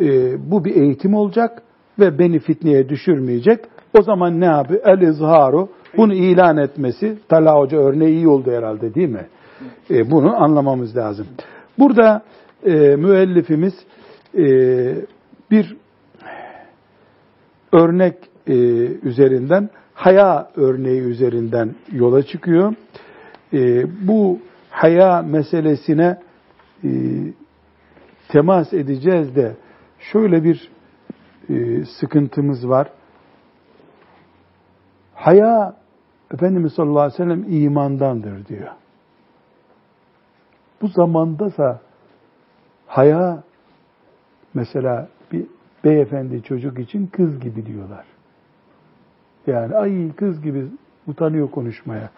e, 0.00 0.36
bu 0.50 0.64
bir 0.64 0.76
eğitim 0.76 1.14
olacak 1.14 1.62
ve 1.98 2.18
beni 2.18 2.38
fitneye 2.38 2.88
düşürmeyecek. 2.88 3.60
O 3.98 4.02
zaman 4.02 4.40
ne 4.40 4.44
yapıyor? 4.44 4.80
El 4.84 5.00
izharu 5.00 5.68
bunu 5.96 6.14
ilan 6.14 6.56
etmesi. 6.56 7.18
Talha 7.28 7.58
Hoca 7.58 7.78
örneği 7.78 8.14
iyi 8.14 8.28
oldu 8.28 8.50
herhalde 8.50 8.94
değil 8.94 9.08
mi? 9.08 9.26
E, 9.90 10.10
bunu 10.10 10.42
anlamamız 10.42 10.96
lazım. 10.96 11.26
Burada 11.78 12.22
e, 12.66 12.96
müellifimiz 12.96 13.74
e, 14.38 14.44
bir 15.50 15.76
örnek 17.72 18.14
e, 18.46 18.54
üzerinden, 19.02 19.70
haya 19.98 20.50
örneği 20.56 21.00
üzerinden 21.00 21.74
yola 21.92 22.22
çıkıyor. 22.22 22.74
E, 23.52 23.86
bu 24.08 24.38
haya 24.70 25.22
meselesine 25.22 26.18
e, 26.84 26.90
temas 28.28 28.72
edeceğiz 28.72 29.36
de 29.36 29.56
şöyle 29.98 30.44
bir 30.44 30.70
e, 31.48 31.84
sıkıntımız 31.84 32.68
var. 32.68 32.90
Haya 35.14 35.76
Efendimiz 36.34 36.72
sallallahu 36.72 37.00
aleyhi 37.00 37.12
ve 37.12 37.24
sellem 37.24 37.62
imandandır 37.62 38.46
diyor. 38.46 38.68
Bu 40.82 40.88
zamandasa 40.88 41.80
haya 42.86 43.42
mesela 44.54 45.08
bir 45.32 45.46
beyefendi 45.84 46.42
çocuk 46.42 46.78
için 46.78 47.06
kız 47.06 47.40
gibi 47.40 47.66
diyorlar. 47.66 48.17
Yani 49.48 49.74
ay 49.74 50.12
kız 50.16 50.42
gibi 50.42 50.64
utanıyor 51.06 51.50
konuşmaya. 51.50 52.10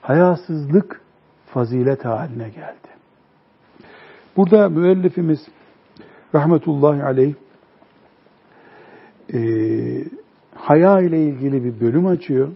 Hayasızlık 0.00 1.00
fazilet 1.46 2.04
haline 2.04 2.48
geldi. 2.48 2.88
Burada 4.36 4.68
müellifimiz 4.68 5.48
rahmetullahi 6.34 7.02
aleyh 7.02 7.34
e, 9.34 9.40
haya 10.54 11.00
ile 11.00 11.24
ilgili 11.24 11.64
bir 11.64 11.80
bölüm 11.80 12.06
açıyor. 12.06 12.48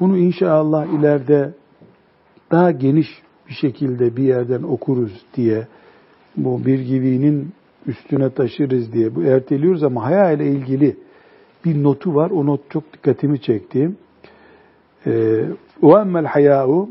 Bunu 0.00 0.18
inşallah 0.18 0.86
ileride 0.86 1.54
daha 2.50 2.70
geniş 2.70 3.22
bir 3.48 3.54
şekilde 3.54 4.16
bir 4.16 4.24
yerden 4.24 4.62
okuruz 4.62 5.24
diye 5.34 5.66
bu 6.36 6.66
bir 6.66 6.78
givinin 6.78 7.52
üstüne 7.86 8.30
taşırız 8.30 8.92
diye 8.92 9.14
bu 9.14 9.22
erteliyoruz 9.22 9.82
ama 9.82 10.04
haya 10.04 10.32
ile 10.32 10.46
ilgili 10.46 10.96
bir 11.66 11.82
notu 11.82 12.14
var. 12.14 12.30
O 12.30 12.46
not 12.46 12.70
çok 12.70 12.92
dikkatimi 12.92 13.40
çekti. 13.40 13.90
Ve 15.82 16.00
emmel 16.00 16.24
hayâ'u 16.24 16.88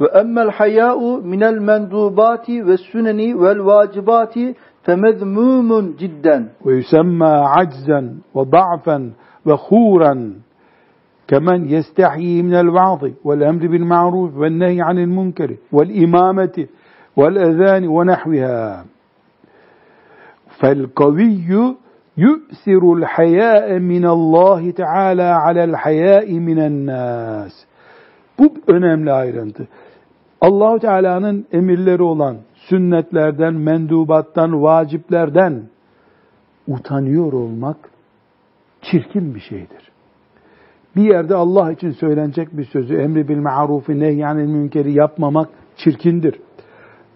ve 0.00 0.06
emmel 0.06 0.50
hayâ'u 0.50 1.22
minel 1.22 1.58
mendubati 1.58 2.66
ve 2.66 2.76
süneni 2.76 3.42
vel 3.42 3.64
vacibati 3.64 4.54
femezmûmun 4.86 5.96
cidden. 5.98 6.48
Ve 6.66 6.74
yüsemmâ 6.74 7.50
aczen 7.50 8.14
ve 8.36 8.52
da'fen 8.52 9.12
ve 9.46 9.52
hûren. 9.52 10.32
كمن 11.32 11.60
يستحيي 11.76 12.42
من 12.42 12.54
الوعظ 12.64 13.02
والأمر 13.24 13.62
بالمعروف 13.72 14.30
والنهي 14.36 14.80
عن 14.88 14.98
المنكر 14.98 15.50
والإمامة 15.72 16.56
والأذان 17.16 17.86
ونحوها 17.88 18.84
فالقوي 20.58 21.76
yu'sirul 22.16 23.02
hayâ'e 23.02 23.78
minallahi 23.78 24.72
teâlâ 24.72 25.42
alel 25.44 25.72
hayâ'i 25.72 26.40
minennâs. 26.40 27.52
Bu 28.38 28.54
önemli 28.66 29.12
ayrıntı. 29.12 29.68
Allahu 30.40 30.78
Teala'nın 30.78 31.46
emirleri 31.52 32.02
olan 32.02 32.36
sünnetlerden, 32.54 33.54
mendubattan, 33.54 34.62
vaciplerden 34.62 35.62
utanıyor 36.68 37.32
olmak 37.32 37.76
çirkin 38.82 39.34
bir 39.34 39.40
şeydir. 39.40 39.92
Bir 40.96 41.02
yerde 41.02 41.34
Allah 41.34 41.72
için 41.72 41.90
söylenecek 41.90 42.56
bir 42.56 42.64
sözü, 42.64 42.96
emri 42.96 43.28
bil 43.28 43.38
marufi, 43.38 44.00
nehyanil 44.00 44.46
münkeri 44.46 44.92
yapmamak 44.92 45.48
çirkindir. 45.76 46.40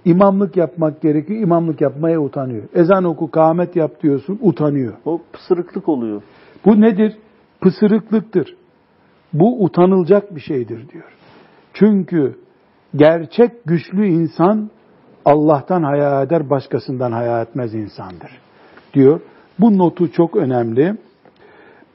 İmamlık 0.06 0.56
yapmak 0.56 1.00
gerekiyor, 1.00 1.40
imamlık 1.40 1.80
yapmaya 1.80 2.20
utanıyor. 2.20 2.62
Ezan 2.74 3.04
oku, 3.04 3.30
kâhmet 3.30 3.76
yap 3.76 4.02
diyorsun, 4.02 4.38
utanıyor. 4.42 4.92
O 5.04 5.20
pısırıklık 5.32 5.88
oluyor. 5.88 6.22
Bu 6.64 6.80
nedir? 6.80 7.16
Pısırıklıktır. 7.60 8.56
Bu 9.32 9.64
utanılacak 9.64 10.34
bir 10.34 10.40
şeydir 10.40 10.88
diyor. 10.88 11.12
Çünkü 11.72 12.36
gerçek 12.96 13.64
güçlü 13.64 14.06
insan 14.06 14.70
Allah'tan 15.24 15.82
haya 15.82 16.22
eder, 16.22 16.50
başkasından 16.50 17.12
haya 17.12 17.42
etmez 17.42 17.74
insandır. 17.74 18.30
Diyor. 18.94 19.20
Bu 19.58 19.78
notu 19.78 20.12
çok 20.12 20.36
önemli. 20.36 20.96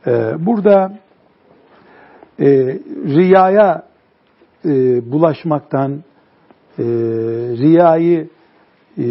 Ee, 0.07 0.34
burada 0.45 0.99
e, 2.39 2.47
riyaya 3.05 3.84
e, 4.66 4.72
bulaşmaktan, 5.12 6.03
e, 6.80 6.84
riyayı 7.57 8.30
e, 8.97 9.05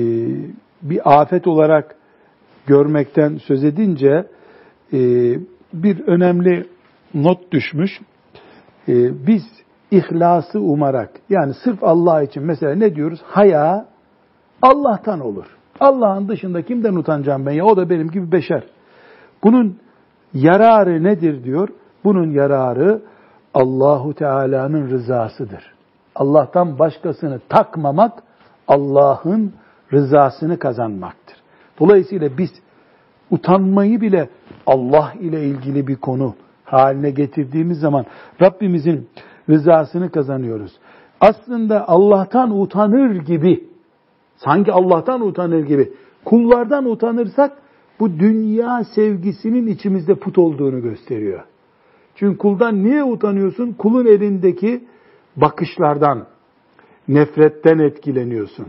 bir 0.82 1.20
afet 1.20 1.46
olarak 1.46 1.94
görmekten 2.66 3.36
söz 3.36 3.64
edince 3.64 4.26
e, 4.92 4.98
bir 5.72 6.00
önemli 6.06 6.66
not 7.14 7.52
düşmüş. 7.52 8.00
E, 8.88 9.26
biz 9.26 9.42
ihlası 9.90 10.60
umarak 10.60 11.10
yani 11.28 11.54
sırf 11.64 11.84
Allah 11.84 12.22
için 12.22 12.42
mesela 12.42 12.74
ne 12.74 12.94
diyoruz? 12.94 13.20
Haya 13.24 13.86
Allah'tan 14.62 15.20
olur. 15.20 15.46
Allah'ın 15.80 16.28
dışında 16.28 16.62
kimden 16.62 16.94
utanacağım 16.94 17.46
ben 17.46 17.52
ya? 17.52 17.64
O 17.64 17.76
da 17.76 17.90
benim 17.90 18.10
gibi 18.10 18.32
beşer. 18.32 18.64
Bunun 19.44 19.78
yararı 20.34 21.04
nedir 21.04 21.44
diyor? 21.44 21.68
Bunun 22.04 22.30
yararı 22.30 23.02
Allahu 23.54 24.14
Teala'nın 24.14 24.90
rızasıdır. 24.90 25.74
Allah'tan 26.14 26.78
başkasını 26.78 27.40
takmamak 27.48 28.22
Allah'ın 28.68 29.52
rızasını 29.92 30.58
kazanmaktır. 30.58 31.36
Dolayısıyla 31.80 32.38
biz 32.38 32.50
utanmayı 33.30 34.00
bile 34.00 34.28
Allah 34.66 35.12
ile 35.20 35.44
ilgili 35.44 35.86
bir 35.86 35.96
konu 35.96 36.34
haline 36.64 37.10
getirdiğimiz 37.10 37.78
zaman 37.78 38.06
Rabbimizin 38.42 39.08
rızasını 39.48 40.10
kazanıyoruz. 40.10 40.72
Aslında 41.20 41.88
Allah'tan 41.88 42.60
utanır 42.60 43.14
gibi, 43.14 43.64
sanki 44.36 44.72
Allah'tan 44.72 45.20
utanır 45.20 45.60
gibi, 45.60 45.92
kullardan 46.24 46.84
utanırsak 46.84 47.52
bu 48.00 48.18
dünya 48.18 48.84
sevgisinin 48.94 49.66
içimizde 49.66 50.14
put 50.14 50.38
olduğunu 50.38 50.82
gösteriyor. 50.82 51.44
Çünkü 52.14 52.38
kuldan 52.38 52.84
niye 52.84 53.04
utanıyorsun? 53.04 53.72
Kulun 53.72 54.06
elindeki 54.06 54.84
bakışlardan, 55.36 56.26
nefretten 57.08 57.78
etkileniyorsun. 57.78 58.66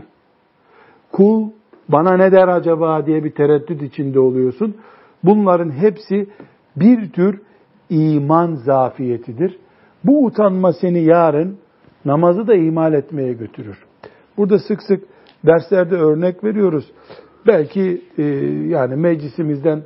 Kul 1.12 1.50
bana 1.88 2.16
ne 2.16 2.32
der 2.32 2.48
acaba 2.48 3.06
diye 3.06 3.24
bir 3.24 3.30
tereddüt 3.30 3.82
içinde 3.82 4.20
oluyorsun. 4.20 4.76
Bunların 5.24 5.70
hepsi 5.70 6.26
bir 6.76 7.12
tür 7.12 7.40
iman 7.90 8.54
zafiyetidir. 8.54 9.58
Bu 10.04 10.24
utanma 10.24 10.72
seni 10.72 11.02
yarın 11.02 11.58
namazı 12.04 12.46
da 12.46 12.54
ihmal 12.54 12.92
etmeye 12.92 13.32
götürür. 13.32 13.84
Burada 14.36 14.58
sık 14.58 14.82
sık 14.82 15.04
derslerde 15.46 15.94
örnek 15.94 16.44
veriyoruz. 16.44 16.92
Belki 17.46 18.02
e, 18.18 18.22
yani 18.68 18.96
meclisimizden 18.96 19.82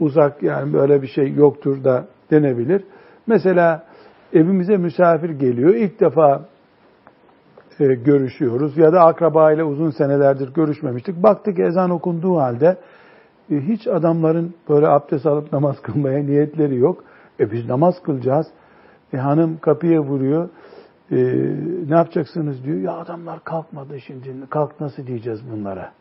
uzak 0.00 0.42
yani 0.42 0.72
böyle 0.72 1.02
bir 1.02 1.06
şey 1.06 1.32
yoktur 1.32 1.84
da 1.84 2.08
denebilir. 2.30 2.84
Mesela 3.26 3.85
evimize 4.36 4.76
misafir 4.76 5.30
geliyor. 5.30 5.74
İlk 5.74 6.00
defa 6.00 6.44
e, 7.80 7.84
görüşüyoruz 7.84 8.76
ya 8.76 8.92
da 8.92 9.00
akraba 9.00 9.52
ile 9.52 9.64
uzun 9.64 9.90
senelerdir 9.90 10.54
görüşmemiştik. 10.54 11.22
Baktık 11.22 11.58
ezan 11.58 11.90
okunduğu 11.90 12.36
halde 12.36 12.76
e, 13.50 13.54
hiç 13.54 13.86
adamların 13.86 14.54
böyle 14.68 14.88
abdest 14.88 15.26
alıp 15.26 15.52
namaz 15.52 15.82
kılmaya 15.82 16.18
niyetleri 16.18 16.76
yok. 16.76 17.04
E 17.40 17.50
biz 17.50 17.68
namaz 17.68 18.02
kılacağız. 18.02 18.46
E 19.12 19.16
hanım 19.16 19.58
kapıya 19.58 20.00
vuruyor. 20.00 20.48
E, 21.10 21.16
ne 21.88 21.96
yapacaksınız 21.96 22.64
diyor. 22.64 22.80
Ya 22.80 22.92
adamlar 22.92 23.44
kalkmadı 23.44 24.00
şimdi. 24.00 24.34
Kalk 24.50 24.80
nasıl 24.80 25.06
diyeceğiz 25.06 25.40
bunlara? 25.52 25.92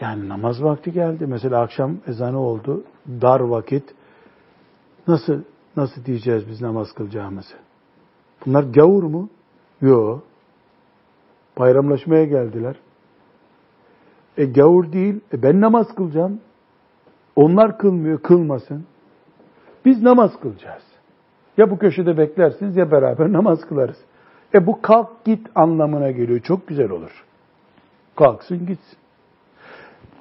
Yani 0.00 0.28
namaz 0.28 0.62
vakti 0.62 0.92
geldi. 0.92 1.26
Mesela 1.26 1.60
akşam 1.60 1.96
ezanı 2.06 2.40
oldu. 2.40 2.84
Dar 3.08 3.40
vakit. 3.40 3.84
Nasıl 5.08 5.42
nasıl 5.76 6.04
diyeceğiz 6.04 6.48
biz 6.48 6.62
namaz 6.62 6.92
kılacağımızı? 6.92 7.54
Bunlar 8.46 8.62
gavur 8.62 9.02
mu? 9.02 9.28
Yok. 9.80 10.22
Bayramlaşmaya 11.58 12.24
geldiler. 12.24 12.76
E 14.36 14.44
gavur 14.44 14.92
değil. 14.92 15.20
E 15.32 15.42
ben 15.42 15.60
namaz 15.60 15.94
kılacağım. 15.94 16.40
Onlar 17.36 17.78
kılmıyor, 17.78 18.18
kılmasın. 18.18 18.84
Biz 19.84 20.02
namaz 20.02 20.40
kılacağız. 20.40 20.82
Ya 21.56 21.70
bu 21.70 21.78
köşede 21.78 22.18
beklersiniz 22.18 22.76
ya 22.76 22.90
beraber 22.90 23.32
namaz 23.32 23.60
kılarız. 23.68 23.96
E 24.54 24.66
bu 24.66 24.82
kalk 24.82 25.24
git 25.24 25.46
anlamına 25.54 26.10
geliyor. 26.10 26.40
Çok 26.40 26.66
güzel 26.66 26.90
olur. 26.90 27.24
Kalksın 28.16 28.58
gitsin. 28.58 28.98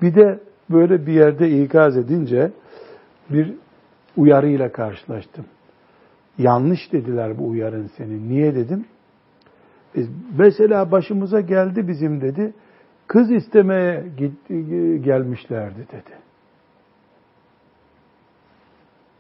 Bir 0.02 0.16
de 0.16 0.40
böyle 0.70 1.08
bir 1.08 1.14
yerde 1.14 1.64
ikaz 1.64 1.98
edince 1.98 2.52
bir 3.30 3.54
uyarıyla 4.18 4.72
karşılaştım. 4.72 5.46
Yanlış 6.38 6.92
dediler 6.92 7.38
bu 7.38 7.48
uyarın 7.48 7.90
senin. 7.98 8.30
Niye 8.30 8.56
dedim? 8.56 8.86
E, 9.98 10.02
mesela 10.38 10.92
başımıza 10.92 11.42
geldi 11.42 11.88
bizim 11.88 12.22
dedi. 12.22 12.54
Kız 13.08 13.32
istemeye 13.32 14.06
gitti, 14.18 14.54
gelmişlerdi 15.04 15.88
dedi. 15.92 16.18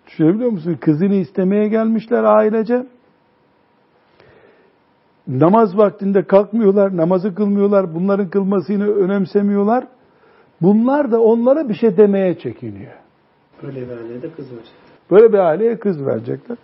Düşünebiliyor 0.08 0.52
musun? 0.52 0.78
Kızını 0.82 1.16
istemeye 1.16 1.68
gelmişler 1.68 2.24
ailece. 2.24 2.86
Namaz 5.28 5.78
vaktinde 5.78 6.24
kalkmıyorlar, 6.24 6.98
namazı 6.98 7.36
kılmıyorlar, 7.36 7.96
bunların 7.96 8.30
kılmasını 8.30 8.96
önemsemiyorlar. 8.96 9.88
Bunlar 10.62 11.12
da 11.12 11.22
onlara 11.22 11.70
bir 11.70 11.74
şey 11.74 11.98
demeye 11.98 12.39
çekiniyor. 12.39 12.94
Böyle 13.64 13.82
bir 13.82 13.98
aileye 13.98 14.22
de 14.22 14.32
kız 14.32 14.52
verecek. 14.52 14.83
Böyle 15.12 15.34
bir 15.34 15.38
aileye 15.38 15.80
kız 15.80 16.06
verecekler. 16.06 16.58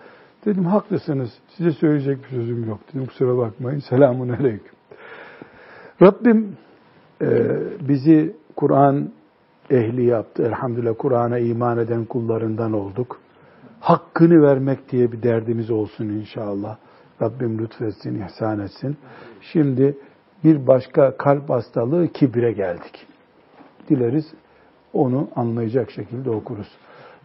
Dedim 0.46 0.66
haklısınız. 0.66 1.30
Size 1.48 1.72
söyleyecek 1.72 2.18
bir 2.24 2.30
sözüm 2.30 2.68
yok. 2.68 2.80
Dedim 2.90 3.06
kusura 3.06 3.38
bakmayın. 3.38 3.80
Selamun 3.80 4.30
aleyküm. 4.30 4.74
Rabbim 6.02 6.58
e, 7.22 7.58
bizi 7.82 8.36
Kur'an 8.56 9.12
ehli 9.70 10.06
yaptı. 10.06 10.44
Elhamdülillah 10.44 10.94
Kur'an'a 10.98 11.40
iman 11.40 11.78
eden 11.78 12.06
kullarından 12.06 12.74
olduk. 12.74 13.20
Hakkını 13.80 14.42
vermek 14.42 14.92
diye 14.92 15.12
bir 15.12 15.24
derdimiz 15.24 15.72
olsun 15.72 16.06
inşallah. 16.06 16.78
Rabbim 17.22 17.60
lütfetsin, 17.60 18.22
ihsan 18.22 18.60
etsin. 18.60 18.98
Şimdi 19.42 19.98
bir 20.44 20.68
başka 20.68 21.18
kalp 21.18 21.50
hastalığı 21.50 22.08
kibre 22.08 22.52
geldik. 22.52 23.08
Dileriz 23.90 24.34
onu 24.94 25.30
anlayacak 25.36 25.92
şekilde 25.92 26.30
okuruz. 26.30 26.68